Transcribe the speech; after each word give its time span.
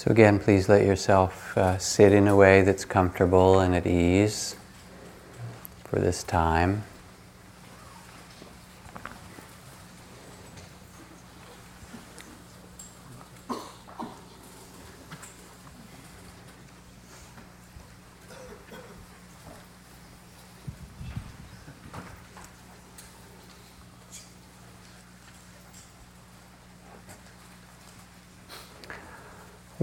So, 0.00 0.10
again, 0.10 0.38
please 0.38 0.66
let 0.66 0.86
yourself 0.86 1.58
uh, 1.58 1.76
sit 1.76 2.10
in 2.14 2.26
a 2.26 2.34
way 2.34 2.62
that's 2.62 2.86
comfortable 2.86 3.60
and 3.60 3.74
at 3.74 3.86
ease 3.86 4.56
for 5.84 5.98
this 5.98 6.22
time. 6.22 6.84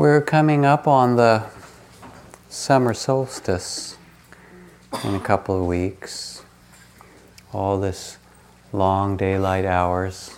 We're 0.08 0.22
coming 0.22 0.64
up 0.64 0.88
on 0.88 1.18
the 1.18 1.44
summer 2.48 2.94
solstice 2.94 3.98
in 5.04 5.16
a 5.16 5.20
couple 5.20 5.60
of 5.60 5.66
weeks. 5.66 6.44
All 7.52 7.78
this 7.78 8.18
long 8.72 9.18
daylight 9.18 9.66
hours. 9.66 10.34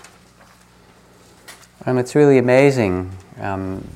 And 1.86 2.00
it's 2.00 2.16
really 2.16 2.40
amazing 2.40 3.12
um, 3.40 3.88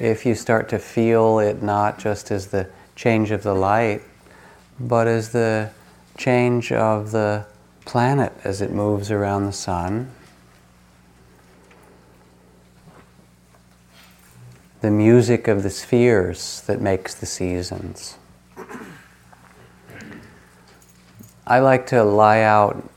if 0.00 0.24
you 0.24 0.34
start 0.34 0.70
to 0.70 0.78
feel 0.78 1.38
it 1.38 1.62
not 1.62 1.98
just 1.98 2.30
as 2.30 2.46
the 2.46 2.70
change 2.96 3.30
of 3.30 3.42
the 3.42 3.54
light, 3.54 4.00
but 4.80 5.06
as 5.06 5.32
the 5.32 5.70
change 6.16 6.72
of 6.72 7.10
the 7.10 7.44
planet 7.84 8.32
as 8.42 8.62
it 8.62 8.70
moves 8.70 9.10
around 9.10 9.44
the 9.44 9.52
sun. 9.52 10.10
The 14.80 14.90
music 14.90 15.48
of 15.48 15.62
the 15.62 15.70
spheres 15.70 16.62
that 16.66 16.80
makes 16.80 17.14
the 17.14 17.26
seasons. 17.26 18.16
I 21.46 21.60
like 21.60 21.86
to 21.88 22.04
lie 22.04 22.42
out 22.42 22.88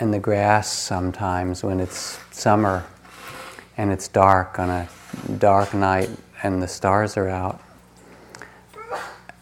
in 0.00 0.10
the 0.10 0.18
grass 0.18 0.70
sometimes 0.70 1.62
when 1.62 1.80
it's 1.80 2.18
summer 2.30 2.84
and 3.76 3.90
it's 3.92 4.08
dark 4.08 4.58
on 4.58 4.68
a 4.68 4.88
dark 5.38 5.72
night 5.74 6.10
and 6.42 6.62
the 6.62 6.68
stars 6.68 7.16
are 7.16 7.28
out 7.28 7.60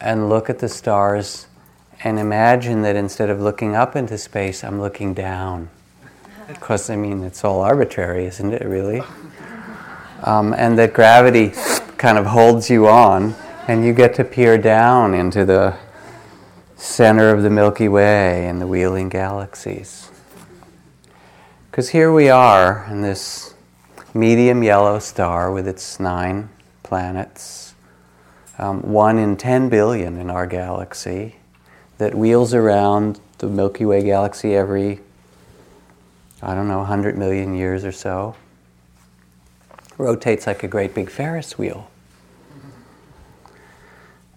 and 0.01 0.29
look 0.29 0.49
at 0.49 0.59
the 0.59 0.69
stars 0.69 1.47
and 2.05 2.19
imagine 2.19 2.83
that 2.83 2.95
instead 2.95 3.29
of 3.29 3.41
looking 3.41 3.75
up 3.75 3.97
into 3.97 4.17
space, 4.19 4.63
I'm 4.63 4.81
looking 4.81 5.15
down. 5.15 5.69
Because, 6.47 6.89
I 6.91 6.97
mean, 6.97 7.25
it's 7.25 7.45
all 7.45 7.61
arbitrary, 7.61 8.27
isn't 8.27 8.53
it, 8.53 8.63
really? 8.65 9.03
Um, 10.23 10.55
and 10.55 10.79
that 10.79 10.93
gravity 10.93 11.53
kind 11.99 12.17
of 12.17 12.27
holds 12.27 12.71
you 12.71 12.87
on, 12.87 13.35
and 13.67 13.85
you 13.85 13.93
get 13.93 14.15
to 14.15 14.25
peer 14.25 14.57
down 14.57 15.15
into 15.15 15.45
the 15.45 15.77
center 16.77 17.31
of 17.31 17.43
the 17.43 17.51
Milky 17.51 17.89
Way 17.89 18.47
and 18.47 18.61
the 18.61 18.67
wheeling 18.67 19.09
galaxies. 19.09 20.09
Because 21.71 21.91
here 21.91 22.13
we 22.13 22.29
are 22.29 22.87
in 22.89 23.03
this 23.03 23.55
medium 24.15 24.63
yellow 24.63 25.01
star 25.01 25.51
with 25.51 25.67
its 25.67 25.99
nine 25.99 26.49
planets, 26.85 27.75
um, 28.59 28.81
one 28.83 29.19
in 29.19 29.37
10 29.37 29.69
billion 29.69 30.17
in 30.17 30.31
our 30.31 30.47
galaxy, 30.47 31.37
that 31.99 32.15
wheels 32.15 32.55
around 32.55 33.21
the 33.39 33.49
Milky 33.49 33.85
Way 33.85 34.05
galaxy 34.05 34.55
every, 34.55 35.01
I 36.41 36.55
don't 36.55 36.69
know, 36.69 36.79
100 36.79 37.19
million 37.19 37.55
years 37.55 37.85
or 37.85 37.93
so 37.93 38.37
rotates 39.99 40.47
like 40.47 40.63
a 40.63 40.69
great 40.69 40.95
big 40.95 41.11
Ferris 41.11 41.59
wheel. 41.59 41.91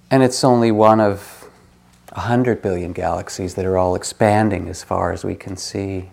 And 0.10 0.24
it's 0.24 0.44
only 0.44 0.72
one 0.72 1.00
of 1.00 1.50
100 2.12 2.62
billion 2.62 2.92
galaxies 2.92 3.56
that 3.56 3.66
are 3.66 3.78
all 3.78 3.96
expanding 3.96 4.68
as 4.68 4.84
far 4.84 5.14
as 5.14 5.24
we 5.24 5.36
can 5.36 5.56
see. 5.56 6.10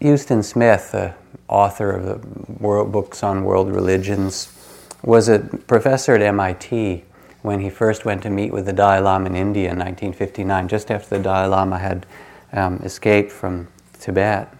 Huston 0.00 0.42
Smith, 0.42 0.92
the 0.92 1.14
author 1.48 1.90
of 1.90 2.06
the 2.06 2.52
world 2.62 2.92
books 2.92 3.22
on 3.22 3.44
world 3.44 3.70
religions, 3.70 4.54
was 5.02 5.28
a 5.28 5.40
professor 5.40 6.14
at 6.14 6.22
MIT 6.22 7.04
when 7.42 7.60
he 7.60 7.68
first 7.68 8.04
went 8.04 8.22
to 8.22 8.30
meet 8.30 8.52
with 8.52 8.66
the 8.66 8.72
Dalai 8.72 9.00
Lama 9.00 9.26
in 9.26 9.36
India 9.36 9.70
in 9.70 9.78
1959, 9.78 10.68
just 10.68 10.90
after 10.90 11.16
the 11.16 11.22
Dalai 11.22 11.46
Lama 11.48 11.78
had 11.78 12.06
um, 12.52 12.76
escaped 12.84 13.30
from 13.30 13.68
Tibet. 14.00 14.57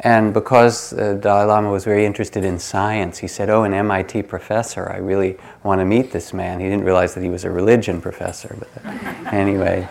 And 0.00 0.34
because 0.34 0.92
uh, 0.92 1.14
Dalai 1.14 1.44
Lama 1.44 1.70
was 1.70 1.84
very 1.84 2.04
interested 2.04 2.44
in 2.44 2.58
science, 2.58 3.18
he 3.18 3.26
said, 3.26 3.48
Oh, 3.48 3.62
an 3.62 3.72
MIT 3.72 4.24
professor, 4.24 4.90
I 4.90 4.98
really 4.98 5.38
want 5.62 5.80
to 5.80 5.86
meet 5.86 6.12
this 6.12 6.34
man. 6.34 6.60
He 6.60 6.66
didn't 6.66 6.84
realize 6.84 7.14
that 7.14 7.22
he 7.22 7.30
was 7.30 7.44
a 7.44 7.50
religion 7.50 8.00
professor, 8.02 8.56
but 8.58 8.84
anyway. 9.32 9.88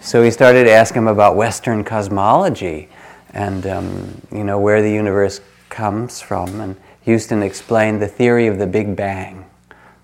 So 0.00 0.22
he 0.22 0.30
started 0.30 0.68
asking 0.68 1.02
him 1.02 1.08
about 1.08 1.34
Western 1.34 1.82
cosmology 1.82 2.88
and, 3.32 3.66
um, 3.66 4.22
you 4.30 4.44
know, 4.44 4.58
where 4.58 4.82
the 4.82 4.90
universe 4.90 5.40
comes 5.70 6.20
from. 6.20 6.60
And 6.60 6.76
Huston 7.04 7.42
explained 7.42 8.02
the 8.02 8.08
theory 8.08 8.46
of 8.48 8.58
the 8.58 8.66
Big 8.66 8.94
Bang, 8.96 9.46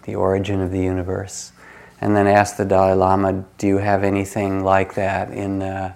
the 0.04 0.14
origin 0.14 0.60
of 0.60 0.70
the 0.70 0.80
universe. 0.80 1.52
And 2.00 2.16
then 2.16 2.26
asked 2.26 2.56
the 2.56 2.64
Dalai 2.64 2.94
Lama, 2.94 3.44
Do 3.58 3.66
you 3.66 3.78
have 3.78 4.04
anything 4.04 4.64
like 4.64 4.94
that 4.94 5.30
in 5.30 5.62
uh, 5.62 5.94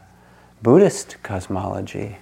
Buddhist 0.62 1.22
cosmology? 1.22 2.18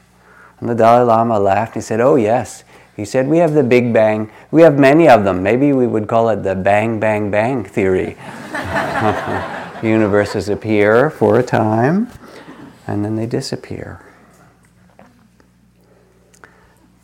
And 0.61 0.69
the 0.69 0.75
Dalai 0.75 1.05
Lama 1.05 1.38
laughed. 1.38 1.75
He 1.75 1.81
said, 1.81 2.00
Oh, 2.00 2.17
yes. 2.17 2.64
He 2.97 3.05
said, 3.05 3.29
We 3.29 3.38
have 3.38 3.53
the 3.53 3.62
Big 3.62 3.93
Bang. 3.93 4.31
We 4.50 4.62
have 4.62 4.79
many 4.79 5.08
of 5.08 5.25
them. 5.25 5.43
Maybe 5.43 5.73
we 5.73 5.87
would 5.87 6.08
call 6.08 6.31
it 6.31 6.43
the 6.43 6.55
Bang, 6.55 6.99
Bang, 6.99 7.31
Bang 7.31 7.64
theory. 7.64 8.17
Universes 9.82 10.49
appear 10.49 11.11
for 11.11 11.38
a 11.38 11.43
time 11.43 12.08
and 12.87 13.05
then 13.05 13.17
they 13.17 13.26
disappear. 13.26 14.00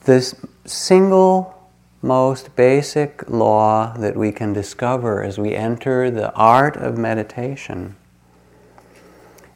This 0.04 0.34
single 0.64 1.70
most 2.00 2.56
basic 2.56 3.28
law 3.28 3.94
that 3.96 4.16
we 4.16 4.32
can 4.32 4.52
discover 4.52 5.22
as 5.22 5.38
we 5.38 5.54
enter 5.54 6.10
the 6.10 6.32
art 6.34 6.76
of 6.76 6.98
meditation 6.98 7.96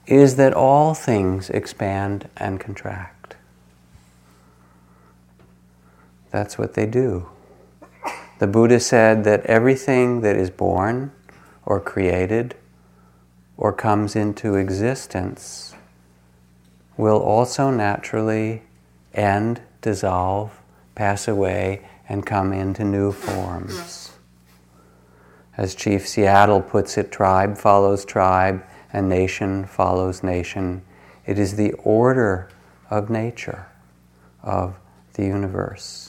is 0.06 0.36
that 0.36 0.54
all 0.54 0.94
things 0.94 1.50
expand 1.50 2.28
and 2.36 2.60
contract. 2.60 3.15
That's 6.36 6.58
what 6.58 6.74
they 6.74 6.84
do. 6.84 7.30
The 8.40 8.46
Buddha 8.46 8.78
said 8.78 9.24
that 9.24 9.46
everything 9.46 10.20
that 10.20 10.36
is 10.36 10.50
born 10.50 11.12
or 11.64 11.80
created 11.80 12.54
or 13.56 13.72
comes 13.72 14.14
into 14.14 14.54
existence 14.54 15.74
will 16.98 17.16
also 17.16 17.70
naturally 17.70 18.64
end, 19.14 19.62
dissolve, 19.80 20.60
pass 20.94 21.26
away, 21.26 21.88
and 22.06 22.26
come 22.26 22.52
into 22.52 22.84
new 22.84 23.12
forms. 23.12 24.12
As 25.56 25.74
Chief 25.74 26.06
Seattle 26.06 26.60
puts 26.60 26.98
it, 26.98 27.10
tribe 27.10 27.56
follows 27.56 28.04
tribe 28.04 28.62
and 28.92 29.08
nation 29.08 29.64
follows 29.64 30.22
nation. 30.22 30.82
It 31.24 31.38
is 31.38 31.56
the 31.56 31.72
order 31.82 32.50
of 32.90 33.08
nature, 33.08 33.68
of 34.42 34.78
the 35.14 35.24
universe. 35.24 36.05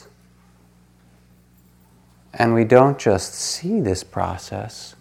And 2.34 2.54
we 2.54 2.64
don't 2.64 2.98
just 2.98 3.34
see 3.34 3.80
this 3.80 4.04
process, 4.04 4.94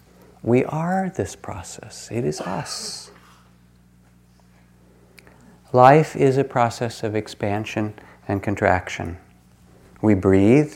we 0.43 0.63
are 0.65 1.11
this 1.15 1.35
process. 1.35 2.09
It 2.11 2.23
is 2.23 2.39
us. 2.41 3.11
Life 5.73 6.15
is 6.15 6.37
a 6.37 6.43
process 6.45 7.03
of 7.03 7.15
expansion 7.15 7.93
and 8.27 8.41
contraction. 8.41 9.17
We 10.01 10.13
breathe, 10.13 10.73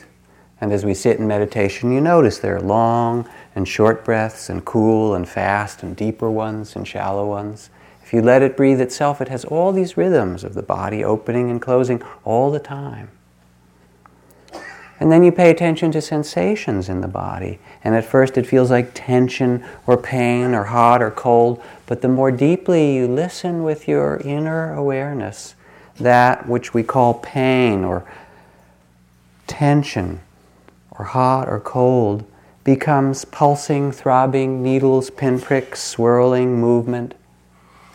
and 0.60 0.74
as 0.74 0.84
we 0.84 0.94
sit 0.94 1.18
in 1.18 1.28
meditation, 1.28 1.94
you 1.94 2.02
notice 2.02 2.40
there 2.40 2.58
are 2.58 2.62
long 2.62 3.30
and 3.56 3.68
short 3.68 4.04
breaths, 4.04 4.50
and 4.50 4.66
cool 4.66 5.16
and 5.16 5.28
fast, 5.28 5.84
and 5.84 5.96
deeper 5.96 6.30
ones 6.30 6.76
and 6.76 6.88
shallow 6.88 7.26
ones. 7.28 7.70
If 8.04 8.14
you 8.14 8.22
let 8.22 8.42
it 8.42 8.58
breathe 8.58 8.82
itself, 8.82 9.22
it 9.22 9.30
has 9.30 9.46
all 9.46 9.72
these 9.72 9.96
rhythms 9.96 10.44
of 10.44 10.54
the 10.54 10.64
body 10.64 11.04
opening 11.04 11.50
and 11.50 11.62
closing 11.62 12.02
all 12.26 12.52
the 12.52 12.60
time. 12.60 13.10
And 15.02 15.12
then 15.12 15.24
you 15.24 15.32
pay 15.32 15.50
attention 15.50 15.92
to 15.94 16.02
sensations 16.02 16.88
in 16.88 17.02
the 17.02 17.08
body. 17.08 17.58
And 17.84 17.96
at 17.96 18.06
first 18.06 18.38
it 18.38 18.46
feels 18.46 18.70
like 18.70 18.92
tension 18.94 19.66
or 19.88 19.98
pain 19.98 20.54
or 20.54 20.66
hot 20.66 21.02
or 21.02 21.10
cold. 21.10 21.60
But 21.88 22.04
the 22.04 22.08
more 22.08 22.30
deeply 22.30 22.98
you 22.98 23.08
listen 23.08 23.64
with 23.64 23.88
your 23.88 24.18
inner 24.18 24.76
awareness, 24.76 25.56
that 25.96 26.48
which 26.48 26.76
we 26.76 26.84
call 26.84 27.16
pain 27.16 27.84
or 27.84 28.06
tension 29.48 30.20
or 30.92 31.06
hot 31.06 31.50
or 31.50 31.60
cold 31.60 32.24
becomes 32.64 33.26
pulsing, 33.26 33.92
throbbing, 33.92 34.62
needles, 34.62 35.10
pinpricks, 35.10 35.82
swirling 35.82 36.62
movement. 36.62 37.16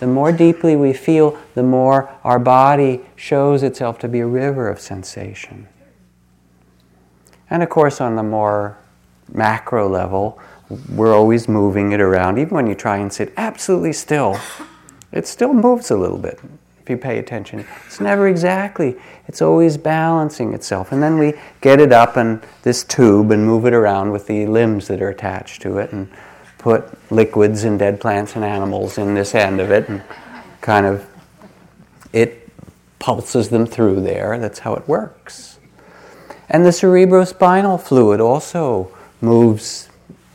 The 0.01 0.09
more 0.09 0.33
deeply 0.33 0.75
we 0.75 0.93
feel, 0.93 1.39
the 1.55 1.63
more 1.63 2.13
our 2.25 2.41
body 2.41 3.03
shows 3.15 3.63
itself 3.63 4.01
to 4.01 4.09
be 4.09 4.19
a 4.19 4.27
river 4.27 4.69
of 4.69 4.81
sensation. 4.81 5.69
And 7.51 7.63
of 7.63 7.69
course, 7.69 8.01
on 8.01 8.17
the 8.17 8.23
more 8.23 8.77
macro 9.33 9.89
level, 9.89 10.39
we're 10.95 11.15
always 11.15 11.49
moving 11.49 11.93
it 11.93 12.01
around. 12.01 12.39
Even 12.39 12.55
when 12.55 12.67
you 12.67 12.75
try 12.75 12.97
and 12.99 13.13
sit 13.13 13.33
absolutely 13.37 13.93
still, 13.93 14.39
it 15.13 15.27
still 15.27 15.55
moves 15.55 15.91
a 15.91 15.97
little 15.97 16.19
bit 16.19 16.41
if 16.87 16.91
you 16.91 16.97
pay 16.97 17.19
attention. 17.19 17.67
It's 17.87 18.01
never 18.01 18.29
exactly, 18.29 18.97
it's 19.27 19.43
always 19.43 19.77
balancing 19.77 20.55
itself. 20.55 20.93
And 20.93 21.03
then 21.03 21.19
we 21.19 21.35
get 21.61 21.81
it 21.81 21.93
up 21.93 22.17
in 22.17 22.41
this 22.63 22.85
tube 22.85 23.33
and 23.33 23.45
move 23.45 23.67
it 23.67 23.75
around 23.75 24.13
with 24.13 24.29
the 24.29 24.47
limbs 24.47 24.87
that 24.87 25.03
are 25.03 25.09
attached 25.09 25.63
to 25.63 25.79
it 25.79 25.93
and 25.93 26.09
put 26.59 26.85
liquids 27.11 27.65
and 27.65 27.77
dead 27.77 28.01
plants 28.01 28.37
and 28.37 28.45
animals 28.45 28.99
in 28.99 29.15
this 29.15 29.35
end 29.35 29.61
of 29.61 29.73
it 29.73 29.89
and 29.89 30.01
kind 30.61 30.87
of 30.87 31.07
it 32.13 32.49
pulses 33.01 33.49
them 33.49 33.67
through 33.67 34.01
there. 34.01 34.39
That's 34.39 34.61
how 34.61 34.75
it 34.75 34.87
works. 34.87 35.56
And 36.49 36.65
the 36.65 36.71
cerebrospinal 36.71 37.81
fluid 37.81 38.21
also 38.21 38.95
moves, 39.21 39.89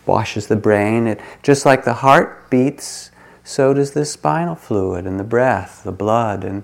washes 0.05 0.47
the 0.47 0.55
brain. 0.55 1.07
It, 1.07 1.21
just 1.41 1.65
like 1.65 1.83
the 1.85 1.95
heart 1.95 2.49
beats, 2.49 3.11
so 3.43 3.73
does 3.73 3.91
the 3.91 4.05
spinal 4.05 4.55
fluid 4.55 5.05
and 5.05 5.19
the 5.19 5.23
breath, 5.23 5.83
the 5.83 5.91
blood. 5.91 6.43
And 6.43 6.63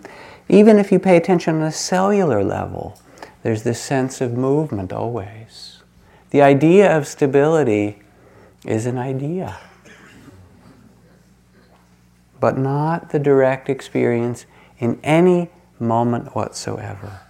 even 0.49 0.77
if 0.77 0.91
you 0.91 0.99
pay 0.99 1.17
attention 1.17 1.55
on 1.55 1.63
a 1.63 1.71
cellular 1.71 2.43
level, 2.43 2.99
there's 3.43 3.63
this 3.63 3.81
sense 3.81 4.21
of 4.21 4.33
movement 4.33 4.91
always. 4.91 5.81
The 6.31 6.41
idea 6.41 6.95
of 6.95 7.07
stability 7.07 7.99
is 8.65 8.85
an 8.85 8.97
idea, 8.97 9.57
but 12.39 12.57
not 12.57 13.11
the 13.11 13.19
direct 13.19 13.69
experience 13.69 14.45
in 14.79 14.99
any 15.03 15.49
moment 15.79 16.35
whatsoever. 16.35 17.21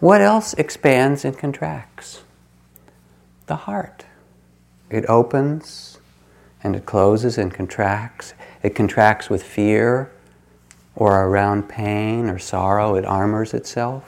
What 0.00 0.20
else 0.20 0.54
expands 0.54 1.24
and 1.24 1.36
contracts? 1.38 2.22
The 3.46 3.56
heart. 3.56 4.04
It 4.90 5.06
opens 5.06 5.98
and 6.62 6.74
it 6.74 6.86
closes 6.86 7.38
and 7.38 7.52
contracts. 7.52 8.34
It 8.62 8.74
contracts 8.74 9.30
with 9.30 9.42
fear 9.42 10.10
or 10.96 11.24
around 11.26 11.68
pain 11.68 12.28
or 12.28 12.38
sorrow. 12.38 12.94
It 12.94 13.04
armors 13.04 13.54
itself. 13.54 14.04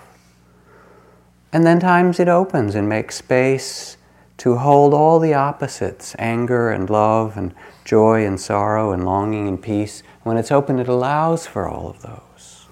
And 1.52 1.66
then 1.66 1.80
times 1.80 2.18
it 2.20 2.28
opens 2.28 2.74
and 2.74 2.88
makes 2.88 3.16
space 3.16 3.96
to 4.38 4.56
hold 4.56 4.92
all 4.92 5.18
the 5.18 5.34
opposites 5.34 6.14
anger 6.18 6.70
and 6.70 6.90
love 6.90 7.36
and 7.36 7.54
joy 7.84 8.26
and 8.26 8.38
sorrow 8.38 8.92
and 8.92 9.04
longing 9.04 9.48
and 9.48 9.62
peace. 9.62 10.02
When 10.22 10.36
it's 10.36 10.52
open, 10.52 10.78
it 10.78 10.88
allows 10.88 11.46
for 11.46 11.68
all 11.68 11.88
of 11.88 12.02
those. 12.02 12.66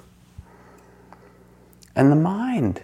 And 1.96 2.10
the 2.10 2.16
mind 2.16 2.82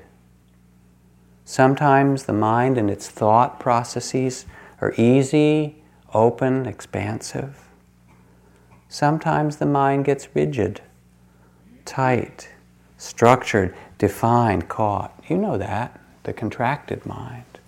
Sometimes 1.51 2.27
the 2.27 2.33
mind 2.33 2.79
and 2.79 2.89
its 2.89 3.09
thought 3.09 3.59
processes 3.59 4.47
are 4.81 4.95
easy, 4.97 5.83
open, 6.15 6.65
expansive. 6.65 7.67
Sometimes 8.89 9.57
the 9.57 9.67
mind 9.67 10.05
gets 10.05 10.29
rigid, 10.33 10.81
tight, 11.85 12.51
structured, 12.99 13.75
defined, 13.99 14.69
caught. 14.69 15.13
You 15.29 15.39
know 15.39 15.59
that, 15.59 16.01
the 16.23 16.33
contracted 16.33 17.05
mind. 17.05 17.59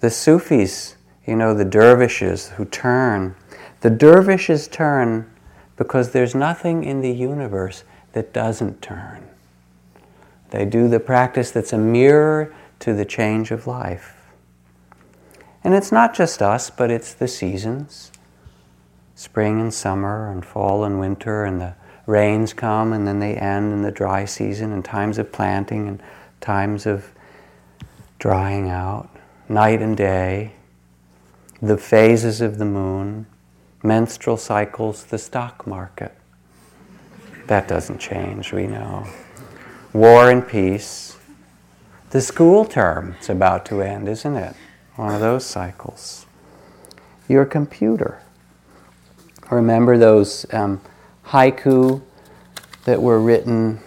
The 0.00 0.10
Sufis, 0.10 0.96
you 1.24 1.36
know, 1.36 1.54
the 1.54 1.64
dervishes 1.64 2.48
who 2.48 2.64
turn, 2.64 3.36
the 3.82 3.90
dervishes 3.90 4.66
turn 4.66 5.30
because 5.76 6.10
there's 6.10 6.34
nothing 6.34 6.82
in 6.82 7.02
the 7.02 7.12
universe 7.12 7.84
that 8.14 8.32
doesn't 8.32 8.82
turn. 8.82 9.28
They 10.54 10.64
do 10.64 10.86
the 10.86 11.00
practice 11.00 11.50
that's 11.50 11.72
a 11.72 11.78
mirror 11.78 12.54
to 12.78 12.94
the 12.94 13.04
change 13.04 13.50
of 13.50 13.66
life. 13.66 14.14
And 15.64 15.74
it's 15.74 15.90
not 15.90 16.14
just 16.14 16.40
us, 16.40 16.70
but 16.70 16.92
it's 16.92 17.12
the 17.12 17.26
seasons. 17.26 18.12
Spring 19.16 19.60
and 19.60 19.74
summer, 19.74 20.30
and 20.30 20.46
fall 20.46 20.84
and 20.84 21.00
winter, 21.00 21.44
and 21.44 21.60
the 21.60 21.74
rains 22.06 22.52
come 22.52 22.92
and 22.92 23.04
then 23.04 23.18
they 23.18 23.34
end 23.34 23.72
in 23.72 23.82
the 23.82 23.90
dry 23.90 24.26
season, 24.26 24.70
and 24.70 24.84
times 24.84 25.18
of 25.18 25.32
planting 25.32 25.88
and 25.88 26.00
times 26.40 26.86
of 26.86 27.10
drying 28.20 28.70
out, 28.70 29.08
night 29.48 29.82
and 29.82 29.96
day, 29.96 30.52
the 31.60 31.76
phases 31.76 32.40
of 32.40 32.58
the 32.58 32.64
moon, 32.64 33.26
menstrual 33.82 34.36
cycles, 34.36 35.02
the 35.02 35.18
stock 35.18 35.66
market. 35.66 36.16
That 37.48 37.66
doesn't 37.66 37.98
change, 37.98 38.52
we 38.52 38.68
know 38.68 39.04
war 39.94 40.28
and 40.28 40.46
peace. 40.46 41.16
The 42.10 42.20
school 42.20 42.64
term 42.64 43.14
is 43.20 43.30
about 43.30 43.64
to 43.66 43.80
end, 43.80 44.08
isn't 44.08 44.36
it? 44.36 44.54
One 44.96 45.14
of 45.14 45.20
those 45.20 45.46
cycles. 45.46 46.26
Your 47.28 47.46
computer. 47.46 48.20
Remember 49.50 49.96
those 49.96 50.46
um, 50.52 50.80
haiku 51.26 52.02
that 52.84 53.00
were 53.00 53.20
written? 53.20 53.80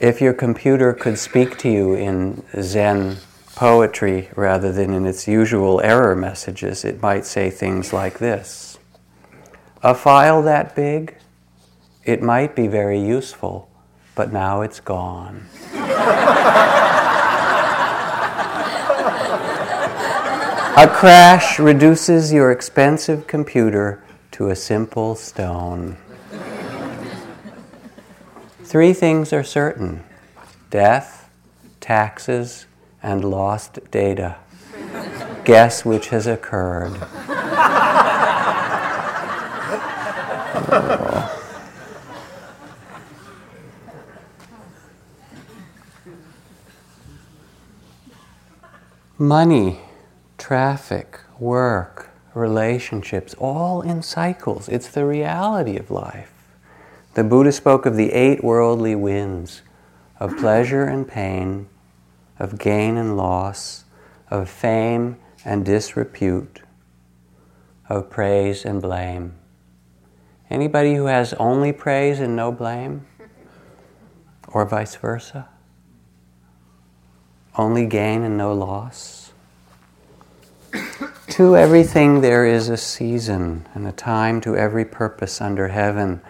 If 0.00 0.20
your 0.20 0.34
computer 0.34 0.92
could 0.92 1.18
speak 1.18 1.56
to 1.58 1.70
you 1.70 1.94
in 1.94 2.42
Zen 2.60 3.18
poetry 3.54 4.28
rather 4.34 4.72
than 4.72 4.92
in 4.92 5.06
its 5.06 5.28
usual 5.28 5.80
error 5.82 6.16
messages, 6.16 6.84
it 6.84 7.00
might 7.00 7.24
say 7.24 7.48
things 7.48 7.92
like 7.92 8.18
this 8.18 8.78
A 9.84 9.94
file 9.94 10.42
that 10.42 10.74
big, 10.74 11.16
it 12.04 12.22
might 12.22 12.56
be 12.56 12.66
very 12.66 13.00
useful 13.00 13.68
but 14.14 14.32
now 14.32 14.62
it's 14.62 14.80
gone. 14.80 15.46
a 20.74 20.88
crash 20.88 21.58
reduces 21.58 22.32
your 22.32 22.50
expensive 22.50 23.26
computer 23.26 24.02
to 24.32 24.48
a 24.48 24.56
simple 24.56 25.14
stone. 25.14 25.96
Three 28.64 28.92
things 28.92 29.32
are 29.32 29.44
certain 29.44 30.02
death, 30.70 31.28
taxes, 31.80 32.66
and 33.02 33.24
lost 33.24 33.78
data. 33.90 34.36
Guess 35.44 35.84
which 35.84 36.08
has 36.08 36.26
occurred. 36.26 36.98
Money, 49.22 49.78
traffic, 50.36 51.20
work, 51.38 52.10
relationships, 52.34 53.34
all 53.38 53.80
in 53.80 54.02
cycles. 54.02 54.68
It's 54.68 54.88
the 54.88 55.06
reality 55.06 55.76
of 55.76 55.92
life. 55.92 56.32
The 57.14 57.22
Buddha 57.22 57.52
spoke 57.52 57.86
of 57.86 57.94
the 57.94 58.10
eight 58.12 58.42
worldly 58.42 58.96
winds 58.96 59.62
of 60.18 60.36
pleasure 60.38 60.84
and 60.84 61.06
pain, 61.06 61.68
of 62.40 62.58
gain 62.58 62.96
and 62.96 63.16
loss, 63.16 63.84
of 64.28 64.50
fame 64.50 65.16
and 65.44 65.64
disrepute, 65.64 66.62
of 67.88 68.10
praise 68.10 68.64
and 68.64 68.82
blame. 68.82 69.34
Anybody 70.50 70.96
who 70.96 71.06
has 71.06 71.32
only 71.34 71.72
praise 71.72 72.18
and 72.18 72.34
no 72.34 72.50
blame? 72.50 73.06
Or 74.48 74.66
vice 74.66 74.96
versa? 74.96 75.48
Only 77.56 77.86
gain 77.86 78.22
and 78.22 78.36
no 78.36 78.52
loss? 78.54 79.32
to 81.28 81.56
everything 81.56 82.20
there 82.20 82.46
is 82.46 82.68
a 82.68 82.76
season 82.76 83.66
and 83.74 83.86
a 83.86 83.92
time 83.92 84.40
to 84.42 84.56
every 84.56 84.84
purpose 84.84 85.40
under 85.40 85.68
heaven, 85.68 86.22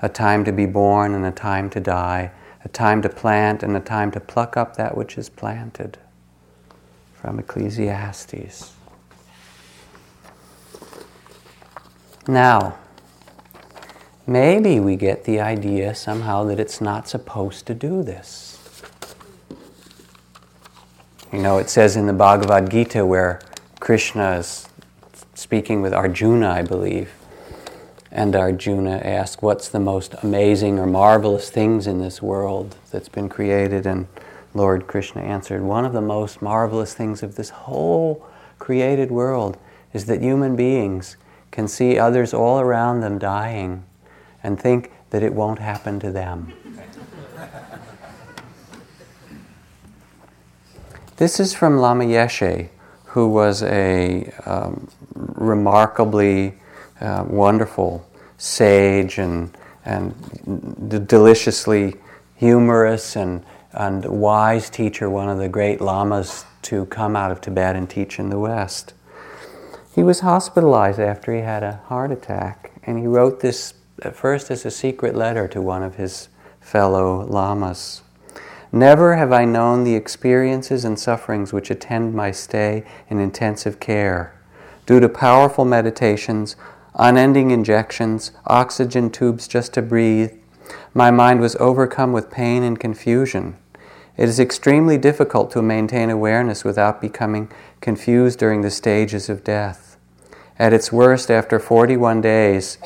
a 0.00 0.08
time 0.08 0.44
to 0.44 0.52
be 0.52 0.66
born 0.66 1.14
and 1.14 1.24
a 1.24 1.32
time 1.32 1.68
to 1.70 1.80
die, 1.80 2.30
a 2.64 2.68
time 2.68 3.02
to 3.02 3.08
plant 3.08 3.62
and 3.62 3.76
a 3.76 3.80
time 3.80 4.10
to 4.12 4.20
pluck 4.20 4.56
up 4.56 4.76
that 4.76 4.96
which 4.96 5.18
is 5.18 5.28
planted. 5.28 5.98
From 7.14 7.40
Ecclesiastes. 7.40 8.74
Now, 12.28 12.78
maybe 14.26 14.78
we 14.78 14.94
get 14.94 15.24
the 15.24 15.40
idea 15.40 15.94
somehow 15.96 16.44
that 16.44 16.60
it's 16.60 16.80
not 16.80 17.08
supposed 17.08 17.66
to 17.66 17.74
do 17.74 18.04
this. 18.04 18.47
You 21.30 21.40
know, 21.40 21.58
it 21.58 21.68
says 21.68 21.94
in 21.94 22.06
the 22.06 22.14
Bhagavad 22.14 22.70
Gita 22.70 23.04
where 23.04 23.38
Krishna 23.80 24.38
is 24.38 24.66
speaking 25.34 25.82
with 25.82 25.92
Arjuna, 25.92 26.48
I 26.48 26.62
believe, 26.62 27.12
and 28.10 28.34
Arjuna 28.34 29.02
asked, 29.04 29.42
What's 29.42 29.68
the 29.68 29.78
most 29.78 30.14
amazing 30.22 30.78
or 30.78 30.86
marvelous 30.86 31.50
things 31.50 31.86
in 31.86 31.98
this 31.98 32.22
world 32.22 32.76
that's 32.90 33.10
been 33.10 33.28
created? 33.28 33.84
And 33.86 34.08
Lord 34.54 34.86
Krishna 34.86 35.20
answered, 35.20 35.60
One 35.60 35.84
of 35.84 35.92
the 35.92 36.00
most 36.00 36.40
marvelous 36.40 36.94
things 36.94 37.22
of 37.22 37.34
this 37.34 37.50
whole 37.50 38.26
created 38.58 39.10
world 39.10 39.58
is 39.92 40.06
that 40.06 40.22
human 40.22 40.56
beings 40.56 41.18
can 41.50 41.68
see 41.68 41.98
others 41.98 42.32
all 42.32 42.58
around 42.58 43.00
them 43.00 43.18
dying 43.18 43.84
and 44.42 44.58
think 44.58 44.90
that 45.10 45.22
it 45.22 45.34
won't 45.34 45.58
happen 45.58 46.00
to 46.00 46.10
them. 46.10 46.54
This 51.18 51.40
is 51.40 51.52
from 51.52 51.78
Lama 51.78 52.04
Yeshe, 52.04 52.68
who 53.06 53.28
was 53.28 53.64
a 53.64 54.32
um, 54.46 54.88
remarkably 55.14 56.54
uh, 57.00 57.24
wonderful 57.26 58.08
sage 58.36 59.18
and, 59.18 59.56
and 59.84 60.14
d- 60.88 61.00
deliciously 61.00 61.96
humorous 62.36 63.16
and, 63.16 63.44
and 63.72 64.04
wise 64.04 64.70
teacher, 64.70 65.10
one 65.10 65.28
of 65.28 65.38
the 65.38 65.48
great 65.48 65.80
lamas 65.80 66.44
to 66.62 66.86
come 66.86 67.16
out 67.16 67.32
of 67.32 67.40
Tibet 67.40 67.74
and 67.74 67.90
teach 67.90 68.20
in 68.20 68.30
the 68.30 68.38
West. 68.38 68.94
He 69.96 70.04
was 70.04 70.20
hospitalized 70.20 71.00
after 71.00 71.34
he 71.34 71.40
had 71.40 71.64
a 71.64 71.80
heart 71.86 72.12
attack, 72.12 72.70
and 72.84 72.96
he 72.96 73.08
wrote 73.08 73.40
this 73.40 73.74
at 74.02 74.14
first 74.14 74.52
as 74.52 74.64
a 74.64 74.70
secret 74.70 75.16
letter 75.16 75.48
to 75.48 75.60
one 75.60 75.82
of 75.82 75.96
his 75.96 76.28
fellow 76.60 77.26
lamas. 77.26 78.02
Never 78.72 79.16
have 79.16 79.32
I 79.32 79.44
known 79.44 79.84
the 79.84 79.94
experiences 79.94 80.84
and 80.84 80.98
sufferings 80.98 81.52
which 81.52 81.70
attend 81.70 82.14
my 82.14 82.30
stay 82.30 82.84
in 83.08 83.18
intensive 83.18 83.80
care. 83.80 84.34
Due 84.84 85.00
to 85.00 85.08
powerful 85.08 85.64
meditations, 85.64 86.54
unending 86.94 87.50
injections, 87.50 88.32
oxygen 88.46 89.10
tubes 89.10 89.48
just 89.48 89.72
to 89.74 89.82
breathe, 89.82 90.32
my 90.92 91.10
mind 91.10 91.40
was 91.40 91.56
overcome 91.56 92.12
with 92.12 92.30
pain 92.30 92.62
and 92.62 92.78
confusion. 92.78 93.56
It 94.18 94.28
is 94.28 94.40
extremely 94.40 94.98
difficult 94.98 95.50
to 95.52 95.62
maintain 95.62 96.10
awareness 96.10 96.64
without 96.64 97.00
becoming 97.00 97.50
confused 97.80 98.38
during 98.38 98.60
the 98.60 98.70
stages 98.70 99.30
of 99.30 99.44
death. 99.44 99.96
At 100.58 100.72
its 100.72 100.92
worst, 100.92 101.30
after 101.30 101.58
41 101.58 102.20
days, 102.20 102.78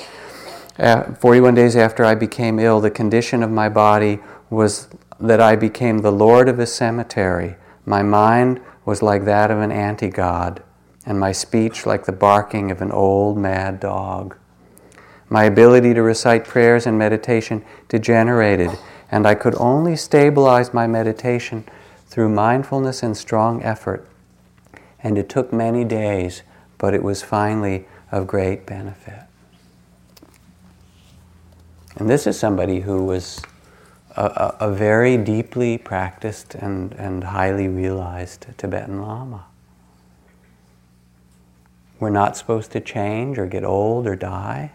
uh, 0.78 1.14
41 1.14 1.54
days 1.54 1.74
after 1.74 2.04
I 2.04 2.14
became 2.14 2.58
ill, 2.58 2.80
the 2.80 2.90
condition 2.90 3.42
of 3.42 3.50
my 3.50 3.68
body 3.68 4.20
was 4.50 4.88
that 5.22 5.40
I 5.40 5.56
became 5.56 5.98
the 5.98 6.12
lord 6.12 6.48
of 6.48 6.58
a 6.58 6.66
cemetery. 6.66 7.56
My 7.86 8.02
mind 8.02 8.60
was 8.84 9.02
like 9.02 9.24
that 9.24 9.50
of 9.50 9.58
an 9.58 9.72
anti 9.72 10.08
god, 10.08 10.62
and 11.06 11.18
my 11.18 11.32
speech 11.32 11.86
like 11.86 12.04
the 12.04 12.12
barking 12.12 12.70
of 12.70 12.82
an 12.82 12.92
old 12.92 13.38
mad 13.38 13.80
dog. 13.80 14.36
My 15.28 15.44
ability 15.44 15.94
to 15.94 16.02
recite 16.02 16.44
prayers 16.44 16.86
and 16.86 16.98
meditation 16.98 17.64
degenerated, 17.88 18.70
and 19.10 19.26
I 19.26 19.34
could 19.34 19.54
only 19.56 19.96
stabilize 19.96 20.74
my 20.74 20.86
meditation 20.86 21.64
through 22.06 22.28
mindfulness 22.28 23.02
and 23.02 23.16
strong 23.16 23.62
effort. 23.62 24.06
And 25.02 25.16
it 25.16 25.28
took 25.28 25.52
many 25.52 25.84
days 25.84 26.42
but 26.82 26.94
it 26.94 27.02
was 27.04 27.22
finally 27.22 27.86
of 28.10 28.26
great 28.26 28.66
benefit. 28.66 29.22
And 31.96 32.10
this 32.10 32.26
is 32.26 32.36
somebody 32.36 32.80
who 32.80 33.04
was 33.04 33.40
a, 34.16 34.56
a, 34.60 34.72
very 34.72 35.16
deeply 35.16 35.78
practiced 35.78 36.54
and, 36.54 36.92
and 36.94 37.24
highly 37.24 37.68
realized 37.68 38.46
Tibetan 38.58 39.00
Lama. 39.00 39.46
We're 41.98 42.10
not 42.10 42.36
supposed 42.36 42.72
to 42.72 42.80
change 42.80 43.38
or 43.38 43.46
get 43.46 43.64
old 43.64 44.06
or 44.06 44.16
die. 44.16 44.72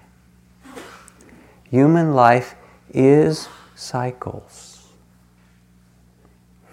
Human 1.69 2.13
life 2.13 2.55
is 2.93 3.49
cycles. 3.75 4.87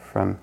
From 0.00 0.38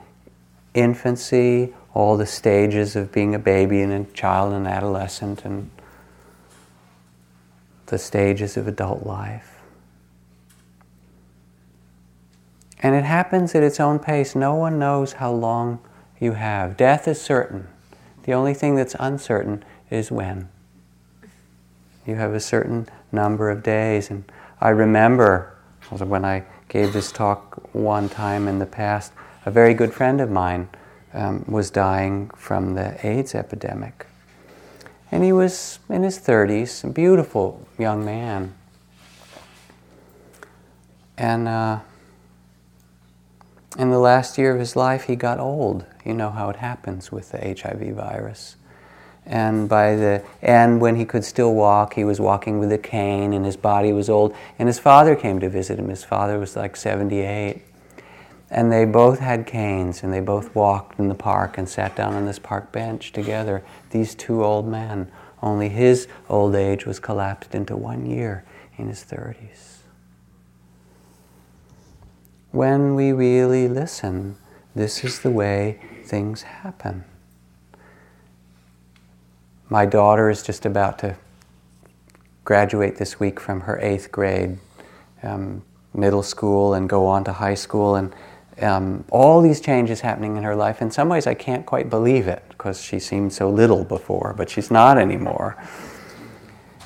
infancy 0.73 1.73
all 1.93 2.17
the 2.17 2.25
stages 2.25 2.95
of 2.95 3.11
being 3.11 3.35
a 3.35 3.39
baby 3.39 3.81
and 3.81 3.93
a 3.93 4.11
child 4.11 4.53
and 4.53 4.67
adolescent 4.67 5.43
and 5.43 5.69
the 7.87 7.97
stages 7.97 8.57
of 8.57 8.67
adult 8.67 9.05
life. 9.05 9.50
And 12.83 12.95
it 12.95 13.03
happens 13.03 13.53
at 13.53 13.63
its 13.63 13.79
own 13.79 13.99
pace. 13.99 14.35
No 14.35 14.55
one 14.55 14.79
knows 14.79 15.13
how 15.13 15.31
long 15.31 15.79
you 16.19 16.33
have. 16.33 16.77
Death 16.77 17.07
is 17.07 17.21
certain. 17.21 17.67
The 18.23 18.33
only 18.33 18.53
thing 18.53 18.75
that's 18.75 18.95
uncertain 18.99 19.63
is 19.89 20.11
when. 20.11 20.49
You 22.05 22.15
have 22.15 22.33
a 22.33 22.39
certain 22.39 22.87
number 23.11 23.49
of 23.49 23.61
days. 23.61 24.09
And 24.09 24.23
I 24.59 24.69
remember 24.69 25.55
when 25.89 26.25
I 26.25 26.43
gave 26.69 26.93
this 26.93 27.11
talk 27.11 27.69
one 27.73 28.09
time 28.09 28.47
in 28.47 28.59
the 28.59 28.65
past, 28.65 29.11
a 29.45 29.51
very 29.51 29.73
good 29.73 29.93
friend 29.93 30.21
of 30.21 30.29
mine 30.29 30.69
um, 31.13 31.43
was 31.47 31.69
dying 31.69 32.29
from 32.35 32.75
the 32.75 33.05
AIDS 33.05 33.35
epidemic. 33.35 34.05
And 35.11 35.23
he 35.23 35.33
was 35.33 35.79
in 35.89 36.03
his 36.03 36.19
30s, 36.19 36.83
a 36.83 36.89
beautiful 36.89 37.67
young 37.77 38.05
man. 38.05 38.53
And 41.17 41.47
uh, 41.47 41.79
in 43.77 43.89
the 43.89 43.99
last 43.99 44.37
year 44.37 44.53
of 44.53 44.59
his 44.59 44.75
life, 44.75 45.05
he 45.05 45.15
got 45.15 45.39
old. 45.39 45.85
You 46.03 46.13
know 46.13 46.29
how 46.29 46.49
it 46.49 46.57
happens 46.57 47.11
with 47.11 47.31
the 47.31 47.37
HIV 47.39 47.95
virus. 47.95 48.57
And 49.25 49.69
by 49.69 49.95
the 49.95 50.23
end, 50.41 50.81
when 50.81 50.95
he 50.95 51.05
could 51.05 51.23
still 51.23 51.53
walk, 51.53 51.93
he 51.93 52.03
was 52.03 52.19
walking 52.19 52.59
with 52.59 52.71
a 52.71 52.77
cane, 52.77 53.33
and 53.33 53.45
his 53.45 53.55
body 53.55 53.93
was 53.93 54.09
old. 54.09 54.35
And 54.57 54.67
his 54.67 54.79
father 54.79 55.15
came 55.15 55.39
to 55.39 55.49
visit 55.49 55.79
him. 55.79 55.89
His 55.89 56.03
father 56.03 56.39
was 56.39 56.55
like 56.55 56.75
78. 56.75 57.61
And 58.49 58.69
they 58.69 58.83
both 58.83 59.19
had 59.19 59.47
canes 59.47 60.03
and 60.03 60.11
they 60.11 60.19
both 60.19 60.53
walked 60.53 60.99
in 60.99 61.07
the 61.07 61.15
park 61.15 61.57
and 61.57 61.69
sat 61.69 61.95
down 61.95 62.13
on 62.15 62.25
this 62.25 62.37
park 62.37 62.73
bench 62.73 63.13
together, 63.13 63.63
these 63.91 64.13
two 64.13 64.43
old 64.43 64.67
men. 64.67 65.09
Only 65.41 65.69
his 65.69 66.09
old 66.27 66.53
age 66.53 66.85
was 66.85 66.99
collapsed 66.99 67.55
into 67.55 67.77
one 67.77 68.05
year 68.05 68.43
in 68.77 68.89
his 68.89 69.05
30s. 69.05 69.70
When 72.51 72.95
we 72.95 73.13
really 73.13 73.67
listen, 73.67 74.35
this 74.75 75.03
is 75.03 75.19
the 75.19 75.31
way 75.31 75.79
things 76.03 76.41
happen. 76.41 77.05
My 79.69 79.85
daughter 79.85 80.29
is 80.29 80.43
just 80.43 80.65
about 80.65 80.99
to 80.99 81.15
graduate 82.43 82.97
this 82.97 83.19
week 83.19 83.39
from 83.39 83.61
her 83.61 83.79
eighth 83.79 84.11
grade 84.11 84.57
um, 85.23 85.63
middle 85.93 86.23
school 86.23 86.73
and 86.73 86.89
go 86.89 87.05
on 87.05 87.23
to 87.23 87.31
high 87.31 87.53
school. 87.53 87.95
And 87.95 88.13
um, 88.61 89.05
all 89.09 89.41
these 89.41 89.61
changes 89.61 90.01
happening 90.01 90.35
in 90.35 90.43
her 90.43 90.55
life. 90.55 90.81
In 90.81 90.91
some 90.91 91.07
ways, 91.07 91.27
I 91.27 91.33
can't 91.33 91.65
quite 91.65 91.89
believe 91.89 92.27
it 92.27 92.43
because 92.49 92.81
she 92.81 92.99
seemed 92.99 93.31
so 93.31 93.49
little 93.49 93.85
before, 93.85 94.33
but 94.37 94.49
she's 94.49 94.69
not 94.69 94.97
anymore. 94.97 95.55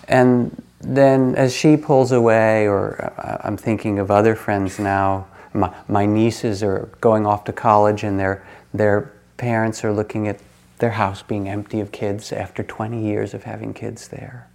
And 0.08 0.62
then 0.80 1.34
as 1.36 1.56
she 1.56 1.76
pulls 1.76 2.12
away, 2.12 2.68
or 2.68 3.12
uh, 3.18 3.38
I'm 3.44 3.58
thinking 3.58 3.98
of 3.98 4.12
other 4.12 4.36
friends 4.36 4.78
now, 4.78 5.28
my, 5.56 5.74
my 5.88 6.06
nieces 6.06 6.62
are 6.62 6.90
going 7.02 7.26
off 7.26 7.44
to 7.46 7.54
college 7.54 8.04
and 8.04 8.20
their, 8.20 8.46
their 8.74 9.14
parents 9.38 9.84
are 9.84 9.94
looking 9.94 10.28
at 10.28 10.40
their 10.80 10.92
house 10.92 11.24
being 11.24 11.48
empty 11.48 11.80
of 11.80 11.92
kids 11.92 12.32
after 12.32 12.62
20 12.64 13.02
years 13.02 13.34
of 13.34 13.44
having 13.44 13.74
kids 13.74 14.10
there. 14.10 14.50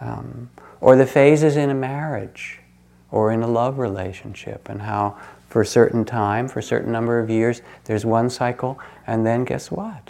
Um, 0.00 0.50
or 0.80 0.96
the 0.96 1.06
phases 1.06 1.56
in 1.56 1.70
a 1.70 1.74
marriage 1.74 2.60
or 3.10 3.30
in 3.30 3.42
a 3.42 3.46
love 3.46 3.78
relationship 3.78 4.68
and 4.68 4.82
how 4.82 5.16
for 5.48 5.62
a 5.62 5.66
certain 5.66 6.04
time, 6.04 6.48
for 6.48 6.58
a 6.58 6.62
certain 6.62 6.92
number 6.92 7.18
of 7.18 7.30
years. 7.30 7.62
There's 7.84 8.04
one 8.04 8.28
cycle, 8.30 8.78
and 9.06 9.26
then 9.26 9.44
guess 9.44 9.70
what? 9.70 10.08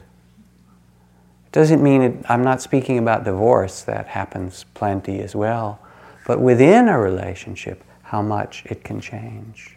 It 1.47 1.53
doesn't 1.53 1.83
mean 1.83 2.03
it, 2.03 2.17
I'm 2.29 2.43
not 2.43 2.61
speaking 2.63 2.99
about 2.99 3.25
divorce, 3.25 3.83
that 3.83 4.09
happens 4.09 4.65
plenty 4.75 5.21
as 5.21 5.37
well, 5.37 5.79
but 6.27 6.41
within 6.41 6.89
a 6.89 6.99
relationship, 6.99 7.85
how 8.03 8.23
much 8.23 8.65
it 8.67 8.83
can 8.83 9.01
change. 9.01 9.76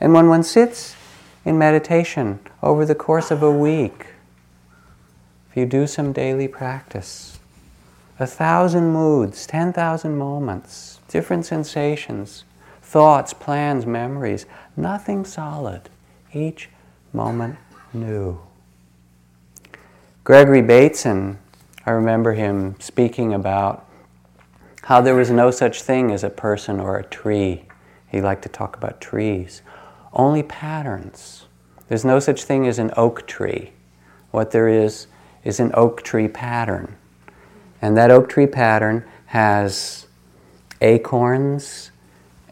And 0.00 0.12
when 0.12 0.28
one 0.28 0.42
sits 0.42 0.96
in 1.44 1.58
meditation 1.58 2.40
over 2.62 2.84
the 2.84 2.94
course 2.94 3.30
of 3.30 3.42
a 3.42 3.50
week, 3.50 4.06
if 5.50 5.56
you 5.56 5.66
do 5.66 5.86
some 5.86 6.12
daily 6.12 6.48
practice, 6.48 7.38
a 8.18 8.26
thousand 8.26 8.92
moods, 8.92 9.46
10,000 9.46 10.16
moments, 10.16 11.00
different 11.08 11.46
sensations, 11.46 12.44
thoughts, 12.82 13.32
plans, 13.32 13.86
memories, 13.86 14.46
nothing 14.76 15.24
solid, 15.24 15.88
each 16.32 16.68
moment 17.12 17.56
new. 17.92 18.40
Gregory 20.24 20.62
Bateson, 20.62 21.38
I 21.86 21.90
remember 21.90 22.32
him 22.32 22.76
speaking 22.78 23.34
about 23.34 23.86
how 24.84 25.00
there 25.00 25.14
was 25.14 25.30
no 25.30 25.50
such 25.50 25.82
thing 25.82 26.10
as 26.10 26.24
a 26.24 26.30
person 26.30 26.80
or 26.80 26.98
a 26.98 27.04
tree. 27.04 27.64
He 28.08 28.20
liked 28.20 28.42
to 28.42 28.48
talk 28.48 28.76
about 28.76 29.00
trees. 29.00 29.62
Only 30.14 30.44
patterns. 30.44 31.46
There's 31.88 32.04
no 32.04 32.20
such 32.20 32.44
thing 32.44 32.66
as 32.66 32.78
an 32.78 32.92
oak 32.96 33.26
tree. 33.26 33.72
What 34.30 34.52
there 34.52 34.68
is 34.68 35.08
is 35.42 35.60
an 35.60 35.72
oak 35.74 36.02
tree 36.02 36.28
pattern. 36.28 36.96
And 37.82 37.96
that 37.96 38.10
oak 38.10 38.28
tree 38.28 38.46
pattern 38.46 39.04
has 39.26 40.06
acorns 40.80 41.90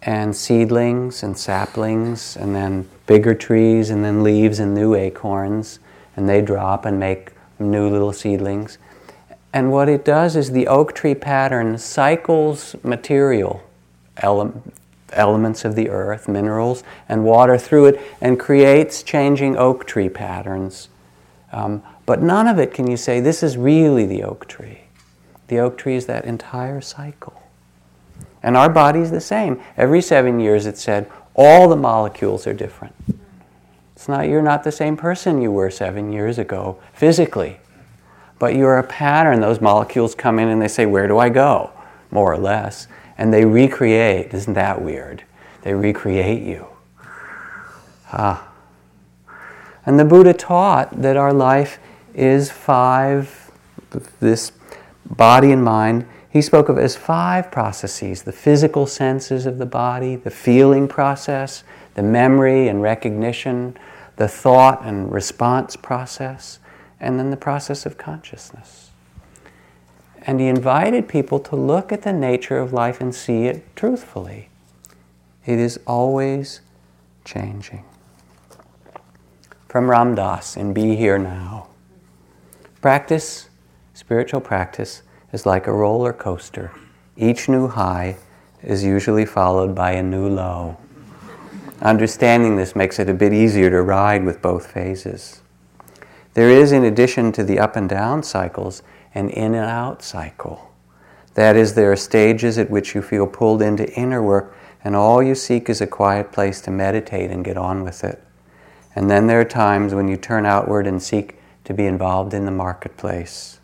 and 0.02 0.34
seedlings 0.34 1.22
and 1.22 1.38
saplings, 1.38 2.36
and 2.36 2.54
then 2.54 2.88
bigger 3.06 3.34
trees, 3.34 3.90
and 3.90 4.04
then 4.04 4.24
leaves 4.24 4.58
and 4.58 4.74
new 4.74 4.94
acorns, 4.94 5.78
and 6.16 6.28
they 6.28 6.42
drop 6.42 6.84
and 6.84 6.98
make 6.98 7.32
new 7.60 7.88
little 7.88 8.12
seedlings. 8.12 8.78
And 9.52 9.70
what 9.70 9.88
it 9.88 10.04
does 10.04 10.34
is 10.34 10.50
the 10.50 10.66
oak 10.66 10.94
tree 10.94 11.14
pattern 11.14 11.78
cycles 11.78 12.74
material, 12.82 13.62
ele- 14.16 14.62
elements 15.12 15.64
of 15.64 15.74
the 15.74 15.88
earth, 15.88 16.28
minerals, 16.28 16.82
and 17.08 17.24
water 17.24 17.58
through 17.58 17.86
it, 17.86 18.00
and 18.20 18.38
creates 18.38 19.02
changing 19.02 19.56
oak 19.56 19.86
tree 19.86 20.08
patterns. 20.08 20.88
Um, 21.52 21.82
but 22.06 22.22
none 22.22 22.48
of 22.48 22.58
it 22.58 22.72
can 22.72 22.90
you 22.90 22.96
say, 22.96 23.20
this 23.20 23.42
is 23.42 23.56
really 23.56 24.06
the 24.06 24.22
oak 24.22 24.46
tree. 24.48 24.80
The 25.48 25.58
oak 25.58 25.76
tree 25.78 25.96
is 25.96 26.06
that 26.06 26.24
entire 26.24 26.80
cycle. 26.80 27.42
And 28.42 28.56
our 28.56 28.68
body's 28.68 29.10
the 29.10 29.20
same. 29.20 29.60
Every 29.76 30.02
seven 30.02 30.40
years, 30.40 30.66
it 30.66 30.76
said, 30.76 31.10
all 31.34 31.68
the 31.68 31.76
molecules 31.76 32.46
are 32.46 32.52
different. 32.52 32.94
It's 33.94 34.08
not, 34.08 34.28
you're 34.28 34.42
not 34.42 34.64
the 34.64 34.72
same 34.72 34.96
person 34.96 35.40
you 35.40 35.52
were 35.52 35.70
seven 35.70 36.12
years 36.12 36.38
ago 36.38 36.78
physically, 36.92 37.58
but 38.38 38.56
you're 38.56 38.78
a 38.78 38.82
pattern. 38.82 39.40
Those 39.40 39.60
molecules 39.60 40.14
come 40.14 40.38
in 40.38 40.48
and 40.48 40.60
they 40.60 40.68
say, 40.68 40.86
Where 40.86 41.06
do 41.06 41.18
I 41.18 41.28
go? 41.28 41.70
More 42.10 42.32
or 42.32 42.36
less. 42.36 42.88
And 43.18 43.32
they 43.32 43.44
recreate. 43.44 44.32
Isn't 44.34 44.54
that 44.54 44.82
weird? 44.82 45.24
They 45.62 45.74
recreate 45.74 46.42
you. 46.42 46.66
Ah. 48.12 48.48
And 49.84 49.98
the 49.98 50.04
Buddha 50.04 50.32
taught 50.34 51.02
that 51.02 51.16
our 51.16 51.32
life 51.32 51.78
is 52.14 52.50
five, 52.50 53.50
this 54.20 54.52
body 55.04 55.52
and 55.52 55.64
mind, 55.64 56.06
he 56.32 56.40
spoke 56.40 56.68
of 56.68 56.78
as 56.78 56.96
five 56.96 57.50
processes 57.50 58.22
the 58.22 58.32
physical 58.32 58.86
senses 58.86 59.44
of 59.44 59.58
the 59.58 59.66
body, 59.66 60.16
the 60.16 60.30
feeling 60.30 60.88
process, 60.88 61.62
the 61.94 62.02
memory 62.02 62.68
and 62.68 62.80
recognition, 62.80 63.76
the 64.16 64.28
thought 64.28 64.82
and 64.82 65.12
response 65.12 65.76
process, 65.76 66.58
and 67.00 67.18
then 67.18 67.30
the 67.30 67.36
process 67.36 67.84
of 67.84 67.98
consciousness. 67.98 68.81
And 70.24 70.40
he 70.40 70.46
invited 70.46 71.08
people 71.08 71.40
to 71.40 71.56
look 71.56 71.92
at 71.92 72.02
the 72.02 72.12
nature 72.12 72.58
of 72.58 72.72
life 72.72 73.00
and 73.00 73.14
see 73.14 73.44
it 73.44 73.64
truthfully. 73.74 74.48
It 75.44 75.58
is 75.58 75.80
always 75.86 76.60
changing. 77.24 77.84
From 79.68 79.90
Ram 79.90 80.14
Dass 80.14 80.56
in 80.56 80.72
Be 80.72 80.94
Here 80.96 81.18
Now. 81.18 81.68
Practice, 82.80 83.48
spiritual 83.94 84.40
practice, 84.40 85.02
is 85.32 85.46
like 85.46 85.66
a 85.66 85.72
roller 85.72 86.12
coaster. 86.12 86.72
Each 87.16 87.48
new 87.48 87.68
high 87.68 88.16
is 88.62 88.84
usually 88.84 89.24
followed 89.24 89.74
by 89.74 89.92
a 89.92 90.02
new 90.02 90.28
low. 90.28 90.76
Understanding 91.80 92.56
this 92.56 92.76
makes 92.76 92.98
it 93.00 93.08
a 93.08 93.14
bit 93.14 93.32
easier 93.32 93.70
to 93.70 93.82
ride 93.82 94.24
with 94.24 94.40
both 94.40 94.70
phases. 94.70 95.40
There 96.34 96.48
is, 96.48 96.70
in 96.70 96.84
addition 96.84 97.32
to 97.32 97.42
the 97.42 97.58
up 97.58 97.74
and 97.74 97.88
down 97.88 98.22
cycles, 98.22 98.82
an 99.14 99.30
in 99.30 99.54
and 99.54 99.64
out 99.64 100.02
cycle. 100.02 100.72
That 101.34 101.56
is, 101.56 101.74
there 101.74 101.92
are 101.92 101.96
stages 101.96 102.58
at 102.58 102.70
which 102.70 102.94
you 102.94 103.02
feel 103.02 103.26
pulled 103.26 103.62
into 103.62 103.90
inner 103.94 104.22
work, 104.22 104.56
and 104.84 104.94
all 104.94 105.22
you 105.22 105.34
seek 105.34 105.70
is 105.70 105.80
a 105.80 105.86
quiet 105.86 106.32
place 106.32 106.60
to 106.62 106.70
meditate 106.70 107.30
and 107.30 107.44
get 107.44 107.56
on 107.56 107.82
with 107.82 108.04
it. 108.04 108.22
And 108.94 109.10
then 109.10 109.26
there 109.26 109.40
are 109.40 109.44
times 109.44 109.94
when 109.94 110.08
you 110.08 110.16
turn 110.16 110.44
outward 110.44 110.86
and 110.86 111.02
seek 111.02 111.38
to 111.64 111.72
be 111.72 111.86
involved 111.86 112.34
in 112.34 112.44
the 112.44 112.50
marketplace. 112.50 113.60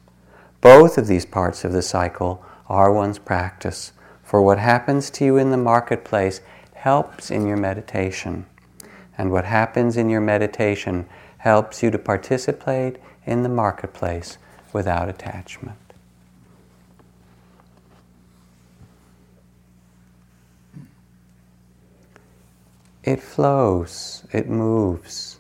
Both 0.60 0.96
of 0.96 1.06
these 1.06 1.26
parts 1.26 1.64
of 1.64 1.72
the 1.72 1.82
cycle 1.82 2.42
are 2.68 2.92
one's 2.92 3.18
practice, 3.18 3.92
for 4.22 4.42
what 4.42 4.58
happens 4.58 5.10
to 5.10 5.24
you 5.24 5.36
in 5.36 5.50
the 5.50 5.56
marketplace 5.56 6.40
helps 6.74 7.30
in 7.30 7.46
your 7.46 7.56
meditation. 7.56 8.46
And 9.16 9.30
what 9.32 9.44
happens 9.44 9.96
in 9.96 10.08
your 10.08 10.20
meditation 10.20 11.06
helps 11.38 11.82
you 11.82 11.90
to 11.90 11.98
participate 11.98 12.96
in 13.26 13.42
the 13.42 13.48
marketplace 13.48 14.38
without 14.72 15.08
attachment. 15.08 15.78
It 23.04 23.22
flows, 23.22 24.24
it 24.32 24.48
moves, 24.48 25.38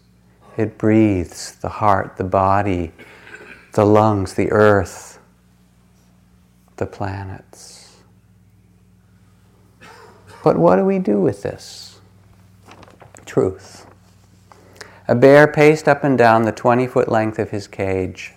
it 0.56 0.78
breathes 0.78 1.56
the 1.56 1.68
heart, 1.68 2.16
the 2.16 2.24
body, 2.24 2.92
the 3.74 3.84
lungs, 3.84 4.34
the 4.34 4.50
earth, 4.50 5.18
the 6.76 6.86
planets. 6.86 7.96
But 10.42 10.56
what 10.56 10.76
do 10.76 10.84
we 10.84 10.98
do 10.98 11.20
with 11.20 11.42
this? 11.42 12.00
Truth. 13.26 13.86
A 15.06 15.14
bear 15.14 15.46
paced 15.46 15.88
up 15.88 16.04
and 16.04 16.16
down 16.16 16.42
the 16.42 16.52
20 16.52 16.86
foot 16.86 17.08
length 17.10 17.38
of 17.38 17.50
his 17.50 17.66
cage. 17.66 18.32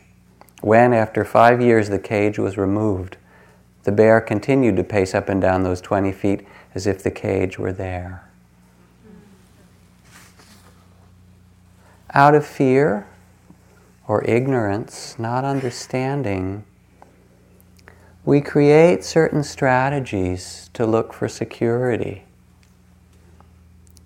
When, 0.62 0.93
after 0.93 1.26
five 1.26 1.60
years, 1.60 1.89
the 1.89 2.00
cage 2.00 2.38
was 2.38 2.58
removed, 2.58 3.17
the 3.84 3.91
bear 3.91 4.21
continued 4.21 4.76
to 4.78 4.84
pace 4.84 5.15
up 5.15 5.28
and 5.28 5.41
down 5.41 5.63
those 5.63 5.82
20 5.82 6.12
feet 6.12 6.47
as 6.76 6.86
if 6.86 7.02
the 7.02 7.12
cage 7.12 7.58
were 7.58 7.74
there. 7.74 8.30
Out 12.13 12.36
of 12.36 12.45
fear 12.45 13.08
or 14.08 14.24
ignorance, 14.26 15.17
not 15.17 15.43
understanding, 15.43 16.63
we 18.24 18.39
create 18.39 19.04
certain 19.04 19.43
strategies 19.43 20.69
to 20.74 20.86
look 20.86 21.12
for 21.12 21.28
security. 21.28 22.26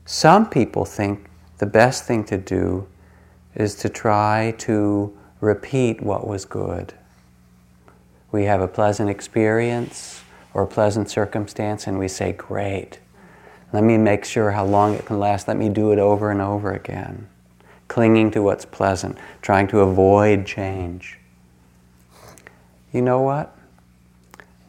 Some 0.06 0.50
people 0.50 0.86
think 0.86 1.28
the 1.58 1.66
best 1.66 2.06
thing 2.06 2.24
to 2.26 2.38
do 2.38 2.88
is 3.56 3.76
to 3.76 3.90
try 3.90 4.54
to 4.60 5.18
repeat 5.46 6.02
what 6.02 6.28
was 6.28 6.44
good. 6.44 6.94
We 8.32 8.46
have 8.46 8.60
a 8.60 8.68
pleasant 8.68 9.10
experience 9.10 10.24
or 10.54 10.64
a 10.64 10.68
pleasant 10.68 11.10
circumstance, 11.10 11.88
and 11.88 12.00
we 12.00 12.08
say, 12.08 12.34
Great, 12.34 13.00
let 13.72 13.84
me 13.84 13.98
make 13.98 14.26
sure 14.26 14.52
how 14.52 14.66
long 14.66 14.96
it 14.96 15.06
can 15.06 15.20
last. 15.20 15.48
Let 15.48 15.58
me 15.58 15.70
do 15.70 15.92
it 15.92 16.00
over 16.00 16.32
and 16.32 16.42
over 16.42 16.74
again. 16.74 17.28
Clinging 17.88 18.32
to 18.32 18.42
what's 18.42 18.66
pleasant, 18.66 19.18
trying 19.42 19.68
to 19.68 19.82
avoid 19.82 20.46
change. 20.46 21.20
You 22.92 23.02
know 23.02 23.22
what? 23.22 23.56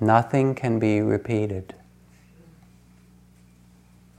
Nothing 0.00 0.54
can 0.54 0.78
be 0.78 1.00
repeated. 1.00 1.74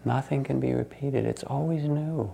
Nothing 0.04 0.44
can 0.44 0.60
be 0.60 0.74
repeated. 0.74 1.26
It's 1.26 1.44
always 1.44 1.84
new. 1.84 2.32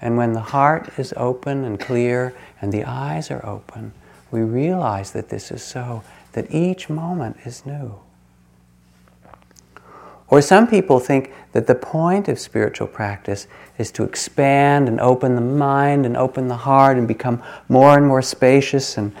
And 0.00 0.16
when 0.16 0.32
the 0.32 0.40
heart 0.40 0.98
is 0.98 1.12
open 1.16 1.64
and 1.64 1.78
clear 1.78 2.34
and 2.60 2.72
the 2.72 2.84
eyes 2.84 3.30
are 3.30 3.44
open, 3.44 3.92
we 4.30 4.40
realize 4.40 5.12
that 5.12 5.28
this 5.28 5.50
is 5.50 5.62
so, 5.62 6.02
that 6.32 6.52
each 6.54 6.88
moment 6.88 7.36
is 7.44 7.66
new. 7.66 7.98
Or 10.28 10.40
some 10.40 10.68
people 10.68 11.00
think 11.00 11.32
that 11.52 11.66
the 11.66 11.74
point 11.74 12.28
of 12.28 12.38
spiritual 12.38 12.86
practice 12.86 13.48
is 13.78 13.90
to 13.92 14.04
expand 14.04 14.88
and 14.88 15.00
open 15.00 15.34
the 15.34 15.40
mind 15.40 16.06
and 16.06 16.16
open 16.16 16.46
the 16.46 16.56
heart 16.56 16.96
and 16.96 17.08
become 17.08 17.42
more 17.68 17.96
and 17.96 18.06
more 18.06 18.22
spacious 18.22 18.96
and 18.96 19.12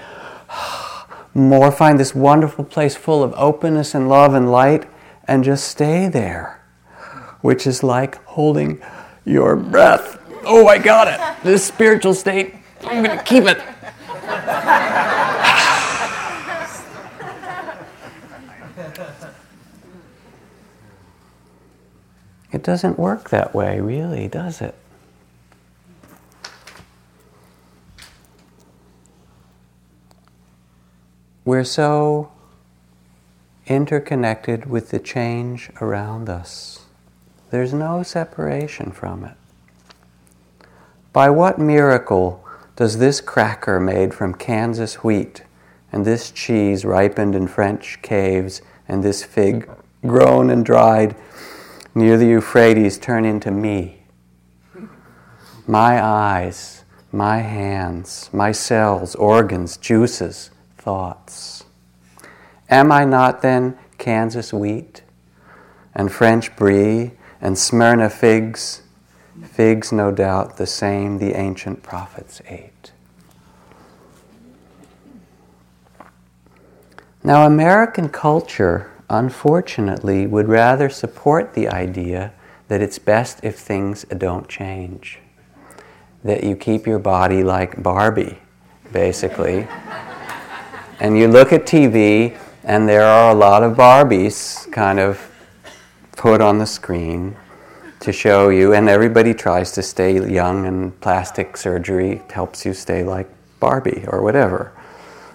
more 1.34 1.72
find 1.72 1.98
this 1.98 2.14
wonderful 2.14 2.64
place 2.64 2.94
full 2.94 3.24
of 3.24 3.34
openness 3.36 3.94
and 3.94 4.08
love 4.08 4.34
and 4.34 4.52
light 4.52 4.88
and 5.26 5.42
just 5.42 5.66
stay 5.66 6.08
there, 6.08 6.62
which 7.40 7.66
is 7.66 7.82
like 7.82 8.22
holding 8.24 8.80
your 9.24 9.56
breath. 9.56 10.19
Oh, 10.52 10.66
I 10.66 10.78
got 10.78 11.06
it. 11.06 11.44
This 11.44 11.64
spiritual 11.64 12.12
state, 12.12 12.56
I'm 12.82 13.04
going 13.04 13.16
to 13.16 13.22
keep 13.22 13.44
it. 13.44 13.62
It 22.52 22.64
doesn't 22.64 22.98
work 22.98 23.30
that 23.30 23.54
way, 23.54 23.78
really, 23.78 24.26
does 24.26 24.60
it? 24.60 24.74
We're 31.44 31.62
so 31.62 32.32
interconnected 33.68 34.68
with 34.68 34.90
the 34.90 34.98
change 34.98 35.70
around 35.80 36.28
us. 36.28 36.86
There's 37.50 37.72
no 37.72 38.02
separation 38.02 38.90
from 38.90 39.24
it. 39.24 39.36
By 41.12 41.28
what 41.28 41.58
miracle 41.58 42.44
does 42.76 42.98
this 42.98 43.20
cracker 43.20 43.80
made 43.80 44.14
from 44.14 44.34
Kansas 44.34 45.02
wheat, 45.02 45.42
and 45.90 46.04
this 46.04 46.30
cheese 46.30 46.84
ripened 46.84 47.34
in 47.34 47.48
French 47.48 48.00
caves, 48.00 48.62
and 48.86 49.02
this 49.02 49.24
fig 49.24 49.68
grown 50.06 50.50
and 50.50 50.64
dried 50.64 51.16
near 51.96 52.16
the 52.16 52.26
Euphrates 52.26 52.96
turn 52.96 53.24
into 53.24 53.50
me? 53.50 54.04
My 55.66 56.02
eyes, 56.02 56.84
my 57.10 57.38
hands, 57.38 58.30
my 58.32 58.52
cells, 58.52 59.16
organs, 59.16 59.76
juices, 59.76 60.50
thoughts. 60.78 61.64
Am 62.68 62.92
I 62.92 63.04
not 63.04 63.42
then 63.42 63.76
Kansas 63.98 64.52
wheat 64.52 65.02
and 65.92 66.12
French 66.12 66.54
brie 66.54 67.12
and 67.40 67.58
Smyrna 67.58 68.10
figs? 68.10 68.82
Figs, 69.60 69.92
no 69.92 70.10
doubt, 70.10 70.56
the 70.56 70.66
same 70.66 71.18
the 71.18 71.38
ancient 71.38 71.82
prophets 71.82 72.40
ate. 72.48 72.92
Now, 77.22 77.44
American 77.44 78.08
culture, 78.08 78.90
unfortunately, 79.10 80.26
would 80.26 80.48
rather 80.48 80.88
support 80.88 81.52
the 81.52 81.68
idea 81.68 82.32
that 82.68 82.80
it's 82.80 82.98
best 82.98 83.40
if 83.42 83.58
things 83.58 84.04
don't 84.04 84.48
change. 84.48 85.18
That 86.24 86.42
you 86.42 86.56
keep 86.56 86.86
your 86.86 86.98
body 86.98 87.44
like 87.44 87.82
Barbie, 87.82 88.38
basically. 88.94 89.68
and 91.00 91.18
you 91.18 91.28
look 91.28 91.52
at 91.52 91.66
TV, 91.66 92.34
and 92.64 92.88
there 92.88 93.04
are 93.04 93.30
a 93.30 93.34
lot 93.34 93.62
of 93.62 93.76
Barbies 93.76 94.72
kind 94.72 94.98
of 94.98 95.20
put 96.16 96.40
on 96.40 96.56
the 96.56 96.66
screen 96.66 97.36
to 98.00 98.12
show 98.12 98.48
you, 98.48 98.72
and 98.72 98.88
everybody 98.88 99.34
tries 99.34 99.72
to 99.72 99.82
stay 99.82 100.26
young, 100.30 100.66
and 100.66 100.98
plastic 101.00 101.56
surgery 101.56 102.22
helps 102.30 102.64
you 102.64 102.72
stay 102.72 103.04
like 103.04 103.28
Barbie 103.60 104.04
or 104.08 104.22
whatever. 104.22 104.72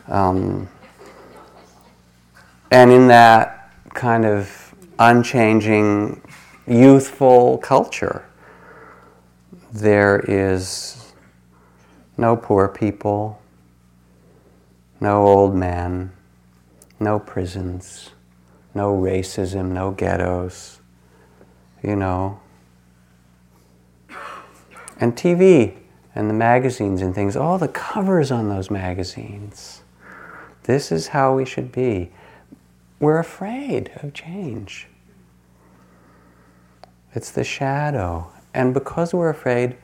Um, 0.08 0.68
and 2.72 2.92
in 2.92 3.08
that 3.08 3.72
kind 3.94 4.26
of 4.26 4.74
unchanging, 5.00 6.22
youthful 6.68 7.60
culture, 7.60 8.26
there 9.72 10.20
is 10.28 11.14
no 12.18 12.36
poor 12.36 12.68
people, 12.68 13.42
no 15.00 15.26
old 15.26 15.56
men, 15.56 16.12
no 17.00 17.20
prisons, 17.20 18.12
no 18.74 18.94
racism, 18.94 19.72
no 19.72 19.92
ghettos, 19.92 20.80
you 21.84 21.96
know. 21.96 22.40
And 25.00 25.16
TV 25.16 25.78
and 26.14 26.30
the 26.30 26.34
magazines 26.34 27.02
and 27.02 27.14
things, 27.14 27.36
all 27.36 27.58
the 27.58 27.68
covers 27.68 28.32
on 28.32 28.50
those 28.50 28.72
magazines. 28.72 29.82
This 30.64 30.92
is 30.92 31.10
how 31.10 31.36
we 31.36 31.46
should 31.46 31.72
be. 31.72 32.12
We're 33.00 33.20
afraid 33.20 33.92
of 34.02 34.14
change. 34.14 34.88
It's 37.14 37.32
the 37.32 37.44
shadow. 37.44 38.32
And 38.54 38.74
because 38.74 39.14
we're 39.14 39.30
afraid, 39.30 39.76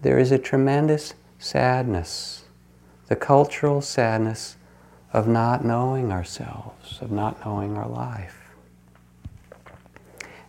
there 0.00 0.18
is 0.18 0.32
a 0.32 0.38
tremendous 0.38 1.14
sadness, 1.38 2.44
the 3.08 3.16
cultural 3.16 3.80
sadness 3.80 4.56
of 5.12 5.28
not 5.28 5.64
knowing 5.64 6.10
ourselves, 6.10 7.00
of 7.00 7.10
not 7.10 7.44
knowing 7.44 7.76
our 7.76 7.88
life. 7.88 8.50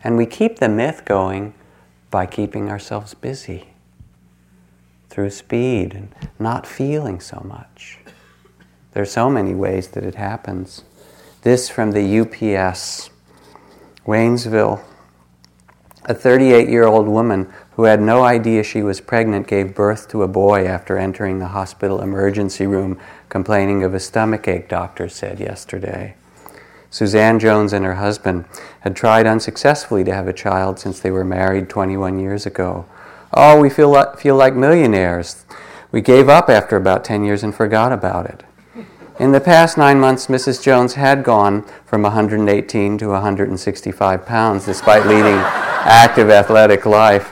And 0.03 0.17
we 0.17 0.25
keep 0.25 0.59
the 0.59 0.69
myth 0.69 1.03
going 1.05 1.53
by 2.11 2.25
keeping 2.25 2.69
ourselves 2.69 3.13
busy 3.13 3.69
through 5.09 5.29
speed 5.29 5.93
and 5.93 6.13
not 6.37 6.67
feeling 6.67 7.19
so 7.19 7.41
much. 7.45 7.99
There 8.93 9.03
are 9.03 9.07
so 9.07 9.29
many 9.29 9.53
ways 9.53 9.89
that 9.89 10.03
it 10.03 10.15
happens. 10.15 10.83
This 11.41 11.69
from 11.69 11.91
the 11.91 12.19
UPS, 12.19 13.09
Waynesville. 14.05 14.83
A 16.05 16.13
38 16.13 16.69
year 16.69 16.85
old 16.85 17.07
woman 17.07 17.51
who 17.71 17.83
had 17.83 18.01
no 18.01 18.23
idea 18.23 18.63
she 18.63 18.81
was 18.81 18.99
pregnant 18.99 19.47
gave 19.47 19.75
birth 19.75 20.09
to 20.09 20.23
a 20.23 20.27
boy 20.27 20.65
after 20.65 20.97
entering 20.97 21.39
the 21.39 21.49
hospital 21.49 22.01
emergency 22.01 22.65
room 22.65 22.99
complaining 23.29 23.83
of 23.83 23.93
a 23.93 23.99
stomach 23.99 24.47
ache, 24.47 24.67
doctors 24.67 25.13
said 25.13 25.39
yesterday. 25.39 26.15
Suzanne 26.91 27.39
Jones 27.39 27.73
and 27.73 27.85
her 27.85 27.95
husband 27.95 28.45
had 28.81 28.95
tried 28.95 29.27
unsuccessfully 29.27 30.03
to 30.03 30.13
have 30.13 30.27
a 30.27 30.33
child 30.33 30.79
since 30.79 30.99
they 30.99 31.11
were 31.11 31.23
married 31.23 31.69
21 31.69 32.19
years 32.19 32.45
ago. 32.45 32.85
Oh, 33.33 33.59
we 33.59 33.69
feel 33.69 33.89
like, 33.89 34.17
feel 34.17 34.35
like 34.35 34.55
millionaires. 34.55 35.45
We 35.91 36.01
gave 36.01 36.29
up 36.29 36.49
after 36.49 36.75
about 36.75 37.05
10 37.05 37.23
years 37.23 37.43
and 37.43 37.53
forgot 37.53 37.91
about 37.91 38.25
it. 38.25 38.43
In 39.19 39.33
the 39.33 39.41
past 39.41 39.77
nine 39.77 39.99
months, 39.99 40.27
Mrs. 40.27 40.63
Jones 40.63 40.93
had 40.93 41.23
gone 41.23 41.65
from 41.85 42.03
118 42.03 42.97
to 42.97 43.09
165 43.09 44.25
pounds 44.25 44.65
despite 44.65 45.05
leading 45.05 45.25
active 45.35 46.29
athletic 46.29 46.85
life. 46.85 47.29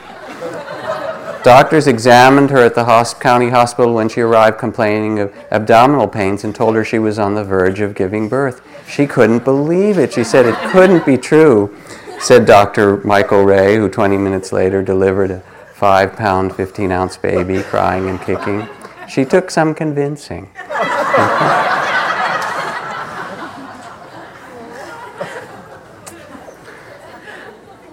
Doctors 1.43 1.88
examined 1.88 2.50
her 2.50 2.58
at 2.58 2.76
the 2.76 2.84
hosp- 2.84 3.22
county 3.22 3.50
hospital 3.50 3.93
when 3.93 4.10
she 4.10 4.20
arrived 4.20 4.58
complaining 4.58 5.20
of 5.20 5.34
abdominal 5.50 6.10
pains 6.10 6.43
and 6.43 6.54
told 6.54 6.76
her 6.76 6.84
she 6.84 7.00
was 7.00 7.17
on 7.17 7.36
the 7.36 7.43
verge 7.43 7.80
of 7.80 7.96
giving 7.96 8.28
birth. 8.28 8.62
She 8.88 9.06
couldn't 9.06 9.43
believe 9.43 9.97
it. 9.97 10.13
She 10.13 10.23
said 10.23 10.45
it 10.45 10.56
couldn't 10.71 11.06
be 11.06 11.17
true, 11.17 11.76
said 12.19 12.45
Dr. 12.45 12.97
Michael 13.06 13.43
Ray, 13.43 13.76
who 13.76 13.89
20 13.89 14.17
minutes 14.17 14.54
later 14.54 14.82
delivered 14.82 15.30
a 15.32 15.43
five 15.73 16.15
pound, 16.15 16.56
15 16.56 16.91
ounce 16.91 17.17
baby 17.17 17.62
crying 17.63 18.10
and 18.10 18.21
kicking. 18.21 18.67
She 19.08 19.26
took 19.26 19.52
some 19.52 19.76
convincing. 19.76 20.50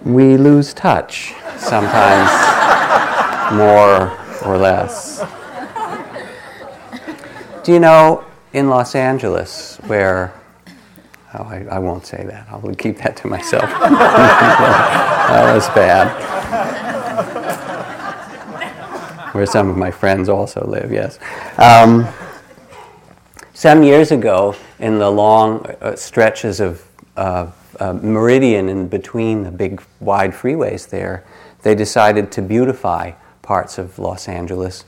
we 0.05 0.37
lose 0.37 0.73
touch 0.73 1.35
sometimes, 1.59 2.31
more 3.53 4.17
or 4.45 4.57
less. 4.57 5.23
Do 7.65 7.73
you 7.73 7.81
know 7.81 8.25
in 8.53 8.69
Los 8.69 8.95
Angeles, 8.95 9.79
where 9.87 10.33
Oh, 11.37 11.43
I, 11.43 11.65
I, 11.71 11.79
won't 11.81 12.07
say 12.07 12.23
that. 12.25 12.47
I'll 12.49 12.75
keep 12.77 12.99
that 12.99 13.17
to 13.19 13.27
myself. 13.27 13.69
that 13.81 15.53
was 15.53 15.67
bad. 15.69 16.15
Where 19.35 19.47
some 19.47 19.69
of 19.69 19.77
my 19.77 19.91
friends 19.91 20.29
also 20.29 20.65
live, 20.65 20.93
yes. 20.93 21.19
Um, 21.59 22.07
some 23.53 23.83
years 23.83 24.13
ago, 24.13 24.55
in 24.79 24.99
the 24.99 25.11
long 25.11 25.67
uh, 25.81 25.97
stretches 25.97 26.61
of 26.61 26.87
uh, 27.17 27.51
uh, 27.81 27.95
meridian 27.95 28.69
in 28.69 28.87
between 28.87 29.43
the 29.43 29.51
big 29.51 29.83
wide 29.99 30.33
freeways 30.33 30.89
there, 30.89 31.25
they 31.63 31.75
decided 31.75 32.31
to 32.33 32.43
beautify 32.43 33.11
parts 33.43 33.79
of 33.79 33.99
Los 33.99 34.29
Angeles. 34.29 34.85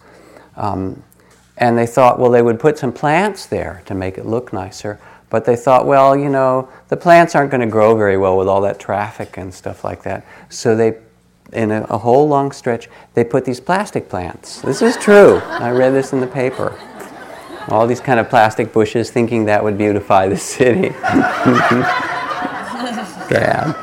Um, 0.56 1.02
and 1.58 1.76
they 1.76 1.86
thought, 1.86 2.18
well, 2.20 2.30
they 2.30 2.42
would 2.42 2.60
put 2.60 2.78
some 2.78 2.92
plants 2.92 3.46
there 3.46 3.82
to 3.86 3.94
make 3.94 4.18
it 4.18 4.26
look 4.26 4.52
nicer. 4.52 5.00
But 5.28 5.44
they 5.44 5.56
thought, 5.56 5.86
well, 5.86 6.16
you 6.16 6.28
know, 6.28 6.68
the 6.88 6.96
plants 6.96 7.34
aren't 7.34 7.50
going 7.50 7.60
to 7.60 7.66
grow 7.66 7.96
very 7.96 8.16
well 8.16 8.36
with 8.36 8.46
all 8.48 8.60
that 8.62 8.78
traffic 8.78 9.36
and 9.36 9.52
stuff 9.52 9.82
like 9.82 10.02
that. 10.04 10.24
So 10.48 10.76
they, 10.76 10.98
in 11.52 11.72
a, 11.72 11.82
a 11.84 11.98
whole 11.98 12.28
long 12.28 12.52
stretch, 12.52 12.88
they 13.14 13.24
put 13.24 13.44
these 13.44 13.60
plastic 13.60 14.08
plants. 14.08 14.60
This 14.60 14.82
is 14.82 14.96
true. 14.96 15.38
I 15.44 15.70
read 15.70 15.90
this 15.90 16.12
in 16.12 16.20
the 16.20 16.26
paper. 16.26 16.78
All 17.68 17.88
these 17.88 18.00
kind 18.00 18.20
of 18.20 18.28
plastic 18.28 18.72
bushes, 18.72 19.10
thinking 19.10 19.46
that 19.46 19.64
would 19.64 19.76
beautify 19.76 20.28
the 20.28 20.36
city. 20.36 20.90
Bad. 23.28 23.74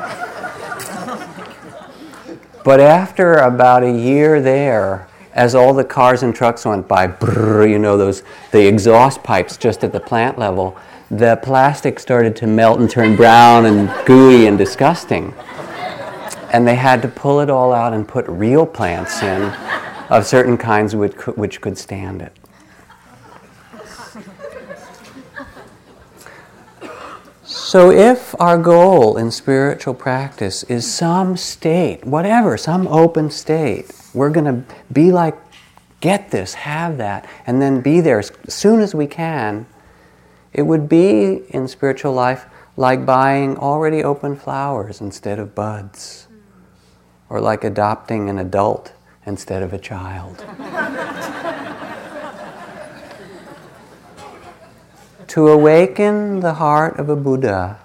But 2.64 2.80
after 2.80 3.34
about 3.34 3.82
a 3.82 3.92
year 3.92 4.40
there, 4.40 5.06
as 5.34 5.54
all 5.54 5.74
the 5.74 5.84
cars 5.84 6.22
and 6.22 6.34
trucks 6.34 6.64
went 6.64 6.88
by, 6.88 7.06
brrr, 7.08 7.68
you 7.68 7.78
know, 7.78 7.98
those 7.98 8.22
the 8.52 8.66
exhaust 8.66 9.22
pipes 9.22 9.58
just 9.58 9.84
at 9.84 9.92
the 9.92 10.00
plant 10.00 10.38
level, 10.38 10.78
the 11.10 11.36
plastic 11.42 11.98
started 11.98 12.34
to 12.36 12.46
melt 12.46 12.80
and 12.80 12.90
turn 12.90 13.16
brown 13.16 13.66
and 13.66 13.90
gooey 14.06 14.46
and 14.46 14.56
disgusting. 14.56 15.34
And 16.52 16.66
they 16.66 16.76
had 16.76 17.02
to 17.02 17.08
pull 17.08 17.40
it 17.40 17.50
all 17.50 17.72
out 17.72 17.92
and 17.92 18.06
put 18.06 18.26
real 18.28 18.64
plants 18.66 19.22
in 19.22 19.42
of 20.10 20.26
certain 20.26 20.56
kinds 20.56 20.94
which 20.94 21.14
which 21.36 21.60
could 21.60 21.76
stand 21.76 22.22
it. 22.22 22.32
So, 27.74 27.90
if 27.90 28.34
our 28.40 28.56
goal 28.56 29.16
in 29.16 29.30
spiritual 29.30 29.94
practice 29.94 30.62
is 30.64 30.92
some 30.92 31.36
state, 31.36 32.04
whatever, 32.04 32.56
some 32.56 32.86
open 32.86 33.30
state, 33.30 33.90
we're 34.14 34.30
going 34.30 34.46
to 34.46 34.74
be 34.92 35.10
like, 35.10 35.36
get 36.00 36.30
this, 36.30 36.54
have 36.54 36.98
that, 36.98 37.28
and 37.46 37.60
then 37.60 37.80
be 37.80 38.00
there 38.00 38.20
as 38.20 38.30
soon 38.48 38.80
as 38.80 38.94
we 38.94 39.06
can, 39.06 39.66
it 40.54 40.62
would 40.62 40.88
be 40.88 41.42
in 41.50 41.68
spiritual 41.68 42.12
life 42.12 42.46
like 42.76 43.04
buying 43.04 43.58
already 43.58 44.02
open 44.02 44.36
flowers 44.36 45.00
instead 45.00 45.38
of 45.38 45.54
buds, 45.54 46.28
or 47.28 47.40
like 47.40 47.64
adopting 47.64 48.30
an 48.30 48.38
adult 48.38 48.92
instead 49.26 49.62
of 49.62 49.72
a 49.72 49.78
child. 49.78 50.38
to 55.26 55.48
awaken 55.48 56.40
the 56.40 56.54
heart 56.54 56.98
of 56.98 57.08
a 57.08 57.16
Buddha 57.16 57.78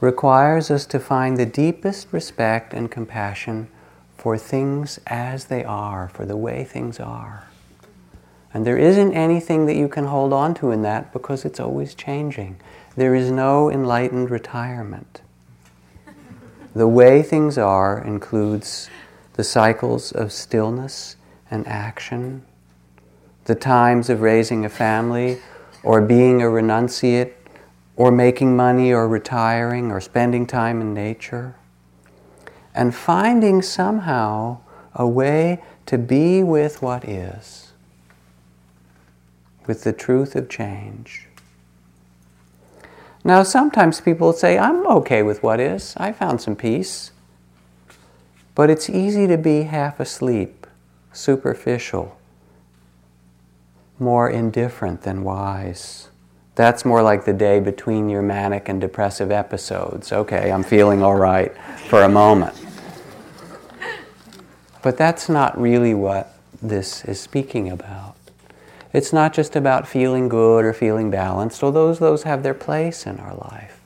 requires 0.00 0.70
us 0.70 0.86
to 0.86 1.00
find 1.00 1.36
the 1.36 1.46
deepest 1.46 2.12
respect 2.12 2.72
and 2.72 2.90
compassion 2.90 3.68
for 4.16 4.36
things 4.36 4.98
as 5.06 5.46
they 5.46 5.64
are, 5.64 6.08
for 6.08 6.26
the 6.26 6.36
way 6.36 6.64
things 6.64 7.00
are. 7.00 7.47
And 8.54 8.66
there 8.66 8.78
isn't 8.78 9.12
anything 9.12 9.66
that 9.66 9.76
you 9.76 9.88
can 9.88 10.06
hold 10.06 10.32
on 10.32 10.54
to 10.54 10.70
in 10.70 10.82
that 10.82 11.12
because 11.12 11.44
it's 11.44 11.60
always 11.60 11.94
changing. 11.94 12.60
There 12.96 13.14
is 13.14 13.30
no 13.30 13.70
enlightened 13.70 14.30
retirement. 14.30 15.20
The 16.74 16.88
way 16.88 17.22
things 17.22 17.58
are 17.58 17.98
includes 18.02 18.88
the 19.34 19.44
cycles 19.44 20.12
of 20.12 20.32
stillness 20.32 21.16
and 21.50 21.66
action, 21.66 22.44
the 23.44 23.54
times 23.54 24.10
of 24.10 24.20
raising 24.20 24.64
a 24.64 24.68
family 24.68 25.38
or 25.82 26.00
being 26.00 26.42
a 26.42 26.46
renunciate 26.46 27.32
or 27.96 28.10
making 28.10 28.56
money 28.56 28.92
or 28.92 29.08
retiring 29.08 29.90
or 29.90 30.00
spending 30.00 30.46
time 30.46 30.80
in 30.80 30.94
nature. 30.94 31.54
And 32.74 32.94
finding 32.94 33.60
somehow 33.60 34.58
a 34.94 35.06
way 35.06 35.62
to 35.86 35.98
be 35.98 36.42
with 36.42 36.80
what 36.80 37.08
is, 37.08 37.67
with 39.68 39.84
the 39.84 39.92
truth 39.92 40.34
of 40.34 40.48
change. 40.48 41.28
Now, 43.22 43.42
sometimes 43.42 44.00
people 44.00 44.32
say, 44.32 44.58
I'm 44.58 44.86
okay 44.86 45.22
with 45.22 45.42
what 45.42 45.60
is. 45.60 45.94
I 45.98 46.10
found 46.12 46.40
some 46.40 46.56
peace. 46.56 47.12
But 48.54 48.70
it's 48.70 48.88
easy 48.88 49.26
to 49.28 49.36
be 49.36 49.64
half 49.64 50.00
asleep, 50.00 50.66
superficial, 51.12 52.18
more 53.98 54.30
indifferent 54.30 55.02
than 55.02 55.22
wise. 55.22 56.08
That's 56.54 56.84
more 56.84 57.02
like 57.02 57.24
the 57.24 57.32
day 57.32 57.60
between 57.60 58.08
your 58.08 58.22
manic 58.22 58.68
and 58.68 58.80
depressive 58.80 59.30
episodes. 59.30 60.12
Okay, 60.12 60.50
I'm 60.50 60.64
feeling 60.64 61.02
all 61.02 61.14
right 61.14 61.54
for 61.86 62.02
a 62.02 62.08
moment. 62.08 62.56
But 64.82 64.96
that's 64.96 65.28
not 65.28 65.60
really 65.60 65.94
what 65.94 66.34
this 66.62 67.04
is 67.04 67.20
speaking 67.20 67.70
about. 67.70 68.07
It's 68.92 69.12
not 69.12 69.34
just 69.34 69.54
about 69.54 69.86
feeling 69.86 70.28
good 70.28 70.64
or 70.64 70.72
feeling 70.72 71.10
balanced, 71.10 71.62
although 71.62 71.88
those, 71.88 71.98
those 71.98 72.22
have 72.22 72.42
their 72.42 72.54
place 72.54 73.06
in 73.06 73.18
our 73.18 73.34
life. 73.34 73.80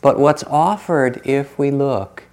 But 0.00 0.18
what's 0.18 0.44
offered 0.44 1.20
if 1.24 1.58
we 1.58 1.70
look 1.70 2.24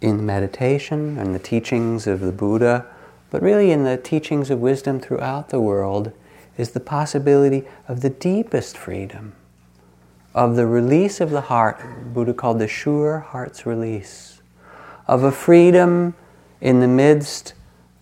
in 0.00 0.24
meditation 0.24 1.18
and 1.18 1.34
the 1.34 1.38
teachings 1.38 2.06
of 2.06 2.20
the 2.20 2.32
Buddha, 2.32 2.86
but 3.30 3.42
really 3.42 3.70
in 3.70 3.84
the 3.84 3.96
teachings 3.96 4.50
of 4.50 4.60
wisdom 4.60 4.98
throughout 4.98 5.50
the 5.50 5.60
world, 5.60 6.12
is 6.56 6.70
the 6.70 6.80
possibility 6.80 7.64
of 7.88 8.00
the 8.00 8.10
deepest 8.10 8.76
freedom, 8.76 9.34
of 10.34 10.56
the 10.56 10.66
release 10.66 11.20
of 11.20 11.30
the 11.30 11.42
heart, 11.42 11.80
Buddha 12.12 12.34
called 12.34 12.58
the 12.58 12.68
sure 12.68 13.20
heart's 13.20 13.66
release, 13.66 14.40
of 15.06 15.22
a 15.22 15.32
freedom 15.32 16.14
in 16.60 16.80
the 16.80 16.88
midst 16.88 17.54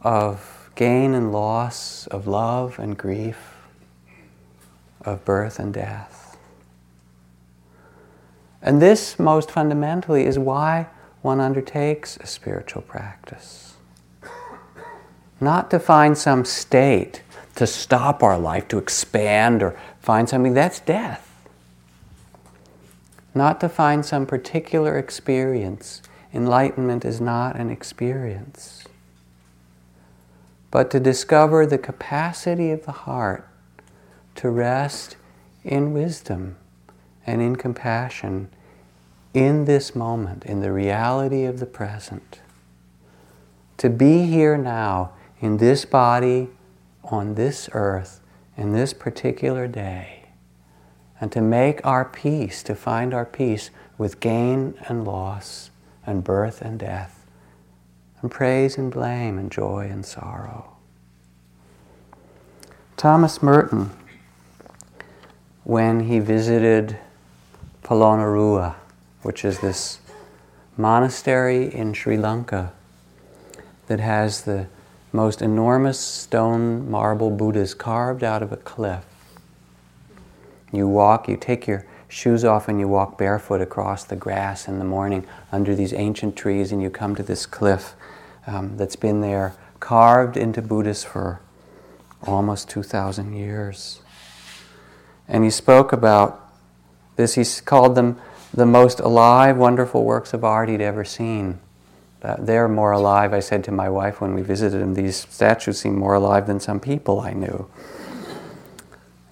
of 0.03 0.58
gain 0.79 1.13
and 1.13 1.33
loss, 1.33 2.07
of 2.07 2.29
love 2.29 2.79
and 2.79 2.97
grief, 2.97 3.57
of 5.03 5.25
birth 5.25 5.59
and 5.59 5.75
death. 5.75 6.39
And 8.63 8.81
this, 8.81 9.19
most 9.19 9.51
fundamentally, 9.51 10.25
is 10.25 10.39
why 10.39 10.87
one 11.21 11.41
undertakes 11.41 12.17
a 12.19 12.29
spiritual 12.29 12.83
practice. 12.83 13.75
Not 15.41 15.69
to 15.73 15.81
find 15.81 16.17
some 16.17 16.45
state 16.45 17.23
to 17.57 17.67
stop 17.67 18.23
our 18.23 18.39
life, 18.39 18.69
to 18.69 18.79
expand 18.79 19.65
or 19.65 19.77
find 19.99 20.29
something, 20.29 20.55
that's 20.55 20.79
death. 20.79 21.45
Not 23.35 23.59
to 23.63 23.69
find 23.69 24.07
some 24.07 24.27
particular 24.27 24.97
experience. 24.97 26.03
Enlightenment 26.33 27.05
is 27.05 27.21
not 27.21 27.57
an 27.57 27.69
experience 27.69 28.88
but 30.71 30.91
to 30.91 31.01
discover 31.01 31.67
the 31.67 31.79
capacity 31.79 32.71
of 32.71 32.85
the 32.85 32.93
heart 32.93 33.49
to 34.35 34.51
rest 34.51 35.17
in 35.65 35.93
wisdom 35.93 36.57
and 37.27 37.41
in 37.41 37.57
compassion 37.57 38.49
in 39.35 39.65
this 39.65 39.95
moment, 39.95 40.45
in 40.45 40.61
the 40.61 40.73
reality 40.73 41.45
of 41.45 41.61
the 41.61 41.67
present. 41.67 42.41
To 43.79 43.91
be 43.91 44.25
here 44.25 44.57
now, 44.57 45.13
in 45.41 45.59
this 45.59 45.85
body, 45.85 46.49
on 47.05 47.35
this 47.35 47.69
earth, 47.73 48.21
in 48.57 48.73
this 48.73 48.93
particular 48.93 49.69
day, 49.69 50.31
and 51.21 51.31
to 51.33 51.41
make 51.41 51.85
our 51.87 52.05
peace, 52.05 52.63
to 52.65 52.75
find 52.75 53.15
our 53.15 53.27
peace 53.27 53.71
with 53.97 54.21
gain 54.21 54.75
and 54.89 55.05
loss, 55.05 55.71
and 56.07 56.25
birth 56.25 56.63
and 56.63 56.79
death 56.79 57.18
and 58.23 58.31
praise 58.31 58.77
and 58.77 58.91
blame 58.91 59.39
and 59.39 59.51
joy 59.51 59.89
and 59.91 60.05
sorrow. 60.05 60.77
Thomas 62.97 63.43
Merton, 63.43 63.91
when 65.65 66.01
he 66.01 66.19
visited 66.19 66.99
Polonnaruwa, 67.85 68.75
which 69.23 69.45
is 69.45 69.61
this 69.61 70.01
monastery 70.77 71.73
in 71.73 71.93
Sri 71.93 72.17
Lanka 72.17 72.73
that 73.87 74.01
has 74.01 74.43
the 74.43 74.67
most 75.13 75.41
enormous 75.41 75.99
stone 75.99 76.91
marble 76.91 77.31
Buddhas 77.31 77.75
carved 77.75 78.23
out 78.23 78.43
of 78.43 78.53
a 78.53 78.57
cliff. 78.57 79.05
You 80.73 80.87
walk, 80.87 81.29
you 81.29 81.37
take 81.37 81.67
your 81.67 81.87
shoes 82.09 82.45
off, 82.45 82.69
and 82.69 82.79
you 82.79 82.89
walk 82.89 83.17
barefoot 83.17 83.61
across 83.61 84.05
the 84.05 84.17
grass 84.17 84.69
in 84.69 84.79
the 84.79 84.85
morning 84.85 85.27
under 85.51 85.75
these 85.75 85.93
ancient 85.93 86.37
trees, 86.37 86.73
and 86.73 86.83
you 86.83 86.91
come 86.91 87.15
to 87.15 87.23
this 87.23 87.47
cliff 87.47 87.95
um, 88.49 88.77
that's 88.77 88.97
been 88.97 89.21
there, 89.21 89.55
carved 89.79 90.37
into 90.37 90.63
Buddhists 90.63 91.05
for 91.05 91.41
almost 92.27 92.69
2,000 92.71 93.35
years. 93.35 94.01
And 95.29 95.45
he 95.45 95.51
spoke 95.51 95.93
about 95.93 96.51
this, 97.17 97.35
he 97.35 97.45
called 97.63 97.95
them 97.95 98.19
the 98.53 98.67
most 98.67 99.01
alive, 99.01 99.57
wonderful 99.57 100.05
works 100.05 100.33
of 100.33 100.45
art 100.45 100.69
he'd 100.69 100.81
ever 100.81 101.05
seen. 101.05 101.61
Uh, 102.23 102.37
they're 102.39 102.69
more 102.69 102.93
alive, 102.93 103.33
I 103.33 103.41
said 103.41 103.63
to 103.65 103.71
my 103.71 103.89
wife 103.89 104.21
when 104.21 104.35
we 104.35 104.43
visited 104.43 104.81
him. 104.81 104.95
These 104.95 105.27
statues 105.29 105.79
seem 105.79 105.97
more 105.97 106.15
alive 106.15 106.47
than 106.47 106.59
some 106.59 106.81
people 106.81 107.21
I 107.21 107.33
knew. 107.33 107.69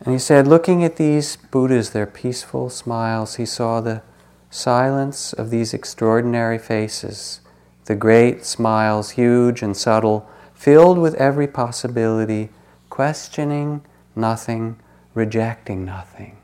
And 0.00 0.12
he 0.12 0.18
said, 0.20 0.46
looking 0.46 0.85
at 0.85 0.96
these 0.96 1.37
Buddhas, 1.37 1.90
their 1.90 2.07
peaceful 2.07 2.70
smiles, 2.70 3.37
he 3.37 3.46
saw 3.46 3.81
the 3.81 4.02
silence 4.50 5.33
of 5.33 5.50
these 5.50 5.74
extraordinary 5.74 6.59
faces 6.59 7.40
the 7.87 7.94
great 7.96 8.44
smiles, 8.44 9.11
huge 9.12 9.62
and 9.62 9.77
subtle, 9.77 10.29
filled 10.55 10.99
with 10.99 11.14
every 11.14 11.46
possibility, 11.46 12.51
questioning 12.90 13.81
nothing, 14.14 14.77
rejecting 15.14 15.85
nothing. 15.85 16.37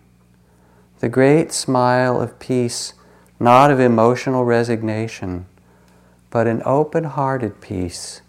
The 1.01 1.09
great 1.09 1.53
smile 1.53 2.21
of 2.21 2.39
peace, 2.39 2.95
not 3.41 3.73
of 3.73 3.81
emotional 3.81 4.45
resignation, 4.45 5.47
but 6.31 6.47
an 6.47 6.63
open 6.65 7.05
hearted 7.05 7.61
peace 7.61 8.23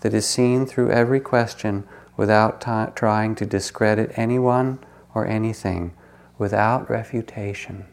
that 0.00 0.12
is 0.12 0.26
seen 0.26 0.66
through 0.66 0.90
every 0.90 1.20
question 1.20 1.84
without 2.16 2.60
t- 2.60 2.92
trying 2.96 3.36
to 3.36 3.46
discredit 3.46 4.10
anyone 4.16 4.80
or 5.14 5.24
anything, 5.26 5.92
without 6.36 6.90
refutation, 6.90 7.84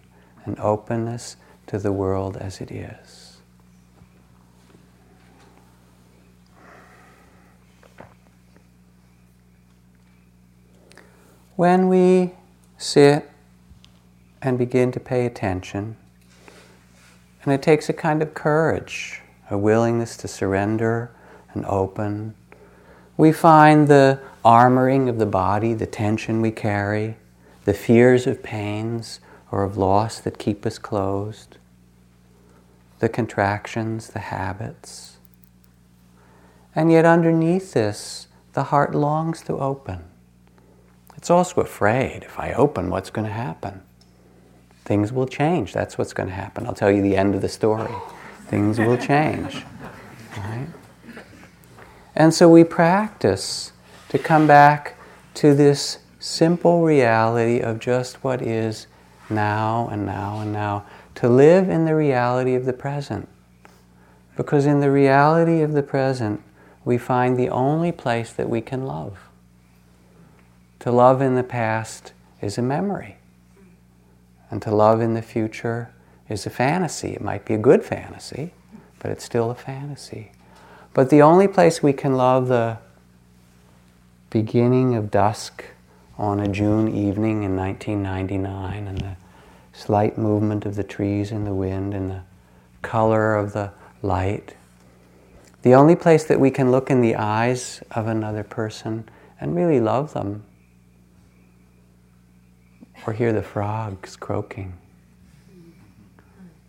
an 0.46 0.56
openness 0.60 1.36
to 1.68 1.78
the 1.78 1.92
world 1.92 2.38
as 2.38 2.60
it 2.60 2.72
is. 2.72 3.13
When 11.56 11.88
we 11.88 12.32
sit 12.80 13.30
and 14.42 14.58
begin 14.58 14.92
to 14.94 15.00
pay 15.00 15.28
attention, 15.28 15.98
and 17.44 17.54
it 17.54 17.62
takes 17.62 17.90
a 17.90 17.94
kind 17.94 18.24
of 18.24 18.34
courage, 18.34 19.22
a 19.52 19.58
willingness 19.58 20.18
to 20.18 20.28
surrender 20.28 21.12
and 21.54 21.64
open, 21.66 22.34
we 23.18 23.32
find 23.32 23.88
the 23.88 24.20
armoring 24.44 25.08
of 25.08 25.20
the 25.20 25.28
body, 25.28 25.76
the 25.76 25.86
tension 25.86 26.42
we 26.42 26.50
carry, 26.50 27.18
the 27.66 27.74
fears 27.76 28.26
of 28.26 28.42
pains 28.42 29.20
or 29.52 29.64
of 29.64 29.78
loss 29.78 30.20
that 30.22 30.40
keep 30.40 30.66
us 30.66 30.80
closed, 30.80 31.58
the 32.98 33.10
contractions, 33.10 34.08
the 34.08 34.20
habits. 34.20 35.18
And 36.74 36.92
yet, 36.92 37.06
underneath 37.06 37.74
this, 37.74 38.26
the 38.54 38.64
heart 38.64 38.96
longs 38.96 39.44
to 39.44 39.60
open. 39.60 40.06
It's 41.24 41.30
also 41.30 41.62
afraid 41.62 42.24
if 42.24 42.38
I 42.38 42.52
open, 42.52 42.90
what's 42.90 43.10
going 43.10 43.26
to 43.26 43.32
happen? 43.32 43.82
Things 44.84 45.14
will 45.14 45.26
change. 45.26 45.72
That's 45.72 45.98
what's 45.98 46.12
going 46.12 46.28
to 46.28 46.36
happen. 46.36 46.68
I'll 46.68 46.74
tell 46.74 46.92
you 46.92 47.02
the 47.02 47.16
end 47.16 47.34
of 47.34 47.42
the 47.42 47.48
story. 47.48 47.94
Things 48.48 48.78
will 48.78 48.98
change. 48.98 49.64
Right? 50.38 50.68
And 52.14 52.34
so 52.34 52.50
we 52.50 52.66
practice 52.66 53.72
to 54.10 54.20
come 54.20 54.48
back 54.48 54.98
to 55.36 55.56
this 55.56 56.00
simple 56.20 56.82
reality 56.84 57.62
of 57.62 57.80
just 57.80 58.22
what 58.22 58.42
is 58.42 58.88
now 59.30 59.88
and 59.94 60.06
now 60.06 60.42
and 60.42 60.52
now. 60.52 60.86
To 61.16 61.30
live 61.30 61.70
in 61.70 61.86
the 61.86 61.96
reality 61.96 62.54
of 62.54 62.66
the 62.66 62.74
present. 62.74 63.30
Because 64.36 64.66
in 64.66 64.82
the 64.82 64.92
reality 64.92 65.62
of 65.62 65.72
the 65.72 65.84
present, 65.84 66.44
we 66.84 66.98
find 66.98 67.38
the 67.38 67.48
only 67.48 67.94
place 67.94 68.34
that 68.34 68.50
we 68.50 68.60
can 68.60 68.86
love. 68.86 69.18
To 70.84 70.92
love 70.92 71.22
in 71.22 71.36
the 71.36 71.44
past 71.44 72.12
is 72.42 72.58
a 72.58 72.62
memory. 72.62 73.16
And 74.52 74.62
to 74.64 74.76
love 74.76 75.00
in 75.00 75.14
the 75.14 75.22
future 75.22 75.94
is 76.28 76.46
a 76.46 76.50
fantasy. 76.50 77.14
It 77.14 77.22
might 77.22 77.46
be 77.46 77.54
a 77.54 77.58
good 77.58 77.86
fantasy, 77.86 78.52
but 79.00 79.10
it's 79.10 79.24
still 79.24 79.50
a 79.50 79.56
fantasy. 79.56 80.34
But 80.94 81.10
the 81.10 81.22
only 81.22 81.48
place 81.48 81.82
we 81.82 81.94
can 81.94 82.18
love 82.18 82.50
the 82.50 82.80
beginning 84.30 84.94
of 84.96 85.10
dusk 85.10 85.64
on 86.18 86.42
a 86.42 86.50
June 86.50 86.90
evening 86.90 87.44
in 87.44 87.56
1999 87.56 88.86
and 88.86 88.98
the 88.98 89.16
slight 89.72 90.18
movement 90.18 90.66
of 90.66 90.76
the 90.76 90.84
trees 90.84 91.32
in 91.32 91.46
the 91.46 91.54
wind 91.54 91.94
and 91.94 92.12
the 92.12 92.24
color 92.82 93.36
of 93.36 93.54
the 93.54 93.72
light. 94.02 94.54
The 95.62 95.76
only 95.76 95.96
place 95.96 96.26
that 96.26 96.42
we 96.42 96.52
can 96.52 96.72
look 96.72 96.90
in 96.90 97.00
the 97.00 97.16
eyes 97.16 97.82
of 97.92 98.08
another 98.08 98.44
person 98.44 99.08
and 99.40 99.56
really 99.56 99.80
love 99.80 100.12
them 100.12 100.44
or 103.06 103.14
hear 103.14 103.34
the 103.34 103.44
frogs 103.44 104.16
croaking 104.16 104.78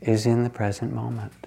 is 0.00 0.26
in 0.26 0.42
the 0.44 0.50
present 0.50 0.92
moment. 0.92 1.46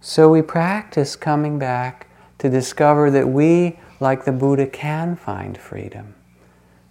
So 0.00 0.30
we 0.30 0.42
practice 0.42 1.16
coming 1.16 1.58
back 1.58 2.08
to 2.38 2.50
discover 2.50 3.10
that 3.10 3.28
we, 3.28 3.78
like 4.00 4.24
the 4.24 4.32
Buddha, 4.32 4.66
can 4.66 5.16
find 5.16 5.56
freedom 5.56 6.14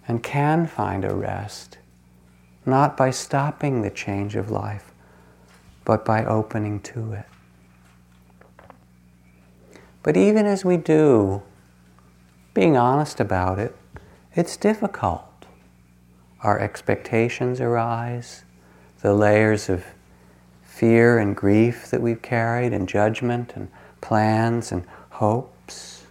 and 0.08 0.22
can 0.22 0.66
find 0.66 1.04
a 1.04 1.14
rest, 1.14 1.78
not 2.66 2.96
by 2.96 3.10
stopping 3.10 3.82
the 3.82 3.90
change 3.90 4.36
of 4.36 4.50
life, 4.50 4.92
but 5.84 6.04
by 6.04 6.24
opening 6.24 6.80
to 6.80 7.12
it. 7.12 7.26
But 10.02 10.16
even 10.16 10.44
as 10.44 10.64
we 10.64 10.76
do, 10.76 11.42
being 12.52 12.76
honest 12.76 13.20
about 13.20 13.58
it, 13.58 13.74
it's 14.34 14.56
difficult. 14.56 15.46
Our 16.42 16.58
expectations 16.58 17.60
arise, 17.60 18.44
the 19.00 19.14
layers 19.14 19.68
of 19.68 19.84
fear 20.62 21.18
and 21.18 21.36
grief 21.36 21.90
that 21.90 22.02
we've 22.02 22.20
carried, 22.20 22.72
and 22.72 22.88
judgment 22.88 23.52
and 23.54 23.68
plans 24.00 24.72
and 24.72 24.84
hopes. 25.10 26.04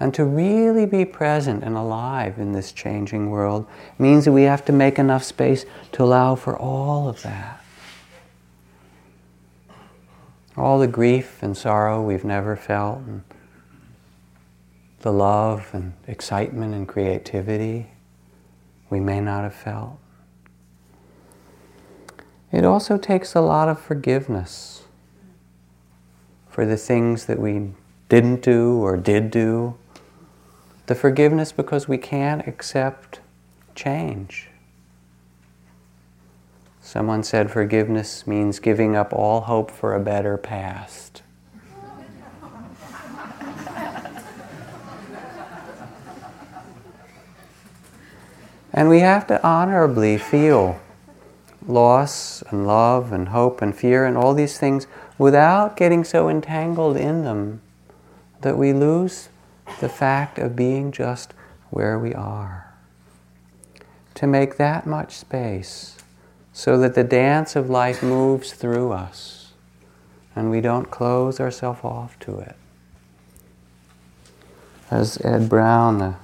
And 0.00 0.12
to 0.14 0.24
really 0.24 0.86
be 0.86 1.04
present 1.04 1.64
and 1.64 1.76
alive 1.76 2.38
in 2.38 2.52
this 2.52 2.72
changing 2.72 3.30
world 3.30 3.66
means 3.98 4.24
that 4.26 4.32
we 4.32 4.42
have 4.42 4.64
to 4.66 4.72
make 4.72 4.98
enough 4.98 5.24
space 5.24 5.64
to 5.92 6.04
allow 6.04 6.34
for 6.34 6.56
all 6.56 7.08
of 7.08 7.22
that. 7.22 7.64
All 10.56 10.78
the 10.78 10.86
grief 10.86 11.42
and 11.42 11.56
sorrow 11.56 12.02
we've 12.02 12.24
never 12.24 12.56
felt, 12.56 12.98
and 12.98 13.27
the 15.00 15.12
love 15.12 15.68
and 15.72 15.92
excitement 16.06 16.74
and 16.74 16.88
creativity 16.88 17.88
we 18.90 19.00
may 19.00 19.20
not 19.20 19.42
have 19.42 19.54
felt. 19.54 19.98
It 22.50 22.64
also 22.64 22.96
takes 22.96 23.34
a 23.34 23.40
lot 23.40 23.68
of 23.68 23.78
forgiveness 23.78 24.84
for 26.48 26.64
the 26.64 26.76
things 26.76 27.26
that 27.26 27.38
we 27.38 27.72
didn't 28.08 28.42
do 28.42 28.78
or 28.78 28.96
did 28.96 29.30
do. 29.30 29.76
The 30.86 30.94
forgiveness 30.94 31.52
because 31.52 31.86
we 31.86 31.98
can't 31.98 32.48
accept 32.48 33.20
change. 33.74 34.48
Someone 36.80 37.22
said 37.22 37.50
forgiveness 37.50 38.26
means 38.26 38.58
giving 38.58 38.96
up 38.96 39.12
all 39.12 39.42
hope 39.42 39.70
for 39.70 39.94
a 39.94 40.00
better 40.00 40.38
past. 40.38 41.07
And 48.78 48.88
we 48.88 49.00
have 49.00 49.26
to 49.26 49.44
honorably 49.44 50.16
feel 50.16 50.78
loss 51.66 52.42
and 52.42 52.64
love 52.64 53.10
and 53.10 53.30
hope 53.30 53.60
and 53.60 53.76
fear 53.76 54.06
and 54.06 54.16
all 54.16 54.32
these 54.34 54.56
things 54.56 54.86
without 55.18 55.76
getting 55.76 56.04
so 56.04 56.28
entangled 56.28 56.96
in 56.96 57.24
them 57.24 57.60
that 58.42 58.56
we 58.56 58.72
lose 58.72 59.30
the 59.80 59.88
fact 59.88 60.38
of 60.38 60.54
being 60.54 60.92
just 60.92 61.34
where 61.70 61.98
we 61.98 62.14
are. 62.14 62.72
To 64.14 64.28
make 64.28 64.58
that 64.58 64.86
much 64.86 65.16
space 65.16 65.96
so 66.52 66.78
that 66.78 66.94
the 66.94 67.02
dance 67.02 67.56
of 67.56 67.68
life 67.68 68.00
moves 68.00 68.52
through 68.52 68.92
us 68.92 69.54
and 70.36 70.52
we 70.52 70.60
don't 70.60 70.88
close 70.88 71.40
ourselves 71.40 71.80
off 71.82 72.16
to 72.20 72.38
it. 72.38 72.54
As 74.88 75.20
Ed 75.24 75.48
Brown, 75.48 75.98
the 75.98 76.14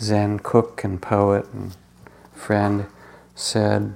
Zen 0.00 0.38
cook 0.38 0.82
and 0.84 1.02
poet 1.02 1.46
and 1.52 1.76
friend, 2.38 2.86
said, 3.34 3.94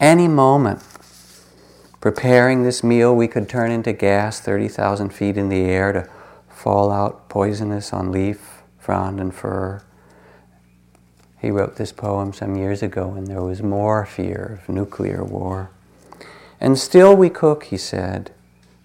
any 0.00 0.28
moment, 0.28 0.82
preparing 2.00 2.62
this 2.62 2.84
meal, 2.84 3.14
we 3.14 3.28
could 3.28 3.48
turn 3.48 3.70
into 3.70 3.92
gas 3.92 4.40
30,000 4.40 5.10
feet 5.10 5.36
in 5.36 5.48
the 5.48 5.62
air 5.62 5.92
to 5.92 6.08
fall 6.48 6.90
out 6.90 7.28
poisonous 7.28 7.92
on 7.92 8.12
leaf, 8.12 8.62
frond, 8.78 9.20
and 9.20 9.34
fir. 9.34 9.82
He 11.38 11.50
wrote 11.50 11.76
this 11.76 11.92
poem 11.92 12.32
some 12.32 12.56
years 12.56 12.82
ago 12.82 13.08
when 13.08 13.24
there 13.24 13.42
was 13.42 13.62
more 13.62 14.04
fear 14.06 14.60
of 14.62 14.68
nuclear 14.68 15.22
war. 15.22 15.70
And 16.60 16.78
still 16.78 17.14
we 17.16 17.30
cook, 17.30 17.64
he 17.64 17.76
said, 17.76 18.30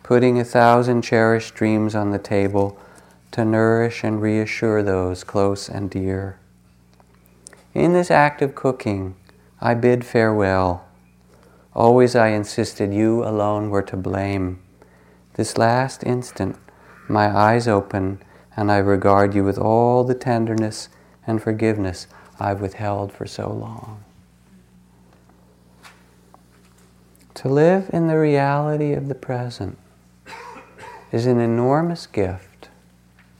putting 0.03 0.39
a 0.39 0.43
thousand 0.43 1.01
cherished 1.01 1.55
dreams 1.55 1.95
on 1.95 2.11
the 2.11 2.19
table 2.19 2.77
to 3.31 3.45
nourish 3.45 4.03
and 4.03 4.21
reassure 4.21 4.83
those 4.83 5.23
close 5.23 5.69
and 5.69 5.89
dear. 5.89 6.37
In 7.79 7.93
this 7.93 8.11
act 8.11 8.41
of 8.41 8.55
cooking, 8.55 9.15
I 9.61 9.73
bid 9.73 10.05
farewell 10.05 10.85
Always 11.73 12.13
I 12.13 12.27
insisted 12.27 12.93
you 12.93 13.23
alone 13.23 13.69
were 13.69 13.83
to 13.83 13.95
blame. 13.95 14.59
This 15.35 15.57
last 15.57 16.03
instant, 16.03 16.57
my 17.07 17.33
eyes 17.33 17.69
open, 17.69 18.21
and 18.57 18.69
I 18.69 18.79
regard 18.79 19.33
you 19.33 19.45
with 19.45 19.57
all 19.57 20.03
the 20.03 20.13
tenderness 20.13 20.89
and 21.25 21.41
forgiveness 21.41 22.07
I've 22.37 22.59
withheld 22.59 23.13
for 23.13 23.25
so 23.25 23.49
long. 23.49 24.03
To 27.35 27.47
live 27.47 27.89
in 27.93 28.07
the 28.07 28.19
reality 28.19 28.91
of 28.91 29.07
the 29.07 29.15
present 29.15 29.77
is 31.13 31.25
an 31.25 31.39
enormous 31.39 32.07
gift. 32.07 32.67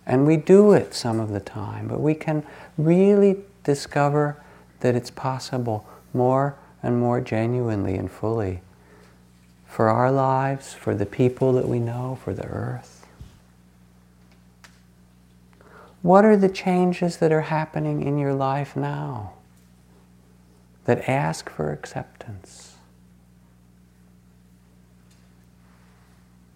And 0.06 0.26
we 0.26 0.38
do 0.38 0.72
it 0.72 0.94
some 0.94 1.20
of 1.20 1.32
the 1.32 1.42
time, 1.42 1.90
but 1.90 2.00
we 2.00 2.16
can 2.16 2.46
really 2.78 3.36
discover 3.70 4.36
that 4.80 4.96
it's 4.96 5.12
possible 5.12 5.88
more 6.12 6.56
and 6.82 7.00
more 7.00 7.22
genuinely 7.22 7.96
and 7.96 8.10
fully 8.10 8.62
for 9.68 9.90
our 9.90 10.12
lives, 10.12 10.74
for 10.74 10.96
the 10.96 11.06
people 11.06 11.54
that 11.54 11.68
we 11.68 11.80
know, 11.80 12.18
for 12.24 12.34
the 12.34 12.46
earth? 12.48 13.06
What 16.02 16.26
are 16.26 16.36
the 16.36 16.50
changes 16.50 17.18
that 17.18 17.32
are 17.32 17.42
happening 17.42 18.02
in 18.02 18.18
your 18.18 18.34
life 18.34 18.76
now 18.76 19.34
that 20.86 21.08
ask 21.08 21.48
for 21.48 21.72
acceptance? 21.72 22.78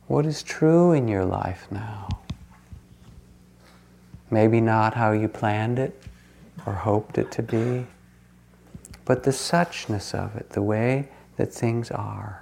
What 0.07 0.25
is 0.25 0.41
true 0.41 0.93
in 0.93 1.07
your 1.07 1.25
life 1.25 1.67
now? 1.69 2.09
Maybe 4.31 4.59
not 4.59 4.95
how 4.95 5.11
you 5.11 5.27
planned 5.27 5.77
it 5.77 6.01
or 6.65 6.73
hoped 6.73 7.17
it 7.17 7.31
to 7.31 7.43
be 7.43 7.85
but 9.05 9.23
the 9.23 9.31
suchness 9.31 10.13
of 10.13 10.35
it, 10.35 10.51
the 10.51 10.61
way 10.61 11.09
that 11.37 11.53
things 11.53 11.91
are. 11.91 12.41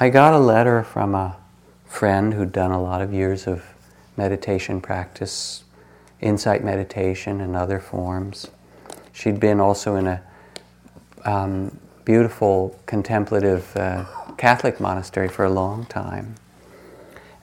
I 0.00 0.08
got 0.08 0.32
a 0.32 0.38
letter 0.38 0.82
from 0.82 1.14
a 1.14 1.36
friend 1.84 2.34
who'd 2.34 2.52
done 2.52 2.70
a 2.70 2.80
lot 2.80 3.02
of 3.02 3.12
years 3.12 3.46
of 3.46 3.64
meditation 4.16 4.80
practice 4.80 5.64
insight 6.20 6.64
meditation 6.64 7.40
and 7.40 7.54
other 7.54 7.78
forms. 7.78 8.48
She'd 9.12 9.38
been 9.38 9.60
also 9.60 9.94
in 9.94 10.06
a 10.08 10.22
um, 11.24 11.78
beautiful 12.04 12.78
contemplative 12.86 13.76
uh, 13.76 14.04
Catholic 14.36 14.80
monastery 14.80 15.28
for 15.28 15.44
a 15.44 15.50
long 15.50 15.84
time. 15.86 16.34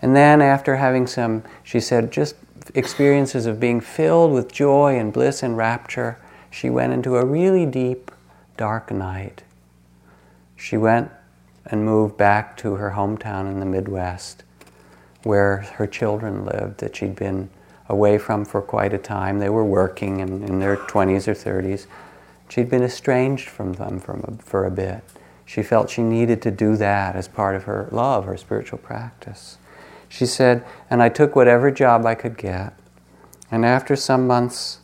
And 0.01 0.15
then, 0.15 0.41
after 0.41 0.75
having 0.75 1.07
some, 1.07 1.43
she 1.63 1.79
said, 1.79 2.11
just 2.11 2.35
experiences 2.73 3.45
of 3.45 3.59
being 3.59 3.79
filled 3.79 4.31
with 4.31 4.51
joy 4.51 4.97
and 4.97 5.13
bliss 5.13 5.43
and 5.43 5.55
rapture, 5.55 6.17
she 6.49 6.69
went 6.69 6.93
into 6.93 7.17
a 7.17 7.25
really 7.25 7.65
deep, 7.65 8.11
dark 8.57 8.91
night. 8.91 9.43
She 10.55 10.77
went 10.77 11.11
and 11.65 11.83
moved 11.83 12.17
back 12.17 12.57
to 12.57 12.75
her 12.75 12.91
hometown 12.91 13.51
in 13.51 13.59
the 13.59 13.65
Midwest, 13.65 14.43
where 15.23 15.57
her 15.75 15.87
children 15.87 16.45
lived, 16.45 16.79
that 16.79 16.95
she'd 16.95 17.15
been 17.15 17.49
away 17.89 18.17
from 18.17 18.45
for 18.45 18.61
quite 18.61 18.93
a 18.93 18.97
time. 18.97 19.39
They 19.39 19.49
were 19.49 19.65
working 19.65 20.21
and 20.21 20.43
in 20.47 20.59
their 20.59 20.77
20s 20.77 21.27
or 21.27 21.33
30s. 21.33 21.87
She'd 22.49 22.69
been 22.69 22.83
estranged 22.83 23.49
from 23.49 23.73
them 23.73 23.99
for 23.99 24.65
a 24.65 24.71
bit. 24.71 25.03
She 25.45 25.61
felt 25.61 25.89
she 25.89 26.01
needed 26.01 26.41
to 26.43 26.51
do 26.51 26.75
that 26.77 27.15
as 27.15 27.27
part 27.27 27.55
of 27.55 27.63
her 27.63 27.87
love, 27.91 28.25
her 28.25 28.37
spiritual 28.37 28.79
practice. 28.79 29.57
She 30.15 30.25
said, 30.25 30.63
and 30.89 31.03
I 31.03 31.09
took 31.09 31.35
whatever 31.35 31.69
job 31.69 32.05
I 32.05 32.15
could 32.15 32.37
get. 32.37 32.73
And 33.51 33.65
after 33.65 33.97
some 33.97 34.25
months, 34.25 34.79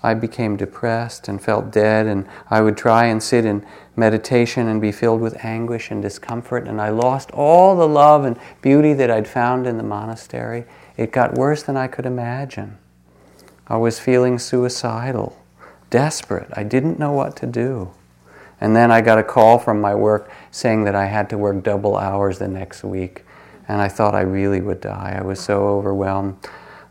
I 0.00 0.14
became 0.14 0.56
depressed 0.56 1.26
and 1.26 1.42
felt 1.42 1.72
dead, 1.72 2.06
and 2.06 2.24
I 2.48 2.60
would 2.60 2.76
try 2.76 3.06
and 3.06 3.20
sit 3.20 3.44
in 3.44 3.66
meditation 3.96 4.68
and 4.68 4.80
be 4.80 4.92
filled 4.92 5.20
with 5.20 5.44
anguish 5.44 5.90
and 5.90 6.00
discomfort, 6.00 6.68
and 6.68 6.80
I 6.80 6.90
lost 6.90 7.32
all 7.32 7.74
the 7.74 7.88
love 7.88 8.24
and 8.24 8.38
beauty 8.62 8.92
that 8.92 9.10
I'd 9.10 9.26
found 9.26 9.66
in 9.66 9.76
the 9.76 9.82
monastery. 9.82 10.66
It 10.96 11.10
got 11.10 11.34
worse 11.34 11.64
than 11.64 11.76
I 11.76 11.88
could 11.88 12.06
imagine. 12.06 12.78
I 13.66 13.78
was 13.78 13.98
feeling 13.98 14.38
suicidal, 14.38 15.36
desperate. 15.90 16.46
I 16.52 16.62
didn't 16.62 17.00
know 17.00 17.10
what 17.10 17.34
to 17.38 17.46
do. 17.46 17.90
And 18.60 18.76
then 18.76 18.92
I 18.92 19.00
got 19.00 19.18
a 19.18 19.24
call 19.24 19.58
from 19.58 19.80
my 19.80 19.96
work 19.96 20.30
saying 20.52 20.84
that 20.84 20.94
I 20.94 21.06
had 21.06 21.28
to 21.30 21.38
work 21.38 21.64
double 21.64 21.96
hours 21.96 22.38
the 22.38 22.46
next 22.46 22.84
week. 22.84 23.24
And 23.68 23.80
I 23.80 23.88
thought 23.88 24.14
I 24.14 24.20
really 24.20 24.60
would 24.60 24.80
die. 24.80 25.16
I 25.18 25.22
was 25.22 25.40
so 25.40 25.66
overwhelmed. 25.68 26.36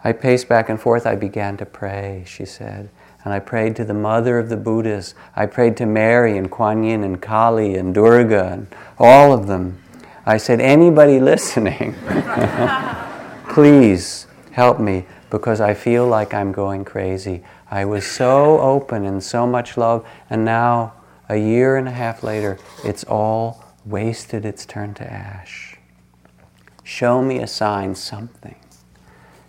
I 0.04 0.12
paced 0.12 0.48
back 0.48 0.70
and 0.70 0.80
forth. 0.80 1.08
I 1.08 1.16
began 1.16 1.58
to 1.58 1.66
pray, 1.66 2.24
she 2.28 2.46
said. 2.46 2.90
And 3.24 3.34
I 3.34 3.40
prayed 3.40 3.76
to 3.78 3.86
the 3.86 3.94
mother 3.94 4.38
of 4.38 4.50
the 4.50 4.58
Buddhas. 4.58 5.16
I 5.36 5.48
prayed 5.48 5.78
to 5.78 5.86
Mary 5.86 6.38
and 6.38 6.52
Kuan 6.52 6.84
Yin 6.84 7.04
and 7.04 7.22
Kali 7.22 7.76
and 7.76 7.94
Durga 7.94 8.52
and 8.52 8.68
all 9.00 9.34
of 9.34 9.48
them. 9.48 9.82
I 10.26 10.38
said, 10.38 10.62
anybody 10.62 11.20
listening, 11.32 11.96
please 13.50 14.28
help 14.52 14.80
me 14.80 15.06
because 15.30 15.60
I 15.60 15.74
feel 15.74 16.08
like 16.08 16.34
I'm 16.34 16.52
going 16.52 16.86
crazy. 16.86 17.44
I 17.70 17.86
was 17.86 18.06
so 18.06 18.60
open 18.60 19.06
and 19.06 19.24
so 19.24 19.48
much 19.48 19.76
love, 19.76 20.08
and 20.30 20.46
now 20.46 20.94
a 21.28 21.38
year 21.38 21.78
and 21.78 21.88
a 21.88 21.92
half 21.92 22.24
later, 22.24 22.60
it's 22.84 23.04
all 23.04 23.66
wasted, 23.86 24.46
it's 24.46 24.66
turned 24.66 24.96
to 24.98 25.12
ash. 25.12 25.65
Show 26.86 27.24
me 27.24 27.40
a 27.40 27.48
sign, 27.48 27.96
something. 27.96 28.58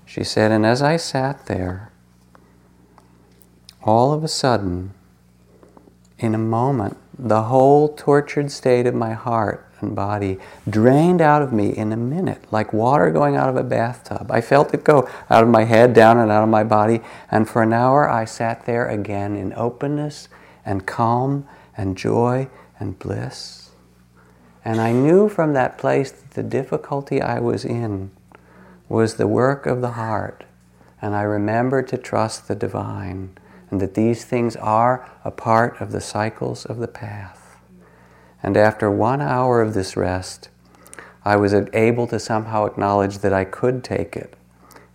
She 0.07 0.25
said, 0.25 0.51
and 0.51 0.65
as 0.65 0.81
I 0.81 0.97
sat 0.97 1.45
there, 1.45 1.93
all 3.83 4.15
of 4.15 4.25
a 4.25 4.29
sudden, 4.29 4.95
in 6.19 6.35
a 6.35 6.39
moment, 6.39 6.97
the 7.19 7.43
whole 7.43 7.91
tortured 7.95 8.51
state 8.51 8.87
of 8.87 8.95
my 8.95 9.13
heart 9.13 9.71
and 9.81 9.95
body 9.95 10.39
drained 10.69 11.21
out 11.21 11.43
of 11.43 11.53
me 11.53 11.77
in 11.77 11.93
a 11.93 11.97
minute, 11.97 12.51
like 12.51 12.73
water 12.73 13.11
going 13.11 13.37
out 13.37 13.51
of 13.51 13.57
a 13.57 13.63
bathtub. 13.63 14.31
I 14.31 14.41
felt 14.41 14.73
it 14.73 14.83
go 14.83 15.07
out 15.29 15.43
of 15.43 15.51
my 15.51 15.65
head, 15.65 15.93
down 15.93 16.17
and 16.17 16.31
out 16.31 16.43
of 16.43 16.49
my 16.49 16.65
body, 16.65 17.03
and 17.31 17.47
for 17.47 17.63
an 17.63 17.75
hour 17.75 18.09
I 18.09 18.25
sat 18.25 18.65
there 18.65 18.89
again 18.89 19.37
in 19.37 19.53
openness 19.53 20.31
and 20.65 20.87
calm 20.87 21.47
and 21.77 21.99
joy 21.99 22.49
and 22.81 22.99
bliss. 22.99 23.66
And 24.67 24.81
I 24.81 24.91
knew 24.91 25.29
from 25.29 25.53
that 25.53 25.79
place 25.79 26.11
that 26.11 26.33
the 26.33 26.43
difficulty 26.43 27.23
I 27.23 27.39
was 27.39 27.65
in 27.65 28.11
was 28.89 29.15
the 29.15 29.29
work 29.29 29.65
of 29.65 29.81
the 29.81 29.93
heart. 29.93 30.43
And 31.01 31.15
I 31.15 31.23
remembered 31.23 31.87
to 31.87 31.97
trust 31.97 32.49
the 32.49 32.57
divine 32.57 33.39
and 33.71 33.81
that 33.81 33.95
these 33.95 34.25
things 34.25 34.57
are 34.57 35.09
a 35.25 35.31
part 35.31 35.81
of 35.81 35.93
the 35.93 36.01
cycles 36.01 36.65
of 36.67 36.79
the 36.79 36.89
path. 36.89 37.59
And 38.43 38.57
after 38.57 38.91
one 38.91 39.21
hour 39.21 39.63
of 39.63 39.73
this 39.73 39.97
rest, 39.97 40.49
I 41.25 41.37
was 41.37 41.55
able 41.55 42.09
to 42.09 42.19
somehow 42.19 42.65
acknowledge 42.65 43.19
that 43.19 43.33
I 43.33 43.45
could 43.45 43.85
take 43.85 44.17
it, 44.17 44.35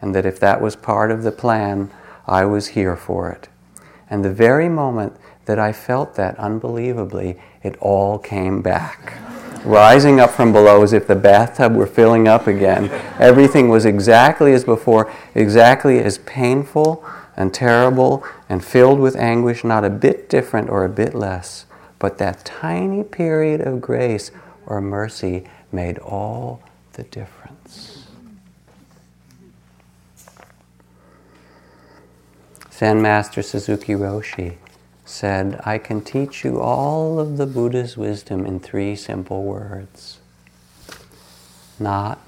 and 0.02 0.14
that 0.14 0.26
if 0.26 0.38
that 0.42 0.60
was 0.60 0.76
part 0.76 1.12
of 1.12 1.24
the 1.24 1.32
plan, 1.32 1.92
I 2.28 2.44
was 2.44 2.68
here 2.68 2.98
for 2.98 3.32
it. 3.32 3.48
And 4.10 4.26
the 4.26 4.34
very 4.34 4.68
moment 4.68 5.16
that 5.46 5.60
I 5.60 5.72
felt 5.72 6.16
that 6.16 6.38
unbelievably, 6.38 7.40
it 7.64 7.78
all 7.78 8.20
came 8.20 8.62
back. 8.62 9.41
Rising 9.64 10.20
up 10.20 10.32
from 10.32 10.52
below 10.52 10.82
as 10.82 10.92
if 10.92 11.06
the 11.06 11.16
bathtub 11.16 11.76
were 11.76 11.86
filling 11.86 12.28
up 12.28 12.48
again. 12.48 12.90
Everything 13.20 13.70
was 13.70 13.86
exactly 13.86 14.54
as 14.54 14.64
before, 14.64 15.12
exactly 15.36 16.00
as 16.00 16.18
painful 16.20 17.06
and 17.38 17.54
terrible 17.54 18.26
and 18.50 18.66
filled 18.66 19.00
with 19.00 19.16
anguish, 19.16 19.64
not 19.64 19.86
a 19.86 19.90
bit 19.90 20.30
different 20.30 20.70
or 20.70 20.84
a 20.84 20.90
bit 20.90 21.14
less. 21.14 21.66
But 22.00 22.18
that 22.18 22.44
tiny 22.44 23.04
period 23.04 23.62
of 23.62 23.82
grace 23.82 24.32
or 24.66 24.82
mercy 24.82 25.48
made 25.72 26.00
all 26.00 26.64
the 26.94 27.04
difference. 27.04 28.08
Zen 32.74 33.00
Master 33.00 33.44
Suzuki 33.44 33.94
Roshi 33.94 34.58
said, 35.12 35.60
I 35.66 35.78
can 35.78 36.02
teach 36.02 36.46
you 36.46 36.62
all 36.62 37.20
of 37.20 37.36
the 37.36 37.46
Buddha's 37.46 37.98
wisdom 37.98 38.46
in 38.46 38.62
three 38.62 38.96
simple 38.96 39.44
words. 39.44 40.20
Not 41.78 42.20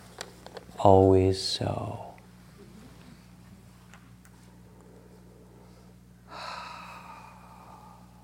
always 0.78 1.42
so. 1.42 2.14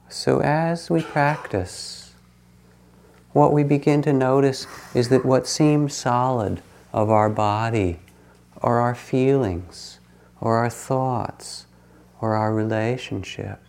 So, 0.09 0.41
as 0.41 0.89
we 0.89 1.01
practice, 1.03 2.13
what 3.31 3.53
we 3.53 3.63
begin 3.63 4.01
to 4.01 4.11
notice 4.11 4.67
is 4.93 5.07
that 5.07 5.23
what 5.23 5.47
seems 5.47 5.93
solid 5.93 6.61
of 6.91 7.09
our 7.09 7.29
body, 7.29 7.99
or 8.61 8.79
our 8.79 8.95
feelings, 8.95 9.99
or 10.41 10.57
our 10.57 10.69
thoughts, 10.69 11.65
or 12.19 12.35
our 12.35 12.53
relationship, 12.53 13.61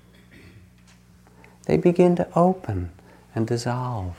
they 1.71 1.77
begin 1.77 2.17
to 2.17 2.27
open 2.35 2.91
and 3.33 3.47
dissolve. 3.47 4.17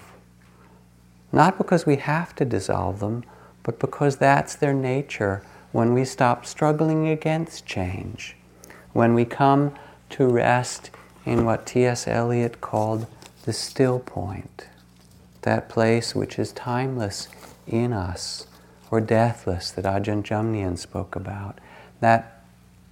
Not 1.33 1.57
because 1.57 1.85
we 1.85 1.97
have 1.97 2.33
to 2.35 2.45
dissolve 2.45 3.01
them, 3.01 3.25
but 3.61 3.77
because 3.77 4.15
that's 4.15 4.55
their 4.55 4.73
nature 4.73 5.43
when 5.73 5.93
we 5.93 6.05
stop 6.05 6.45
struggling 6.45 7.09
against 7.09 7.65
change, 7.65 8.37
when 8.93 9.13
we 9.13 9.25
come 9.25 9.75
to 10.11 10.27
rest 10.27 10.91
in 11.25 11.43
what 11.43 11.65
T.S. 11.65 12.07
Eliot 12.07 12.61
called 12.61 13.05
the 13.43 13.51
still 13.51 13.99
point, 13.99 14.67
that 15.41 15.67
place 15.67 16.15
which 16.15 16.39
is 16.39 16.53
timeless 16.53 17.27
in 17.67 17.91
us, 17.91 18.47
or 18.89 19.01
deathless 19.01 19.71
that 19.71 19.83
Ajahn 19.83 20.23
Jumnian 20.23 20.77
spoke 20.77 21.17
about, 21.17 21.59
that 21.99 22.40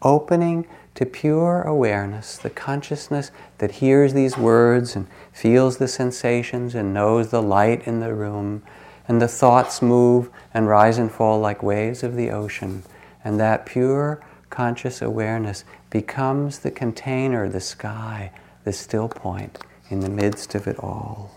opening 0.01 0.67
to 0.95 1.05
pure 1.05 1.61
awareness, 1.61 2.37
the 2.37 2.49
consciousness 2.49 3.31
that 3.59 3.71
hears 3.71 4.13
these 4.13 4.37
words 4.37 4.95
and 4.95 5.07
feels 5.31 5.77
the 5.77 5.87
sensations 5.87 6.75
and 6.75 6.93
knows 6.93 7.29
the 7.29 7.41
light 7.41 7.87
in 7.87 7.99
the 7.99 8.13
room, 8.13 8.61
and 9.07 9.21
the 9.21 9.27
thoughts 9.27 9.81
move 9.81 10.29
and 10.53 10.67
rise 10.67 10.97
and 10.97 11.11
fall 11.11 11.39
like 11.39 11.63
waves 11.63 12.03
of 12.03 12.15
the 12.15 12.29
ocean, 12.29 12.83
and 13.23 13.39
that 13.39 13.65
pure 13.65 14.21
conscious 14.49 15.01
awareness 15.01 15.63
becomes 15.89 16.59
the 16.59 16.71
container, 16.71 17.47
the 17.47 17.61
sky, 17.61 18.31
the 18.63 18.73
still 18.73 19.07
point 19.07 19.59
in 19.89 20.01
the 20.01 20.09
midst 20.09 20.53
of 20.53 20.67
it 20.67 20.77
all. 20.79 21.31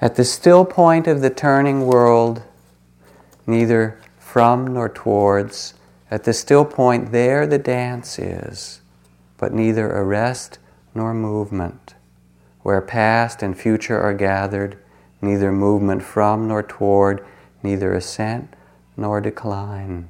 At 0.00 0.16
the 0.16 0.24
still 0.24 0.64
point 0.64 1.06
of 1.06 1.20
the 1.20 1.30
turning 1.30 1.86
world, 1.86 2.42
neither 3.46 3.98
from 4.18 4.66
nor 4.74 4.88
towards, 4.88 5.74
at 6.14 6.22
the 6.22 6.32
still 6.32 6.64
point, 6.64 7.10
there 7.10 7.44
the 7.44 7.58
dance 7.58 8.20
is, 8.20 8.80
but 9.36 9.52
neither 9.52 9.90
arrest 9.90 10.60
nor 10.94 11.12
movement. 11.12 11.96
Where 12.62 12.80
past 12.80 13.42
and 13.42 13.58
future 13.58 14.00
are 14.00 14.14
gathered, 14.14 14.78
neither 15.20 15.50
movement 15.50 16.04
from 16.04 16.46
nor 16.46 16.62
toward, 16.62 17.26
neither 17.64 17.92
ascent 17.92 18.54
nor 18.96 19.20
decline. 19.20 20.08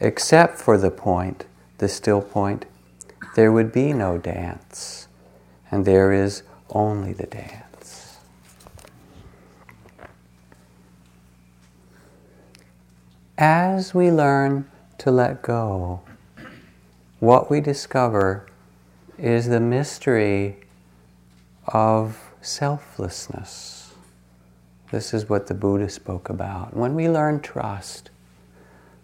Except 0.00 0.56
for 0.56 0.78
the 0.78 0.90
point, 0.90 1.44
the 1.76 1.88
still 1.90 2.22
point, 2.22 2.64
there 3.36 3.52
would 3.52 3.72
be 3.72 3.92
no 3.92 4.16
dance, 4.16 5.06
and 5.70 5.84
there 5.84 6.14
is 6.14 6.44
only 6.70 7.12
the 7.12 7.26
dance. 7.26 8.16
As 13.36 13.92
we 13.92 14.10
learn 14.10 14.69
to 15.00 15.10
let 15.10 15.42
go 15.42 16.00
what 17.20 17.50
we 17.50 17.60
discover 17.60 18.46
is 19.18 19.46
the 19.46 19.60
mystery 19.60 20.56
of 21.66 22.18
selflessness. 22.40 23.92
This 24.90 25.12
is 25.12 25.28
what 25.28 25.46
the 25.46 25.54
Buddha 25.54 25.90
spoke 25.90 26.30
about. 26.30 26.74
When 26.74 26.94
we 26.94 27.10
learn 27.10 27.40
trust, 27.40 28.08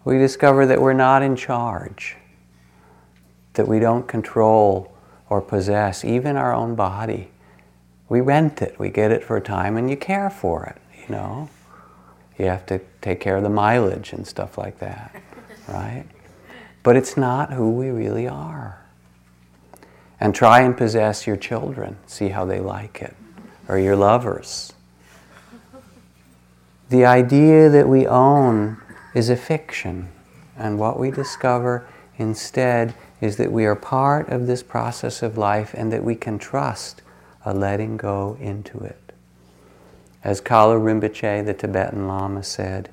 we 0.03 0.17
discover 0.17 0.65
that 0.65 0.81
we're 0.81 0.93
not 0.93 1.21
in 1.21 1.35
charge, 1.35 2.17
that 3.53 3.67
we 3.67 3.79
don't 3.79 4.07
control 4.07 4.91
or 5.29 5.39
possess 5.39 6.03
even 6.03 6.35
our 6.35 6.53
own 6.53 6.73
body. 6.73 7.29
We 8.09 8.21
rent 8.21 8.63
it, 8.63 8.79
we 8.79 8.89
get 8.89 9.11
it 9.11 9.23
for 9.23 9.37
a 9.37 9.41
time, 9.41 9.77
and 9.77 9.89
you 9.89 9.95
care 9.95 10.31
for 10.31 10.65
it, 10.65 10.81
you 10.99 11.13
know. 11.13 11.49
You 12.39 12.45
have 12.45 12.65
to 12.67 12.81
take 13.01 13.19
care 13.19 13.37
of 13.37 13.43
the 13.43 13.49
mileage 13.49 14.11
and 14.11 14.25
stuff 14.25 14.57
like 14.57 14.79
that, 14.79 15.15
right? 15.67 16.05
But 16.83 16.95
it's 16.95 17.17
not 17.17 17.53
who 17.53 17.71
we 17.71 17.89
really 17.89 18.27
are. 18.27 18.81
And 20.19 20.33
try 20.33 20.61
and 20.61 20.75
possess 20.75 21.27
your 21.27 21.37
children, 21.37 21.97
see 22.07 22.29
how 22.29 22.45
they 22.45 22.59
like 22.59 23.01
it, 23.01 23.15
or 23.67 23.77
your 23.77 23.95
lovers. 23.95 24.73
The 26.89 27.05
idea 27.05 27.69
that 27.69 27.87
we 27.87 28.07
own 28.07 28.77
is 29.13 29.29
a 29.29 29.35
fiction, 29.35 30.09
and 30.57 30.79
what 30.79 30.99
we 30.99 31.11
discover 31.11 31.87
instead 32.17 32.93
is 33.19 33.37
that 33.37 33.51
we 33.51 33.65
are 33.65 33.75
part 33.75 34.29
of 34.29 34.47
this 34.47 34.63
process 34.63 35.21
of 35.21 35.37
life 35.37 35.73
and 35.73 35.91
that 35.91 36.03
we 36.03 36.15
can 36.15 36.39
trust 36.39 37.01
a 37.45 37.53
letting 37.53 37.97
go 37.97 38.37
into 38.39 38.79
it. 38.79 39.13
As 40.23 40.41
Kalu 40.41 40.79
Rinpoche, 40.79 41.45
the 41.45 41.53
Tibetan 41.53 42.07
Lama, 42.07 42.43
said, 42.43 42.89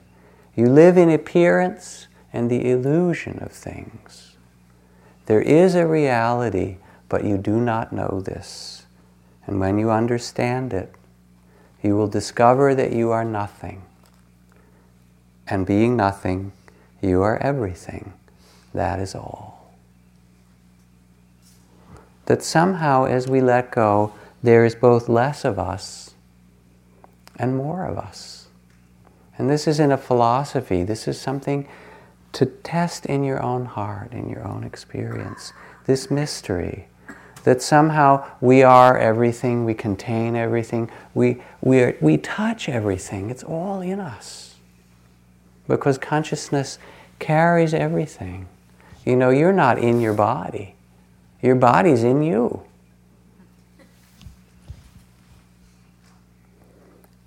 You 0.55 0.68
live 0.68 0.97
in 0.97 1.11
appearance 1.11 2.07
and 2.35 2.51
the 2.51 2.68
illusion 2.68 3.39
of 3.41 3.53
things. 3.53 4.35
There 5.26 5.41
is 5.41 5.76
a 5.76 5.87
reality, 5.87 6.76
but 7.09 7.24
you 7.24 7.39
do 7.39 7.61
not 7.61 7.93
know 7.93 8.20
this. 8.20 8.85
And 9.47 9.61
when 9.61 9.78
you 9.78 9.91
understand 9.91 10.72
it, 10.74 10.93
you 11.80 11.97
will 11.97 12.09
discover 12.09 12.74
that 12.74 12.93
you 12.93 13.12
are 13.12 13.24
nothing. 13.24 13.82
And 15.47 15.64
being 15.64 15.97
nothing, 15.97 16.53
you 17.01 17.22
are 17.22 17.39
everything. 17.39 18.12
That 18.74 18.99
is 18.99 19.14
all. 19.14 19.72
That 22.26 22.43
somehow, 22.43 23.05
as 23.05 23.28
we 23.28 23.41
let 23.41 23.70
go, 23.70 24.12
there 24.43 24.64
is 24.64 24.74
both 24.74 25.09
less 25.09 25.45
of 25.45 25.59
us 25.59 26.14
and 27.39 27.57
more 27.57 27.87
of 27.87 27.97
us. 27.97 28.49
And 29.39 29.49
this 29.49 29.68
isn't 29.68 29.93
a 29.93 29.97
philosophy, 29.97 30.82
this 30.82 31.07
is 31.07 31.20
something 31.20 31.68
to 32.35 32.47
test 32.47 33.07
in 33.07 33.24
your 33.24 33.43
own 33.43 33.64
heart, 33.64 34.12
in 34.12 34.28
your 34.28 34.47
own 34.47 34.64
experience. 34.64 35.53
This 35.87 36.11
mystery 36.11 36.89
that 37.45 37.61
somehow 37.62 38.26
we 38.41 38.62
are 38.62 38.99
everything, 38.99 39.64
we 39.64 39.74
contain 39.74 40.35
everything, 40.35 40.91
we, 41.12 41.43
we, 41.61 41.80
are, 41.80 41.97
we 42.01 42.16
touch 42.16 42.68
everything, 42.68 43.30
it's 43.30 43.45
all 43.45 43.80
in 43.80 44.01
us. 44.01 44.55
Because 45.68 45.99
consciousness 45.99 46.78
carries 47.18 47.72
everything. 47.72 48.49
You 49.05 49.16
know, 49.16 49.30
you're 49.30 49.53
not 49.53 49.78
in 49.78 50.01
your 50.01 50.14
body, 50.14 50.74
your 51.43 51.55
body's 51.55 52.03
in 52.03 52.22
you. 52.22 52.62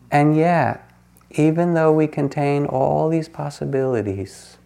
And 0.09 0.35
yet, 0.35 0.89
even 1.31 1.73
though 1.73 1.91
we 1.91 2.07
contain 2.07 2.65
all 2.65 3.09
these 3.09 3.29
possibilities, 3.29 4.56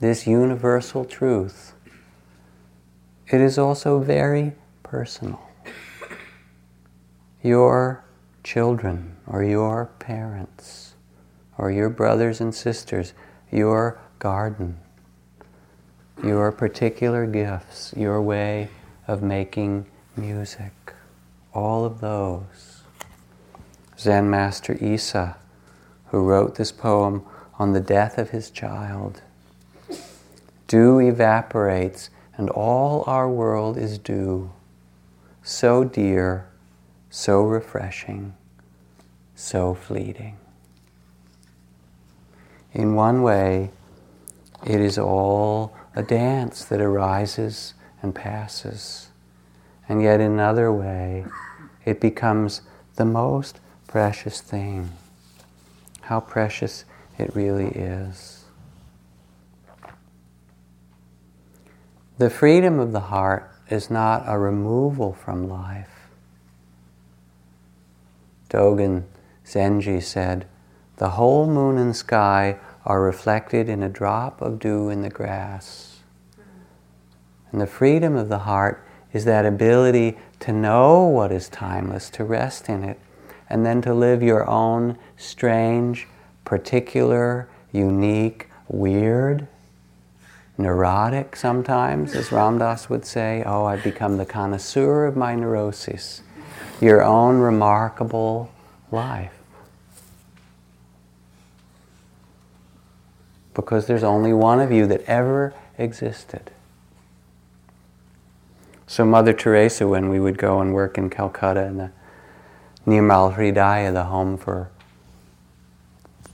this 0.00 0.26
universal 0.26 1.04
truth, 1.04 1.74
it 3.28 3.40
is 3.40 3.58
also 3.58 3.98
very 3.98 4.52
personal. 4.82 5.40
Your 7.42 8.04
children, 8.42 9.16
or 9.26 9.42
your 9.42 9.90
parents, 9.98 10.94
or 11.56 11.70
your 11.70 11.90
brothers 11.90 12.40
and 12.40 12.54
sisters, 12.54 13.12
your 13.50 14.00
garden, 14.18 14.78
your 16.22 16.50
particular 16.52 17.26
gifts, 17.26 17.92
your 17.96 18.22
way 18.22 18.68
of 19.06 19.22
making 19.22 19.86
music, 20.16 20.94
all 21.52 21.84
of 21.84 22.00
those 22.00 22.82
Zen 23.98 24.30
master 24.30 24.74
Issa, 24.74 25.36
who 26.06 26.24
wrote 26.24 26.54
this 26.54 26.72
poem 26.72 27.24
on 27.58 27.72
the 27.72 27.80
death 27.80 28.16
of 28.16 28.30
his 28.30 28.50
child. 28.50 29.22
Dew 30.68 31.00
evaporates, 31.00 32.10
and 32.36 32.48
all 32.50 33.02
our 33.06 33.28
world 33.28 33.76
is 33.76 33.98
dew, 33.98 34.52
so 35.42 35.82
dear, 35.82 36.46
so 37.10 37.42
refreshing, 37.42 38.34
so 39.34 39.74
fleeting. 39.74 40.36
In 42.72 42.94
one 42.94 43.22
way, 43.22 43.70
it 44.66 44.80
is 44.80 44.98
all 44.98 45.74
a 45.96 46.02
dance 46.02 46.64
that 46.66 46.80
arises 46.80 47.74
and 48.02 48.14
passes. 48.14 49.08
And 49.88 50.02
yet, 50.02 50.20
in 50.20 50.32
another 50.32 50.70
way, 50.70 51.24
it 51.86 51.98
becomes 51.98 52.60
the 52.96 53.06
most 53.06 53.58
precious 53.86 54.42
thing. 54.42 54.90
How 56.02 56.20
precious 56.20 56.84
it 57.18 57.34
really 57.34 57.68
is. 57.68 58.37
The 62.18 62.30
freedom 62.30 62.80
of 62.80 62.90
the 62.90 63.00
heart 63.14 63.48
is 63.70 63.90
not 63.90 64.24
a 64.26 64.36
removal 64.40 65.12
from 65.12 65.48
life. 65.48 66.08
Dogen 68.50 69.04
Zenji 69.46 70.02
said, 70.02 70.46
The 70.96 71.10
whole 71.10 71.46
moon 71.46 71.78
and 71.78 71.94
sky 71.94 72.58
are 72.84 73.00
reflected 73.00 73.68
in 73.68 73.84
a 73.84 73.88
drop 73.88 74.42
of 74.42 74.58
dew 74.58 74.88
in 74.88 75.02
the 75.02 75.10
grass. 75.10 76.00
And 77.52 77.60
the 77.60 77.68
freedom 77.68 78.16
of 78.16 78.28
the 78.28 78.40
heart 78.40 78.84
is 79.12 79.24
that 79.24 79.46
ability 79.46 80.18
to 80.40 80.52
know 80.52 81.04
what 81.04 81.30
is 81.30 81.48
timeless, 81.48 82.10
to 82.10 82.24
rest 82.24 82.68
in 82.68 82.82
it, 82.82 82.98
and 83.48 83.64
then 83.64 83.80
to 83.82 83.94
live 83.94 84.24
your 84.24 84.44
own 84.50 84.98
strange, 85.16 86.08
particular, 86.44 87.48
unique, 87.70 88.48
weird, 88.66 89.46
neurotic 90.58 91.36
sometimes, 91.36 92.14
as 92.14 92.32
Ram 92.32 92.58
Dass 92.58 92.90
would 92.90 93.06
say. 93.06 93.42
Oh, 93.46 93.64
I've 93.64 93.84
become 93.84 94.16
the 94.16 94.26
connoisseur 94.26 95.06
of 95.06 95.16
my 95.16 95.34
neuroses. 95.34 96.20
Your 96.80 97.02
own 97.02 97.38
remarkable 97.38 98.50
life. 98.90 99.32
Because 103.54 103.86
there's 103.86 104.04
only 104.04 104.32
one 104.32 104.60
of 104.60 104.70
you 104.70 104.86
that 104.88 105.02
ever 105.02 105.54
existed. 105.78 106.50
So, 108.86 109.04
Mother 109.04 109.32
Teresa, 109.32 109.86
when 109.86 110.08
we 110.08 110.18
would 110.18 110.38
go 110.38 110.60
and 110.60 110.72
work 110.72 110.96
in 110.98 111.10
Calcutta 111.10 111.62
in 111.64 111.76
the 111.76 111.90
Nirmal 112.86 113.34
Hridaya, 113.36 113.92
the 113.92 114.04
home 114.04 114.38
for 114.38 114.70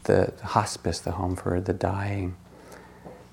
the 0.04 0.32
hospice, 0.42 1.00
the 1.00 1.12
home 1.12 1.34
for 1.34 1.60
the 1.60 1.72
dying. 1.72 2.36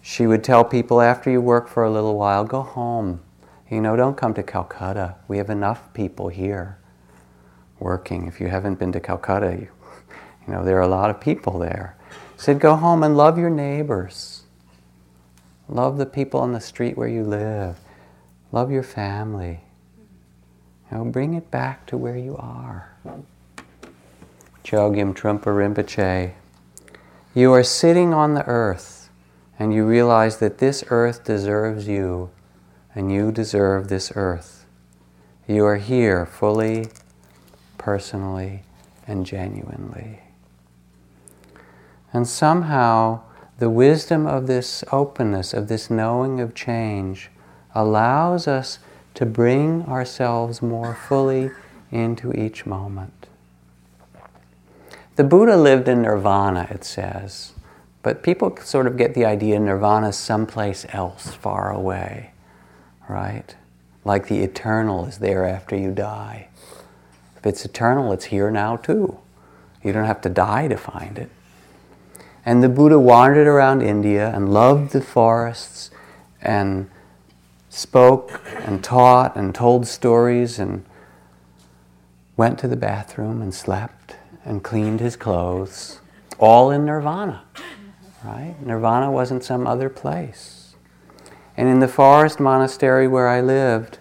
She 0.02 0.26
would 0.26 0.43
tell 0.43 0.66
people 0.66 0.99
after 0.99 1.30
you 1.30 1.39
work 1.39 1.68
for 1.68 1.84
a 1.84 1.91
little 1.91 2.18
while, 2.18 2.43
go 2.43 2.62
home. 2.62 3.22
You 3.70 3.82
know, 3.82 3.95
don't 3.95 4.18
come 4.18 4.34
to 4.34 4.43
Calcutta. 4.43 5.16
We 5.28 5.38
have 5.38 5.49
enough 5.49 5.93
people 5.93 6.28
here 6.28 6.78
working. 7.80 8.28
If 8.28 8.41
you 8.41 8.47
haven't 8.47 8.80
been 8.80 8.91
to 8.91 8.99
Calcutta, 8.99 9.52
you, 9.52 9.70
you 10.47 10.54
know, 10.54 10.66
there 10.66 10.78
are 10.78 10.82
a 10.82 10.88
lot 10.88 11.10
of 11.10 11.22
people 11.22 11.60
there. 11.60 11.95
said, 12.36 12.60
go 12.60 12.76
home 12.76 13.04
and 13.04 13.16
love 13.16 13.38
your 13.38 13.49
neighbors. 13.49 14.43
Love 15.70 15.97
the 15.97 16.06
people 16.06 16.39
on 16.39 16.52
the 16.52 16.60
street 16.60 16.97
where 16.97 17.08
you 17.08 17.24
live. 17.24 17.80
Love 18.52 18.72
your 18.72 18.84
family. 18.84 19.62
You 20.91 20.97
know, 20.97 21.06
bring 21.06 21.36
it 21.36 21.49
back 21.49 21.86
to 21.88 21.97
where 21.97 22.18
you 22.18 22.36
are. 22.36 22.93
Chogyam 24.66 25.16
Trungpa 25.16 25.45
Rinpoche, 25.45 26.34
you 27.34 27.54
are 27.54 27.64
sitting 27.64 28.14
on 28.14 28.34
the 28.34 28.45
earth 28.45 29.01
and 29.62 29.76
you 29.76 29.86
realize 29.86 30.38
that 30.38 30.57
this 30.57 30.84
earth 30.89 31.24
deserves 31.24 31.88
you 31.88 32.32
and 32.95 33.12
you 33.12 33.32
deserve 33.32 33.89
this 33.89 34.12
earth. 34.16 34.66
You 35.47 35.66
are 35.66 35.78
here 35.78 36.26
fully, 36.26 36.88
personally, 37.78 38.64
and 39.05 39.24
genuinely. 39.24 40.22
And 42.12 42.28
somehow, 42.28 43.22
the 43.59 43.70
wisdom 43.70 44.26
of 44.26 44.47
this 44.47 44.84
openness, 44.91 45.53
of 45.53 45.68
this 45.68 45.91
knowing 45.91 46.39
of 46.39 46.55
change, 46.55 47.30
allows 47.76 48.47
us 48.47 48.80
to 49.14 49.28
bring 49.28 49.84
ourselves 49.84 50.64
more 50.64 50.95
fully 50.95 51.51
into 51.91 52.34
each 52.34 52.66
moment. 52.66 53.28
The 55.18 55.24
Buddha 55.24 55.55
lived 55.55 55.88
in 55.88 56.01
nirvana, 56.01 56.68
it 56.72 56.84
says, 56.84 57.53
But 58.04 58.24
people 58.24 58.56
sort 58.64 58.88
of 58.88 58.97
get 58.97 59.14
the 59.14 59.26
idea 59.26 59.60
nirvana 59.60 60.10
is 60.10 60.16
someplace 60.16 60.86
else, 60.89 61.34
far 61.34 61.72
away, 61.72 62.32
right? 63.08 63.56
Like 64.04 64.28
the 64.28 64.39
eternal 64.39 65.06
is 65.06 65.20
there 65.20 65.45
after 65.45 65.76
you 65.76 65.91
die. 65.91 66.47
If 67.38 67.45
it's 67.45 67.66
eternal, 67.66 68.12
it's 68.12 68.26
here 68.26 68.49
now 68.49 68.78
too. 68.78 69.20
You 69.84 69.93
don't 69.93 70.06
have 70.06 70.22
to 70.22 70.30
die 70.30 70.68
to 70.68 70.78
find 70.78 71.18
it. 71.18 71.30
And 72.45 72.64
the 72.64 72.70
Buddha 72.70 72.99
wandered 72.99 73.47
around 73.47 73.82
India 73.82 74.32
and 74.34 74.52
loved 74.52 74.93
the 74.93 75.02
forests 75.02 75.91
and 76.41 76.89
spoke 77.70 78.41
and 78.66 78.84
taught 78.84 79.36
and 79.36 79.54
told 79.54 79.88
stories 79.88 80.58
and 80.58 80.84
went 82.36 82.58
to 82.60 82.68
the 82.68 82.76
bathroom 82.76 83.41
and 83.41 83.54
slept 83.54 84.16
and 84.43 84.64
cleaned 84.64 84.99
his 84.99 85.16
clothes, 85.16 85.99
all 86.39 86.72
in 86.72 86.86
nirvana. 86.86 87.43
Right? 88.24 88.55
Nirvana 88.63 89.11
wasn't 89.11 89.43
some 89.43 89.65
other 89.65 89.89
place. 89.89 90.76
And 91.57 91.67
in 91.67 91.80
the 91.80 91.88
forest 91.88 92.39
monastery 92.39 93.07
where 93.07 93.28
I 93.28 93.41
lived, 93.41 93.99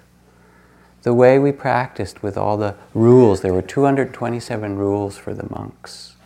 the 1.02 1.14
way 1.14 1.38
we 1.38 1.52
practiced 1.52 2.22
with 2.22 2.36
all 2.36 2.56
the 2.56 2.74
rules, 2.92 3.40
there 3.40 3.54
were 3.54 3.62
227 3.62 4.76
rules 4.76 5.16
for 5.16 5.32
the 5.32 5.48
monks. 5.50 6.16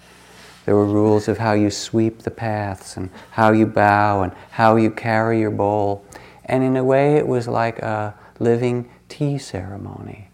There 0.64 0.74
were 0.74 0.86
rules 0.86 1.28
of 1.28 1.38
how 1.38 1.53
you 1.53 1.70
sweep 1.70 2.22
the 2.22 2.30
paths 2.30 2.97
and 2.97 3.11
how 3.32 3.53
you 3.53 3.66
bow 3.66 4.22
and 4.22 4.32
how 4.51 4.76
you 4.76 4.90
carry 4.90 5.38
your 5.38 5.51
bowl. 5.51 6.05
And 6.45 6.64
in 6.64 6.76
a 6.76 6.82
way, 6.82 7.16
it 7.16 7.28
was 7.28 7.47
like 7.47 7.78
a 7.80 8.14
living 8.40 8.90
tea 9.09 9.38
ceremony. 9.38 10.28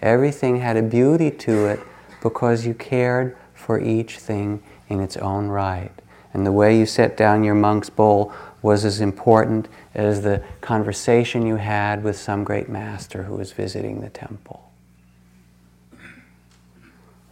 Everything 0.00 0.60
had 0.60 0.76
a 0.76 0.82
beauty 0.82 1.30
to 1.30 1.66
it 1.66 1.80
because 2.22 2.66
you 2.66 2.74
cared 2.74 3.36
for 3.54 3.80
each 3.80 4.18
thing 4.18 4.62
in 4.88 5.00
its 5.00 5.16
own 5.16 5.48
right. 5.48 5.92
And 6.32 6.46
the 6.46 6.52
way 6.52 6.78
you 6.78 6.86
set 6.86 7.16
down 7.16 7.44
your 7.44 7.54
monk's 7.54 7.90
bowl 7.90 8.32
was 8.62 8.84
as 8.84 9.00
important 9.00 9.68
as 9.94 10.22
the 10.22 10.42
conversation 10.60 11.46
you 11.46 11.56
had 11.56 12.04
with 12.04 12.16
some 12.16 12.44
great 12.44 12.68
master 12.68 13.24
who 13.24 13.36
was 13.36 13.52
visiting 13.52 14.00
the 14.00 14.10
temple. 14.10 14.70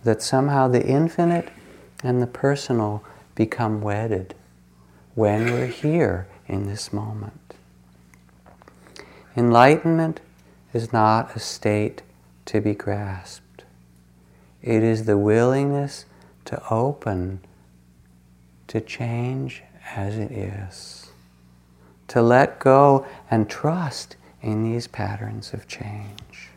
That 0.05 0.23
somehow 0.23 0.69
the 0.69 0.85
infinite 0.85 1.51
and 2.03 2.23
the 2.23 2.27
personal 2.27 3.05
become 3.35 3.81
wedded 3.81 4.35
when 5.15 5.53
we're 5.53 5.67
here 5.67 6.27
in 6.47 6.67
this 6.67 6.93
moment. 6.93 7.55
Enlightenment 9.37 10.21
is 10.73 10.93
not 10.93 11.37
a 11.37 11.39
state 11.39 12.03
to 12.47 12.61
be 12.61 12.75
grasped, 12.75 13.65
it 14.63 14.83
is 14.83 15.05
the 15.05 15.19
willingness 15.19 16.07
to 16.47 16.63
open 16.71 17.41
to 18.69 18.81
change 18.81 19.63
as 19.97 20.17
it 20.17 20.31
is, 20.31 21.11
to 22.07 22.23
let 22.23 22.59
go 22.59 23.07
and 23.31 23.49
trust 23.49 24.17
in 24.41 24.63
these 24.63 24.87
patterns 24.87 25.53
of 25.53 25.67
change. 25.67 26.51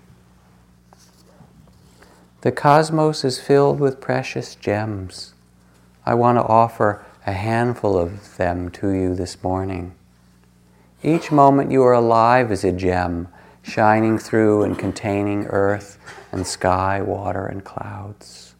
The 2.41 2.51
cosmos 2.51 3.23
is 3.23 3.39
filled 3.39 3.79
with 3.79 4.01
precious 4.01 4.55
gems. 4.55 5.33
I 6.05 6.13
want 6.15 6.37
to 6.37 6.43
offer 6.43 7.05
a 7.25 7.33
handful 7.33 7.97
of 7.97 8.37
them 8.37 8.69
to 8.71 8.89
you 8.89 9.15
this 9.15 9.43
morning. 9.43 9.93
Each 11.03 11.31
moment 11.31 11.71
you 11.71 11.83
are 11.83 11.93
alive 11.93 12.51
is 12.51 12.63
a 12.63 12.71
gem, 12.71 13.27
shining 13.61 14.17
through 14.17 14.63
and 14.63 14.77
containing 14.77 15.45
earth 15.45 15.97
and 16.31 16.45
sky, 16.45 17.01
water, 17.01 17.45
and 17.45 17.63
clouds. 17.63 18.55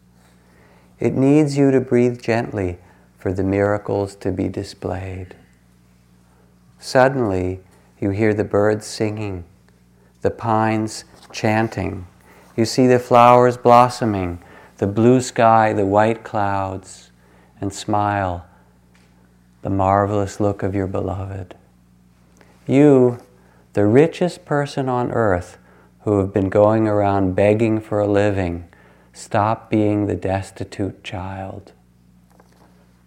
It 1.00 1.16
needs 1.16 1.58
you 1.58 1.72
to 1.72 1.82
breathe 1.82 2.22
gently 2.22 2.78
for 3.22 3.32
the 3.32 3.44
miracles 3.44 4.16
to 4.16 4.32
be 4.32 4.50
displayed. 4.50 5.36
Suddenly, 6.80 7.60
you 8.00 8.10
hear 8.10 8.34
the 8.34 8.44
birds 8.44 8.88
singing, 8.88 9.44
the 10.24 10.32
pines 10.32 11.06
chanting, 11.32 12.08
you 12.58 12.66
see 12.66 12.88
the 12.88 12.98
flowers 12.98 13.58
blossoming, 13.58 14.40
the 14.78 14.88
blue 14.88 15.22
sky, 15.22 15.72
the 15.72 15.86
white 15.86 16.24
clouds, 16.24 17.12
and 17.62 17.72
smile 17.72 18.48
the 19.62 19.70
marvelous 19.70 20.40
look 20.40 20.64
of 20.64 20.74
your 20.74 20.88
beloved. 20.88 21.54
You, 22.66 23.20
the 23.74 23.86
richest 23.86 24.46
person 24.46 24.90
on 24.90 25.12
earth 25.12 25.60
who 26.02 26.18
have 26.18 26.34
been 26.34 26.50
going 26.50 26.88
around 26.88 27.36
begging 27.36 27.80
for 27.80 28.00
a 28.00 28.08
living, 28.08 28.68
stop 29.14 29.70
being 29.70 30.08
the 30.08 30.16
destitute 30.16 31.04
child. 31.04 31.74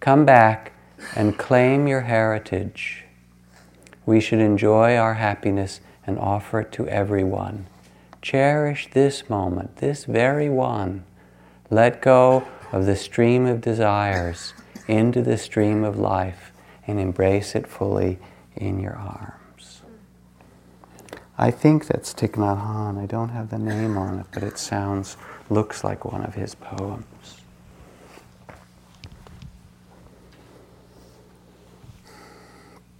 Come 0.05 0.23
back 0.23 0.71
and 1.15 1.35
claim 1.35 1.87
your 1.87 2.01
heritage. 2.01 3.05
We 4.05 4.19
should 4.19 4.37
enjoy 4.37 4.95
our 4.97 5.15
happiness 5.15 5.81
and 6.05 6.19
offer 6.19 6.59
it 6.59 6.71
to 6.73 6.87
everyone. 6.87 7.65
Cherish 8.21 8.87
this 8.91 9.27
moment, 9.31 9.77
this 9.77 10.05
very 10.05 10.47
one. 10.47 11.05
Let 11.71 12.03
go 12.03 12.47
of 12.71 12.85
the 12.85 12.95
stream 12.95 13.47
of 13.47 13.61
desires 13.61 14.53
into 14.87 15.23
the 15.23 15.39
stream 15.39 15.83
of 15.83 15.97
life 15.97 16.51
and 16.85 16.99
embrace 16.99 17.55
it 17.55 17.65
fully 17.65 18.19
in 18.55 18.79
your 18.79 18.95
arms. 18.95 19.81
I 21.35 21.49
think 21.49 21.87
that's 21.87 22.13
Thich 22.13 22.33
Nhat 22.33 22.61
Hanh. 22.63 23.01
I 23.01 23.07
don't 23.07 23.29
have 23.29 23.49
the 23.49 23.57
name 23.57 23.97
on 23.97 24.19
it, 24.19 24.27
but 24.31 24.43
it 24.43 24.59
sounds, 24.59 25.17
looks 25.49 25.83
like 25.83 26.05
one 26.05 26.23
of 26.23 26.35
his 26.35 26.53
poems. 26.53 27.05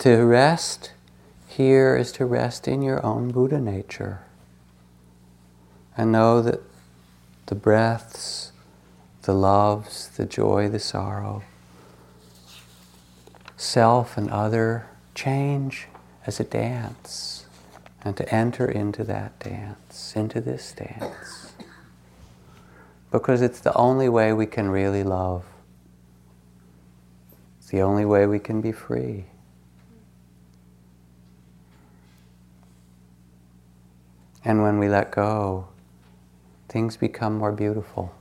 To 0.06 0.24
rest 0.24 0.92
here 1.48 1.96
is 1.96 2.12
to 2.12 2.28
rest 2.28 2.68
in 2.68 2.84
your 2.84 3.04
own 3.04 3.32
Buddha 3.32 3.60
nature 3.60 4.20
and 5.98 6.12
know 6.12 6.44
that 6.44 6.62
the 7.48 7.56
breaths, 7.56 8.52
the 9.24 9.34
loves, 9.34 10.10
the 10.10 10.28
joy, 10.28 10.70
the 10.70 10.78
sorrow, 10.78 11.42
self 13.58 14.16
and 14.16 14.30
other 14.30 14.86
change 15.16 15.88
as 16.28 16.40
a 16.40 16.44
dance 16.44 17.48
and 18.04 18.16
to 18.16 18.32
enter 18.32 18.70
into 18.70 19.04
that 19.06 19.40
dance, 19.40 20.14
into 20.16 20.40
this 20.40 20.72
dance. 20.74 21.54
Because 23.10 23.42
it's 23.42 23.60
the 23.60 23.74
only 23.74 24.08
way 24.08 24.34
we 24.34 24.46
can 24.46 24.70
really 24.70 25.04
love. 25.04 25.46
It's 27.58 27.70
the 27.70 27.82
only 27.82 28.06
way 28.06 28.28
we 28.28 28.38
can 28.38 28.62
be 28.62 28.72
free. 28.72 29.26
And 34.46 34.62
when 34.62 34.78
we 34.78 34.88
let 34.88 35.12
go, 35.12 35.68
things 36.70 36.96
become 36.96 37.38
more 37.38 37.52
beautiful. 37.52 38.14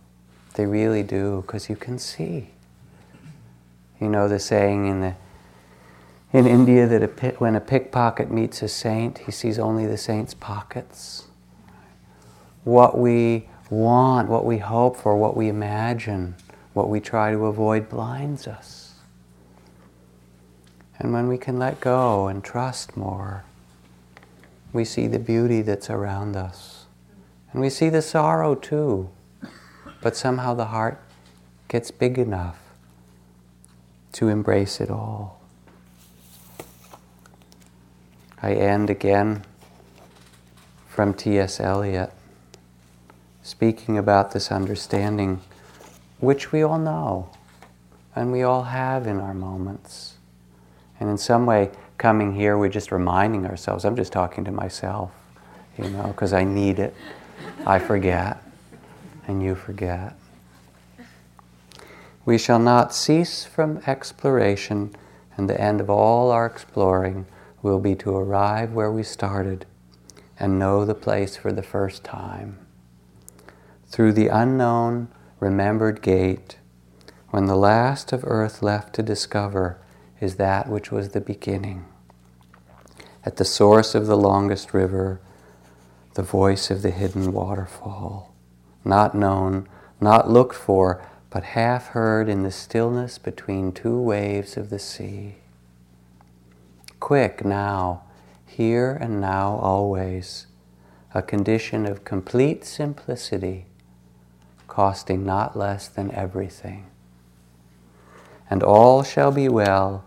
They 0.55 0.67
really 0.67 1.03
do, 1.03 1.43
because 1.43 1.69
you 1.69 1.77
can 1.77 1.99
see. 1.99 2.51
You 4.01 4.09
know 4.09 4.27
the 4.27 4.39
saying 4.39 4.87
in 4.87 5.01
the 5.01 5.15
in 6.33 6.49
India 6.49 6.89
that 6.89 7.03
a, 7.05 7.29
when 7.39 7.55
a 7.55 7.61
pickpocket 7.61 8.29
meets 8.29 8.61
a 8.61 8.67
saint, 8.67 9.19
he 9.19 9.31
sees 9.31 9.57
only 9.57 9.87
the 9.87 9.97
saint's 9.97 10.35
pockets. 10.35 11.29
What 12.65 12.99
we 12.99 13.49
want, 13.71 14.29
what 14.29 14.45
we 14.45 14.59
hope 14.59 14.97
for, 14.97 15.17
what 15.17 15.37
we 15.37 15.49
imagine, 15.49 16.35
what 16.73 16.89
we 16.89 16.99
try 16.99 17.31
to 17.31 17.47
avoid 17.47 17.89
blinds 17.89 18.49
us. 18.49 18.95
And 20.99 21.13
when 21.13 21.29
we 21.29 21.39
can 21.39 21.57
let 21.57 21.81
go 21.81 22.27
and 22.27 22.43
trust 22.43 22.97
more, 22.97 23.45
we 24.75 24.85
see 24.85 25.07
the 25.07 25.19
beauty 25.19 25.63
that's 25.63 25.89
around 25.89 26.37
us. 26.37 26.85
And 27.53 27.63
we 27.63 27.71
see 27.71 27.89
the 27.89 28.03
sorrow 28.03 28.55
too. 28.55 29.09
But 30.03 30.17
somehow 30.17 30.53
the 30.53 30.67
heart 30.67 31.01
gets 31.69 31.91
big 31.91 32.19
enough 32.19 32.59
to 34.13 34.29
embrace 34.29 34.81
it 34.81 34.91
all. 34.91 35.41
I 38.43 38.53
end 38.53 38.91
again 38.91 39.45
from 40.89 41.15
T.S. 41.15 41.61
Eliot, 41.61 42.13
speaking 43.43 43.97
about 43.97 44.33
this 44.33 44.51
understanding, 44.51 45.41
which 46.19 46.53
we 46.53 46.63
all 46.63 46.79
know 46.79 47.31
and 48.17 48.31
we 48.31 48.43
all 48.43 48.65
have 48.65 49.07
in 49.07 49.19
our 49.21 49.35
moments. 49.35 50.15
And 51.01 51.09
in 51.11 51.19
some 51.19 51.47
way, 51.47 51.71
coming 52.05 52.35
here, 52.35 52.59
we're 52.59 52.69
just 52.69 52.93
reminding 52.93 53.47
ourselves. 53.47 53.83
I'm 53.83 53.97
just 53.97 54.13
talking 54.13 54.45
to 54.45 54.51
myself, 54.51 55.11
you 55.79 55.89
know, 55.89 56.09
because 56.09 56.35
I 56.35 56.45
need 56.45 56.79
it. 56.79 56.95
I 57.65 57.79
forget, 57.79 58.43
and 59.27 59.43
you 59.43 59.55
forget. 59.55 60.15
We 62.27 62.37
shall 62.37 62.59
not 62.59 62.95
cease 62.95 63.47
from 63.47 63.81
exploration, 63.87 64.95
and 65.39 65.49
the 65.49 65.59
end 65.59 65.81
of 65.81 65.89
all 65.89 66.31
our 66.31 66.45
exploring 66.45 67.25
will 67.63 67.81
be 67.81 67.95
to 67.95 68.15
arrive 68.15 68.75
where 68.75 68.93
we 68.93 69.03
started 69.03 69.65
and 70.39 70.59
know 70.59 70.85
the 70.85 70.95
place 70.95 71.39
for 71.39 71.53
the 71.53 71.63
first 71.63 72.05
time. 72.05 72.59
Through 73.87 74.13
the 74.13 74.29
unknown, 74.29 75.09
remembered 75.41 76.03
gate, 76.03 76.59
when 77.31 77.47
the 77.47 77.57
last 77.57 78.13
of 78.13 78.25
earth 78.27 78.63
left 78.63 78.95
to 78.97 79.03
discover 79.03 79.79
is 80.21 80.37
that 80.37 80.69
which 80.69 80.93
was 80.93 81.09
the 81.09 81.21
beginning. 81.23 81.87
At 83.27 83.37
the 83.37 83.45
source 83.45 83.95
of 83.95 84.07
the 84.07 84.19
longest 84.19 84.75
river, 84.75 85.21
the 86.13 86.23
voice 86.23 86.71
of 86.71 86.83
the 86.83 86.91
hidden 86.91 87.33
waterfall, 87.33 88.35
not 88.85 89.15
known, 89.15 89.67
not 90.01 90.31
looked 90.31 90.55
for, 90.55 91.03
but 91.31 91.43
half 91.43 91.89
heard 91.89 92.29
in 92.29 92.43
the 92.43 92.51
stillness 92.51 93.17
between 93.19 93.73
two 93.73 93.99
waves 93.99 94.57
of 94.57 94.69
the 94.69 94.79
sea. 94.79 95.37
Quick 97.01 97.45
now, 97.45 98.03
here 98.47 98.93
and 98.93 99.21
now, 99.21 99.57
always, 99.57 100.47
a 101.15 101.23
condition 101.23 101.87
of 101.87 102.05
complete 102.05 102.65
simplicity, 102.65 103.67
costing 104.69 105.25
not 105.25 105.57
less 105.57 105.89
than 105.89 106.11
everything. 106.13 106.87
And 108.51 108.63
all 108.63 109.03
shall 109.03 109.33
be 109.33 109.49
well, 109.49 110.05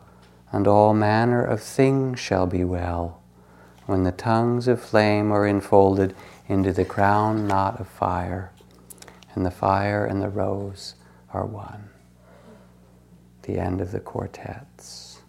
and 0.57 0.65
all 0.65 0.91
manner 0.91 1.43
of 1.43 1.61
things 1.61 2.19
shall 2.19 2.47
be 2.47 2.63
well, 2.63 3.21
when 3.85 4.01
the 4.01 4.11
tongues 4.11 4.67
of 4.67 4.81
flame 4.81 5.31
are 5.31 5.45
enfolded 5.45 6.15
into 6.47 6.73
the 6.73 6.83
crown 6.83 7.45
knot 7.45 7.79
of 7.79 7.87
fire, 7.87 8.51
and 9.35 9.45
the 9.45 9.51
fire 9.51 10.03
and 10.03 10.19
the 10.19 10.29
rose 10.29 10.95
are 11.31 11.45
one. 11.45 11.87
The 13.43 13.59
end 13.59 13.81
of 13.81 13.91
the 13.91 13.99
quartets. 13.99 15.19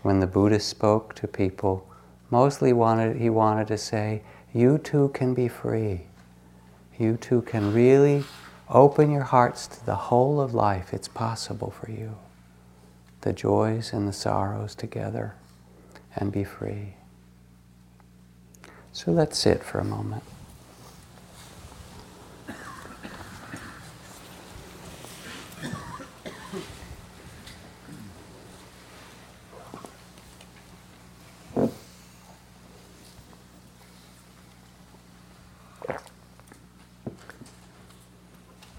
When 0.00 0.20
the 0.20 0.26
Buddha 0.26 0.58
spoke 0.58 1.14
to 1.16 1.28
people, 1.28 1.86
mostly 2.30 2.72
wanted, 2.72 3.18
he 3.18 3.28
wanted 3.28 3.66
to 3.66 3.76
say, 3.76 4.22
You 4.54 4.78
too 4.78 5.10
can 5.12 5.34
be 5.34 5.48
free. 5.48 6.06
You 6.98 7.18
too 7.18 7.42
can 7.42 7.74
really 7.74 8.24
open 8.72 9.10
your 9.10 9.22
hearts 9.22 9.66
to 9.66 9.86
the 9.86 9.94
whole 9.94 10.40
of 10.40 10.54
life. 10.54 10.92
It's 10.92 11.08
possible 11.08 11.70
for 11.70 11.90
you. 11.90 12.16
The 13.20 13.32
joys 13.32 13.92
and 13.92 14.08
the 14.08 14.12
sorrows 14.12 14.74
together 14.74 15.34
and 16.16 16.32
be 16.32 16.44
free. 16.44 16.94
So 18.92 19.12
let's 19.12 19.38
sit 19.38 19.62
for 19.62 19.78
a 19.78 19.84
moment. 19.84 20.24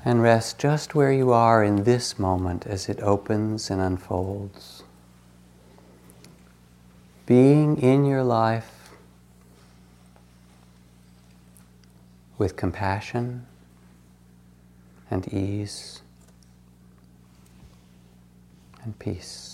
And 0.06 0.22
rest 0.22 0.60
just 0.60 0.96
where 0.96 1.14
you 1.14 1.32
are 1.32 1.64
in 1.64 1.84
this 1.84 2.20
moment 2.20 2.68
as 2.68 2.90
it 2.90 3.00
opens 3.00 3.70
and 3.70 3.80
unfolds. 3.80 4.84
Being 7.26 7.78
in 7.78 8.04
your 8.04 8.24
life 8.24 8.90
with 12.38 12.58
compassion 12.58 13.46
and 15.10 15.32
ease 15.34 16.02
and 18.84 19.00
peace. 19.00 19.53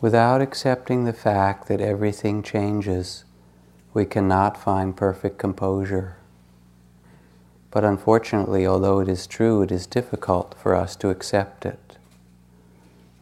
Without 0.00 0.40
accepting 0.40 1.04
the 1.04 1.12
fact 1.12 1.66
that 1.66 1.80
everything 1.80 2.40
changes, 2.40 3.24
we 3.92 4.04
cannot 4.04 4.56
find 4.56 4.96
perfect 4.96 5.38
composure. 5.38 6.16
But 7.72 7.84
unfortunately, 7.84 8.64
although 8.64 9.00
it 9.00 9.08
is 9.08 9.26
true, 9.26 9.60
it 9.62 9.72
is 9.72 9.88
difficult 9.88 10.54
for 10.56 10.76
us 10.76 10.94
to 10.96 11.10
accept 11.10 11.66
it. 11.66 11.98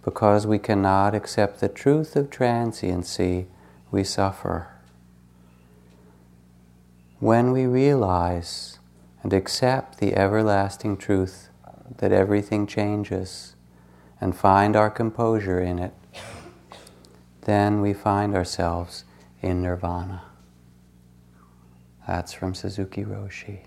Because 0.05 0.47
we 0.47 0.59
cannot 0.59 1.15
accept 1.15 1.61
the 1.61 1.69
truth 1.69 2.15
of 2.15 2.31
transiency, 2.31 3.47
we 3.91 4.05
suffer. 4.05 4.69
When 7.21 7.53
we 7.53 7.65
realize 7.65 8.79
and 9.23 9.33
accept 9.33 9.97
the 9.97 10.15
everlasting 10.15 10.99
truth 10.99 11.49
that 11.97 12.13
everything 12.13 12.67
changes 12.67 13.55
and 14.21 14.37
find 14.37 14.77
our 14.77 14.91
composure 14.91 15.61
in 15.61 15.79
it, 15.79 15.95
then 17.47 17.81
we 17.81 17.95
find 17.95 18.35
ourselves 18.35 19.05
in 19.41 19.63
nirvana. 19.63 20.25
That's 22.05 22.33
from 22.33 22.55
Suzuki 22.55 23.05
Roshi. 23.05 23.67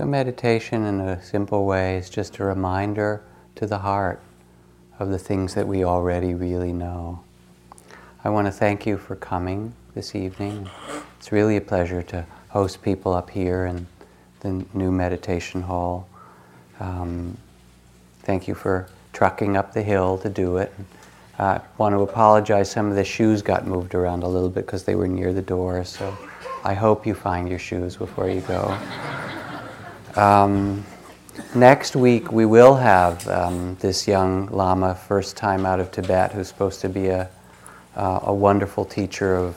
So, 0.00 0.06
meditation 0.06 0.84
in 0.84 0.98
a 0.98 1.22
simple 1.22 1.66
way 1.66 1.98
is 1.98 2.08
just 2.08 2.38
a 2.38 2.44
reminder 2.44 3.22
to 3.56 3.66
the 3.66 3.76
heart 3.76 4.22
of 4.98 5.10
the 5.10 5.18
things 5.18 5.52
that 5.52 5.68
we 5.68 5.84
already 5.84 6.32
really 6.32 6.72
know. 6.72 7.20
I 8.24 8.30
want 8.30 8.46
to 8.46 8.50
thank 8.50 8.86
you 8.86 8.96
for 8.96 9.14
coming 9.14 9.74
this 9.94 10.14
evening. 10.14 10.70
It's 11.18 11.32
really 11.32 11.58
a 11.58 11.60
pleasure 11.60 12.00
to 12.04 12.24
host 12.48 12.80
people 12.80 13.12
up 13.12 13.28
here 13.28 13.66
in 13.66 13.86
the 14.40 14.64
new 14.72 14.90
meditation 14.90 15.60
hall. 15.60 16.08
Um, 16.80 17.36
thank 18.22 18.48
you 18.48 18.54
for 18.54 18.88
trucking 19.12 19.54
up 19.54 19.74
the 19.74 19.82
hill 19.82 20.16
to 20.16 20.30
do 20.30 20.56
it. 20.56 20.72
I 21.38 21.56
uh, 21.56 21.62
want 21.76 21.94
to 21.94 22.00
apologize, 22.00 22.70
some 22.70 22.88
of 22.88 22.96
the 22.96 23.04
shoes 23.04 23.42
got 23.42 23.66
moved 23.66 23.94
around 23.94 24.22
a 24.22 24.28
little 24.28 24.48
bit 24.48 24.64
because 24.64 24.84
they 24.84 24.94
were 24.94 25.08
near 25.08 25.34
the 25.34 25.42
door, 25.42 25.84
so 25.84 26.16
I 26.64 26.72
hope 26.72 27.06
you 27.06 27.12
find 27.12 27.50
your 27.50 27.58
shoes 27.58 27.96
before 27.96 28.30
you 28.30 28.40
go. 28.40 28.78
Um, 30.16 30.84
next 31.54 31.94
week, 31.94 32.32
we 32.32 32.44
will 32.44 32.74
have 32.74 33.26
um, 33.28 33.76
this 33.80 34.08
young 34.08 34.46
Lama, 34.46 34.94
first 34.94 35.36
time 35.36 35.64
out 35.64 35.78
of 35.80 35.92
Tibet, 35.92 36.32
who's 36.32 36.48
supposed 36.48 36.80
to 36.80 36.88
be 36.88 37.08
a, 37.08 37.30
uh, 37.94 38.20
a 38.24 38.34
wonderful 38.34 38.84
teacher 38.84 39.36
of 39.36 39.56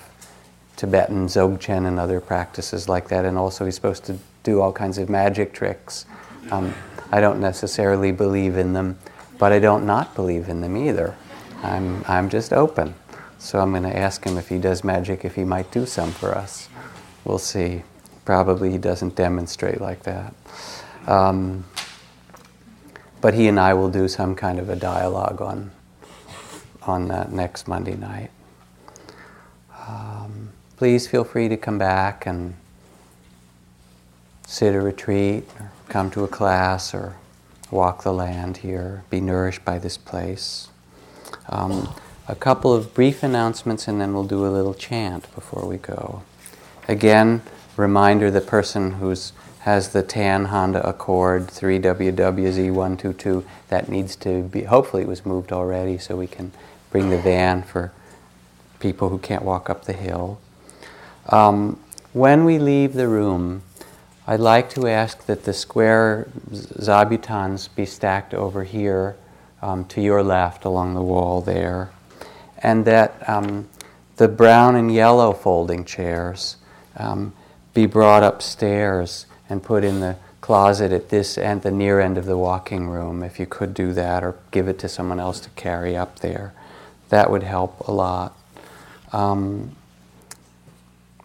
Tibetan 0.76 1.28
Dzogchen 1.28 1.88
and 1.88 2.00
other 2.00 2.20
practices 2.20 2.88
like 2.88 3.08
that. 3.10 3.26
And 3.26 3.38
also, 3.38 3.66
he's 3.66 3.76
supposed 3.76 4.06
to 4.06 4.18
do 4.44 4.62
all 4.62 4.72
kinds 4.72 4.98
of 4.98 5.10
magic 5.10 5.54
tricks. 5.54 6.06
Um, 6.52 6.74
I 7.12 7.22
don't 7.22 7.40
necessarily 7.40 8.12
believe 8.12 8.58
in 8.58 8.74
them, 8.74 8.98
but 9.40 9.52
I 9.52 9.60
don't 9.60 9.86
not 9.86 10.14
believe 10.16 10.50
in 10.50 10.62
them 10.62 10.78
either. 10.78 11.16
I'm, 11.64 12.04
I'm 12.08 12.30
just 12.30 12.54
open. 12.54 12.94
So 13.40 13.60
I'm 13.60 13.72
going 13.72 13.84
to 13.84 13.98
ask 13.98 14.24
him 14.24 14.38
if 14.38 14.50
he 14.50 14.58
does 14.58 14.84
magic, 14.84 15.26
if 15.26 15.36
he 15.36 15.44
might 15.44 15.72
do 15.72 15.86
some 15.86 16.12
for 16.12 16.36
us. 16.36 16.70
We'll 17.26 17.40
see. 17.40 17.84
Probably 18.26 18.72
he 18.72 18.78
doesn't 18.78 19.16
demonstrate 19.16 19.82
like 19.82 20.04
that. 20.04 20.34
Um, 21.08 21.66
but 23.22 23.34
he 23.34 23.48
and 23.48 23.60
I 23.60 23.74
will 23.74 23.90
do 23.90 24.08
some 24.08 24.36
kind 24.36 24.60
of 24.60 24.70
a 24.70 24.76
dialogue 24.76 25.42
on 25.42 25.72
on 26.84 27.08
that 27.08 27.32
next 27.32 27.68
Monday 27.68 27.96
night. 27.96 28.30
Um, 29.88 30.50
please 30.78 31.08
feel 31.08 31.24
free 31.24 31.48
to 31.48 31.58
come 31.58 31.78
back 31.78 32.26
and 32.26 32.56
sit 34.46 34.76
a 34.76 34.82
retreat, 34.82 35.46
or 35.60 35.72
come 35.90 36.12
to 36.12 36.24
a 36.24 36.28
class, 36.28 36.94
or 36.94 37.16
walk 37.72 38.04
the 38.04 38.14
land 38.14 38.58
here, 38.58 39.04
be 39.10 39.22
nourished 39.22 39.64
by 39.64 39.80
this 39.80 39.98
place. 39.98 40.68
Um, 41.50 41.94
a 42.28 42.36
couple 42.36 42.74
of 42.74 42.94
brief 42.94 43.24
announcements, 43.24 43.88
and 43.88 44.00
then 44.00 44.14
we'll 44.14 44.26
do 44.26 44.46
a 44.46 44.50
little 44.50 44.74
chant 44.74 45.34
before 45.34 45.66
we 45.66 45.78
go. 45.78 46.24
Again, 46.88 47.42
reminder 47.78 48.30
the 48.32 48.42
person 48.42 48.92
who's 48.94 49.34
has 49.64 49.90
the 49.90 50.04
tan 50.04 50.46
Honda 50.46 50.86
Accord 50.86 51.48
3WWZ122 51.48 53.46
that 53.70 53.88
needs 53.88 54.18
to 54.18 54.44
be, 54.44 54.64
hopefully 54.64 55.04
it 55.04 55.08
was 55.08 55.26
moved 55.26 55.54
already 55.54 55.98
so 55.98 56.18
we 56.18 56.28
can 56.28 56.52
bring 56.92 57.10
the 57.10 57.18
van 57.18 57.64
for 57.64 57.94
people 58.82 59.08
who 59.08 59.18
can't 59.18 59.44
walk 59.44 59.70
up 59.70 59.86
the 59.86 59.94
hill. 59.94 60.38
Um, 61.30 61.80
when 62.12 62.44
we 62.44 62.60
leave 62.60 62.92
the 62.92 63.08
room, 63.08 63.64
I'd 64.28 64.42
like 64.42 64.70
to 64.72 64.86
ask 64.86 65.26
that 65.28 65.46
the 65.46 65.54
square 65.54 66.28
zabutons 66.52 67.74
be 67.74 67.86
stacked 67.86 68.34
over 68.34 68.66
here 68.66 69.16
um, 69.62 69.86
to 69.86 70.02
your 70.02 70.24
left 70.24 70.66
along 70.66 70.94
the 70.94 71.02
wall 71.02 71.40
there, 71.40 71.92
and 72.58 72.84
that 72.84 73.30
um, 73.30 73.70
the 74.18 74.28
brown 74.28 74.76
and 74.76 74.94
yellow 74.94 75.32
folding 75.32 75.86
chairs 75.86 76.58
um, 76.98 77.32
be 77.74 77.86
brought 77.86 78.24
upstairs 78.24 79.26
and 79.50 79.64
put 79.64 79.84
in 79.84 80.00
the 80.00 80.18
closet 80.42 80.92
at 80.92 81.10
this 81.10 81.38
end, 81.38 81.62
the 81.62 81.72
near 81.72 82.00
end 82.00 82.18
of 82.18 82.26
the 82.26 82.38
walking 82.38 82.90
room, 82.90 83.24
if 83.24 83.40
you 83.40 83.46
could 83.46 83.74
do 83.74 83.94
that, 83.94 84.24
or 84.24 84.36
give 84.52 84.68
it 84.68 84.78
to 84.80 84.90
someone 84.90 85.20
else 85.20 85.40
to 85.40 85.50
carry 85.52 85.96
up 85.96 86.20
there. 86.20 86.54
That 87.10 87.32
would 87.32 87.44
help 87.44 87.88
a 87.88 87.92
lot. 87.92 88.38
Um, 89.12 89.76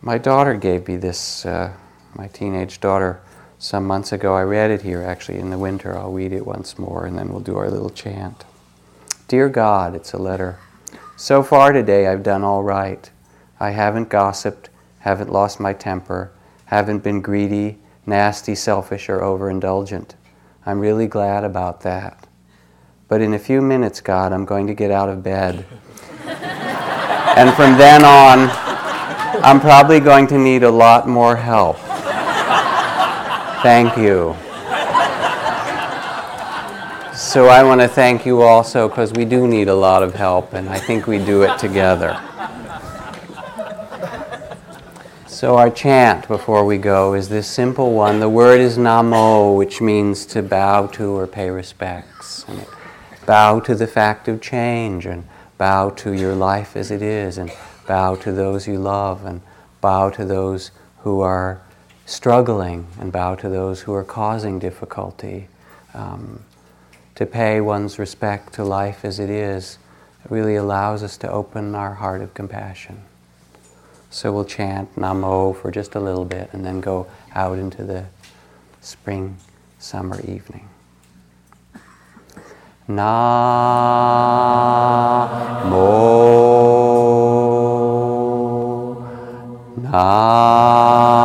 my 0.00 0.18
daughter 0.18 0.54
gave 0.54 0.86
me 0.86 0.96
this, 0.96 1.44
uh, 1.44 1.72
my 2.14 2.28
teenage 2.28 2.80
daughter, 2.80 3.20
some 3.58 3.84
months 3.84 4.12
ago. 4.12 4.34
I 4.34 4.42
read 4.42 4.70
it 4.70 4.82
here 4.82 5.02
actually 5.02 5.38
in 5.38 5.50
the 5.50 5.58
winter. 5.58 5.96
I'll 5.96 6.12
read 6.12 6.32
it 6.32 6.46
once 6.46 6.78
more 6.78 7.04
and 7.04 7.18
then 7.18 7.30
we'll 7.30 7.40
do 7.40 7.56
our 7.56 7.70
little 7.70 7.90
chant. 7.90 8.44
Dear 9.26 9.48
God, 9.48 9.94
it's 9.94 10.12
a 10.12 10.18
letter. 10.18 10.58
So 11.16 11.42
far 11.42 11.72
today 11.72 12.06
I've 12.06 12.22
done 12.22 12.44
all 12.44 12.62
right. 12.62 13.10
I 13.58 13.70
haven't 13.70 14.08
gossiped, 14.08 14.70
haven't 15.00 15.32
lost 15.32 15.58
my 15.58 15.72
temper, 15.72 16.30
haven't 16.68 17.02
been 17.02 17.22
greedy, 17.22 17.78
nasty, 18.04 18.54
selfish, 18.54 19.08
or 19.08 19.20
overindulgent. 19.20 20.14
I'm 20.66 20.78
really 20.80 21.06
glad 21.06 21.42
about 21.42 21.80
that. 21.80 22.26
But 23.08 23.22
in 23.22 23.32
a 23.32 23.38
few 23.38 23.62
minutes, 23.62 24.02
God, 24.02 24.34
I'm 24.34 24.44
going 24.44 24.66
to 24.66 24.74
get 24.74 24.90
out 24.90 25.08
of 25.08 25.22
bed. 25.22 25.64
and 26.26 27.54
from 27.54 27.78
then 27.78 28.04
on, 28.04 28.50
I'm 29.42 29.60
probably 29.60 29.98
going 29.98 30.26
to 30.26 30.36
need 30.36 30.62
a 30.62 30.70
lot 30.70 31.08
more 31.08 31.36
help. 31.36 31.78
Thank 33.62 33.96
you. 33.96 34.36
So 37.16 37.48
I 37.48 37.62
want 37.62 37.80
to 37.80 37.88
thank 37.88 38.26
you 38.26 38.42
also 38.42 38.88
because 38.88 39.14
we 39.14 39.24
do 39.24 39.48
need 39.48 39.68
a 39.68 39.74
lot 39.74 40.02
of 40.02 40.14
help, 40.14 40.52
and 40.52 40.68
I 40.68 40.78
think 40.78 41.06
we 41.06 41.18
do 41.18 41.44
it 41.44 41.58
together. 41.58 42.20
So, 45.38 45.56
our 45.56 45.70
chant 45.70 46.26
before 46.26 46.64
we 46.64 46.78
go 46.78 47.14
is 47.14 47.28
this 47.28 47.46
simple 47.46 47.92
one. 47.92 48.18
The 48.18 48.28
word 48.28 48.60
is 48.60 48.76
namo, 48.76 49.56
which 49.56 49.80
means 49.80 50.26
to 50.26 50.42
bow 50.42 50.88
to 50.88 51.16
or 51.16 51.28
pay 51.28 51.48
respects. 51.48 52.44
And 52.48 52.66
bow 53.24 53.60
to 53.60 53.76
the 53.76 53.86
fact 53.86 54.26
of 54.26 54.40
change, 54.40 55.06
and 55.06 55.22
bow 55.56 55.90
to 55.90 56.12
your 56.12 56.34
life 56.34 56.74
as 56.76 56.90
it 56.90 57.02
is, 57.02 57.38
and 57.38 57.52
bow 57.86 58.16
to 58.16 58.32
those 58.32 58.66
you 58.66 58.80
love, 58.80 59.24
and 59.24 59.40
bow 59.80 60.10
to 60.10 60.24
those 60.24 60.72
who 61.02 61.20
are 61.20 61.62
struggling, 62.04 62.88
and 62.98 63.12
bow 63.12 63.36
to 63.36 63.48
those 63.48 63.82
who 63.82 63.94
are 63.94 64.02
causing 64.02 64.58
difficulty. 64.58 65.46
Um, 65.94 66.40
to 67.14 67.26
pay 67.26 67.60
one's 67.60 67.96
respect 67.96 68.54
to 68.54 68.64
life 68.64 69.04
as 69.04 69.20
it 69.20 69.30
is 69.30 69.78
really 70.28 70.56
allows 70.56 71.04
us 71.04 71.16
to 71.18 71.30
open 71.30 71.76
our 71.76 71.94
heart 71.94 72.22
of 72.22 72.34
compassion. 72.34 73.04
So 74.10 74.32
we'll 74.32 74.44
chant 74.44 74.96
Namo 74.96 75.54
for 75.54 75.70
just 75.70 75.94
a 75.94 76.00
little 76.00 76.24
bit 76.24 76.50
and 76.52 76.64
then 76.64 76.80
go 76.80 77.06
out 77.34 77.58
into 77.58 77.84
the 77.84 78.06
spring, 78.80 79.36
summer 79.78 80.20
evening. 80.20 80.68
Namo. 82.88 83.78
Namo. 89.82 91.17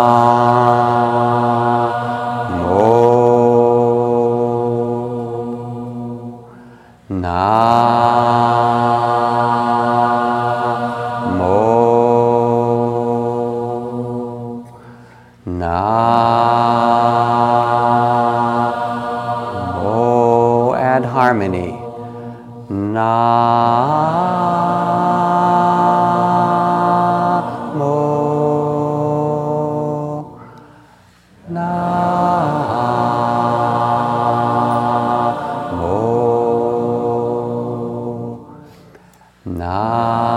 Namo. 39.64 40.33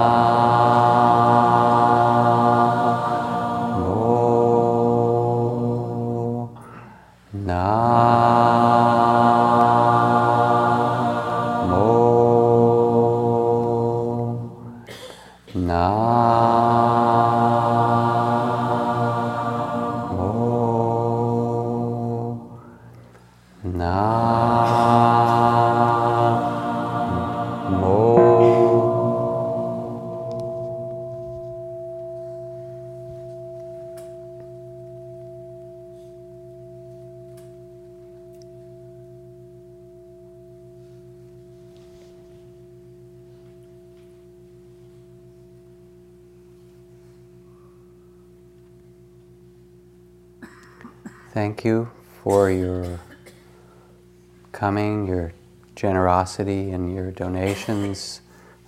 Generosity, 56.26 56.72
and 56.72 56.94
your 56.94 57.10
donations, 57.12 58.20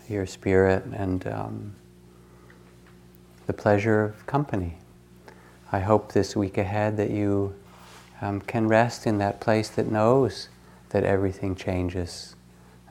your 0.08 0.26
spirit, 0.26 0.84
and 0.84 1.26
um, 1.26 1.74
the 3.46 3.52
pleasure 3.52 4.04
of 4.04 4.26
company. 4.26 4.76
I 5.72 5.80
hope 5.80 6.12
this 6.12 6.36
week 6.36 6.56
ahead 6.56 6.96
that 6.96 7.10
you 7.10 7.54
um, 8.22 8.40
can 8.40 8.68
rest 8.68 9.06
in 9.06 9.18
that 9.18 9.40
place 9.40 9.68
that 9.70 9.90
knows 9.90 10.48
that 10.90 11.04
everything 11.04 11.56
changes 11.56 12.36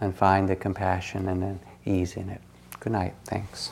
and 0.02 0.14
find 0.16 0.48
the 0.48 0.56
compassion 0.56 1.28
and 1.28 1.44
an 1.44 1.60
ease 1.86 2.18
in 2.18 2.30
it. 2.30 2.42
Good 2.80 2.92
night. 2.92 3.14
Thanks. 3.26 3.72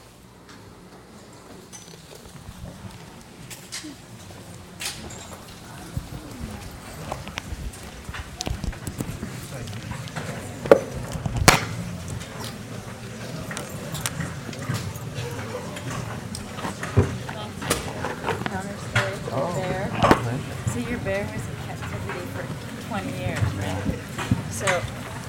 So 24.56 24.82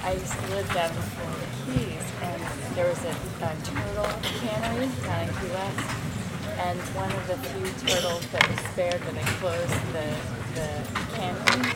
I 0.04 0.12
used 0.12 0.32
to 0.32 0.46
live 0.54 0.72
down 0.72 0.88
in 0.88 0.96
the 0.96 1.02
Florida 1.02 1.46
Keys, 1.66 2.06
and 2.22 2.40
there 2.76 2.86
was 2.88 3.02
a, 3.04 3.10
a 3.10 3.52
turtle 3.66 4.06
cannery 4.38 4.86
down 5.02 5.26
in 5.26 5.34
Key 5.34 5.50
West, 5.50 5.82
and 6.62 6.78
one 6.94 7.10
of 7.10 7.26
the 7.26 7.36
few 7.36 7.66
turtles 7.88 8.24
that 8.30 8.48
was 8.48 8.60
spared 8.70 9.04
when 9.04 9.16
they 9.16 9.28
closed 9.42 9.74
the, 9.92 10.08
the 10.54 10.70
cannery 11.18 11.74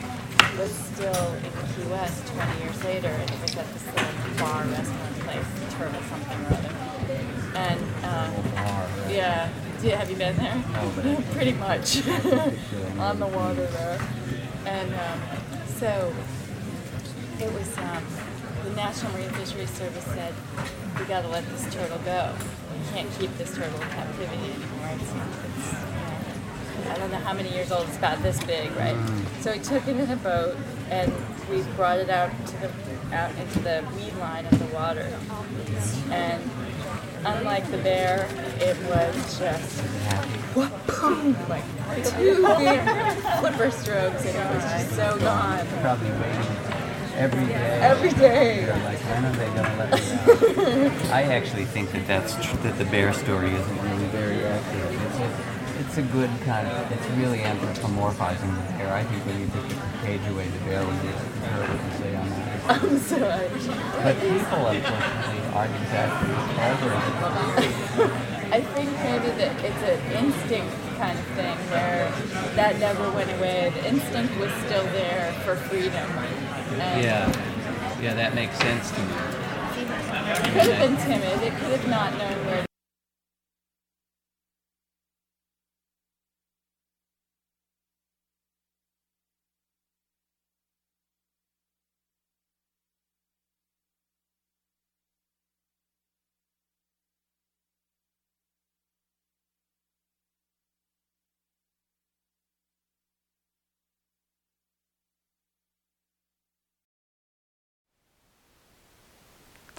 was 0.57 0.71
still 0.71 1.33
in 1.43 1.51
Key 1.75 1.91
West 1.91 2.25
20 2.27 2.59
years 2.63 2.83
later, 2.85 3.09
and 3.09 3.29
it 3.29 3.41
was 3.41 3.50
at 3.61 3.73
this 3.73 3.85
little 3.85 4.37
bar 4.39 4.63
restaurant 4.65 5.15
place, 5.19 5.45
Turtle 5.77 6.01
something 6.09 6.45
or 6.45 6.53
other. 6.57 6.73
And 7.55 7.79
um, 8.05 9.11
yeah, 9.11 9.49
yeah, 9.83 9.95
have 9.97 10.09
you 10.09 10.15
been 10.15 10.35
there? 10.37 10.55
No, 10.73 11.23
Pretty 11.33 11.53
much 11.53 12.07
on 12.97 13.19
the 13.19 13.27
water 13.27 13.67
there, 13.67 14.01
and 14.65 14.93
um, 14.95 15.21
so 15.77 16.13
it 17.39 17.53
was 17.53 17.77
um, 17.77 18.03
the 18.63 18.71
National 18.71 19.11
Marine 19.13 19.29
Fisheries 19.31 19.69
Service 19.71 20.05
said 20.05 20.33
we 20.99 21.05
got 21.05 21.21
to 21.21 21.27
let 21.27 21.47
this 21.49 21.71
turtle 21.73 21.99
go. 21.99 22.33
We 22.73 22.93
can't 22.93 23.11
keep 23.19 23.35
this 23.37 23.55
turtle 23.55 23.79
in 23.79 23.89
captivity 23.89 24.53
anymore. 24.53 24.89
It's, 24.93 25.11
it's, 25.63 26.87
I 26.89 26.97
don't 26.97 27.11
know 27.11 27.17
how 27.17 27.33
many 27.33 27.53
years 27.53 27.71
old. 27.71 27.87
It's 27.87 27.97
about 27.97 28.21
this 28.23 28.43
big, 28.43 28.71
right? 28.75 28.97
So 29.41 29.51
we 29.51 29.59
took 29.59 29.87
it 29.87 29.97
in 29.97 30.09
a 30.09 30.15
boat 30.15 30.57
and 30.89 31.11
we 31.49 31.61
brought 31.75 31.99
it 31.99 32.09
out 32.09 32.31
to 32.47 32.57
the 32.57 32.69
out 33.13 33.35
into 33.37 33.59
the 33.59 33.83
weed 33.95 34.13
line 34.15 34.45
of 34.45 34.57
the 34.59 34.65
water. 34.73 35.07
And 36.09 36.41
unlike 37.25 37.69
the 37.71 37.77
bear, 37.77 38.27
it 38.59 38.77
was 38.87 39.39
just 39.39 39.83
like 41.49 41.63
two 42.05 42.41
big 42.57 42.81
flipper 43.39 43.71
strokes, 43.71 44.25
and 44.25 44.35
it 44.35 44.55
was 44.55 44.63
just 44.63 44.95
so 44.95 45.17
gone 45.19 45.65
Probably 45.81 46.09
waiting 46.11 46.55
every 47.15 47.45
day. 47.45 47.79
every 47.81 48.09
day. 48.11 48.65
They're 48.65 48.83
like, 48.83 48.97
when 48.99 49.25
are 49.25 49.35
they 49.35 49.45
to 49.45 49.61
let 49.77 49.91
me 49.91 50.91
out? 50.91 51.11
I 51.11 51.23
actually 51.23 51.65
think 51.65 51.91
that 51.91 52.07
that's 52.07 52.33
tr- 52.35 52.57
that 52.57 52.77
the 52.77 52.85
bear 52.85 53.13
story 53.13 53.51
isn't 53.53 53.81
really 53.83 54.07
very 54.07 54.43
accurate. 54.43 54.93
It's 54.93 55.17
a, 55.19 55.79
it's 55.81 55.97
a 55.97 56.01
good 56.13 56.29
kind 56.45 56.67
of, 56.67 56.91
it's 56.91 57.07
really 57.17 57.39
anthropomorphizing 57.39 58.55
the 58.67 58.73
bear. 58.77 58.93
I 58.93 59.03
think 59.03 59.25
when 59.25 59.39
you 59.39 59.47
took 59.47 59.67
the 59.67 59.75
cage 60.05 60.25
away, 60.29 60.47
the 60.47 60.59
bear 60.65 60.85
would 60.85 61.01
be 61.01 61.07
heard 61.07 61.69
what 61.69 61.91
you 61.91 61.97
say 61.99 62.15
on 62.15 62.29
that. 62.29 62.50
I'm 62.67 62.97
sorry. 62.99 63.49
But 64.03 64.15
people, 64.19 64.67
unfortunately, 64.67 65.41
aren't 65.53 65.75
exactly 65.81 66.31
as 66.33 66.45
clever 66.55 66.91
as 66.93 67.03
I 68.51 68.61
think 68.61 68.89
maybe 68.91 69.29
that 69.37 69.63
it's 69.63 69.83
an 69.83 70.25
instinct 70.25 70.75
kind 70.97 71.17
of 71.17 71.25
thing 71.35 71.57
where 71.71 72.11
that 72.55 72.79
never 72.79 73.09
went 73.11 73.31
away. 73.31 73.71
The 73.73 73.87
instinct 73.87 74.37
was 74.37 74.51
still 74.65 74.83
there 74.85 75.33
for 75.45 75.55
freedom. 75.55 75.93
And 75.93 77.03
yeah, 78.01 78.13
that 78.13 78.33
makes 78.35 78.57
sense 78.57 78.91
to 78.91 78.99
me. 78.99 79.13
It 79.73 80.37
could 80.53 80.73
have 80.73 80.79
been 80.79 80.97
timid. 80.97 81.41
It 81.43 81.53
could 81.59 81.79
have 81.79 81.87
not 81.87 82.17
known 82.17 82.45
where. 82.45 82.65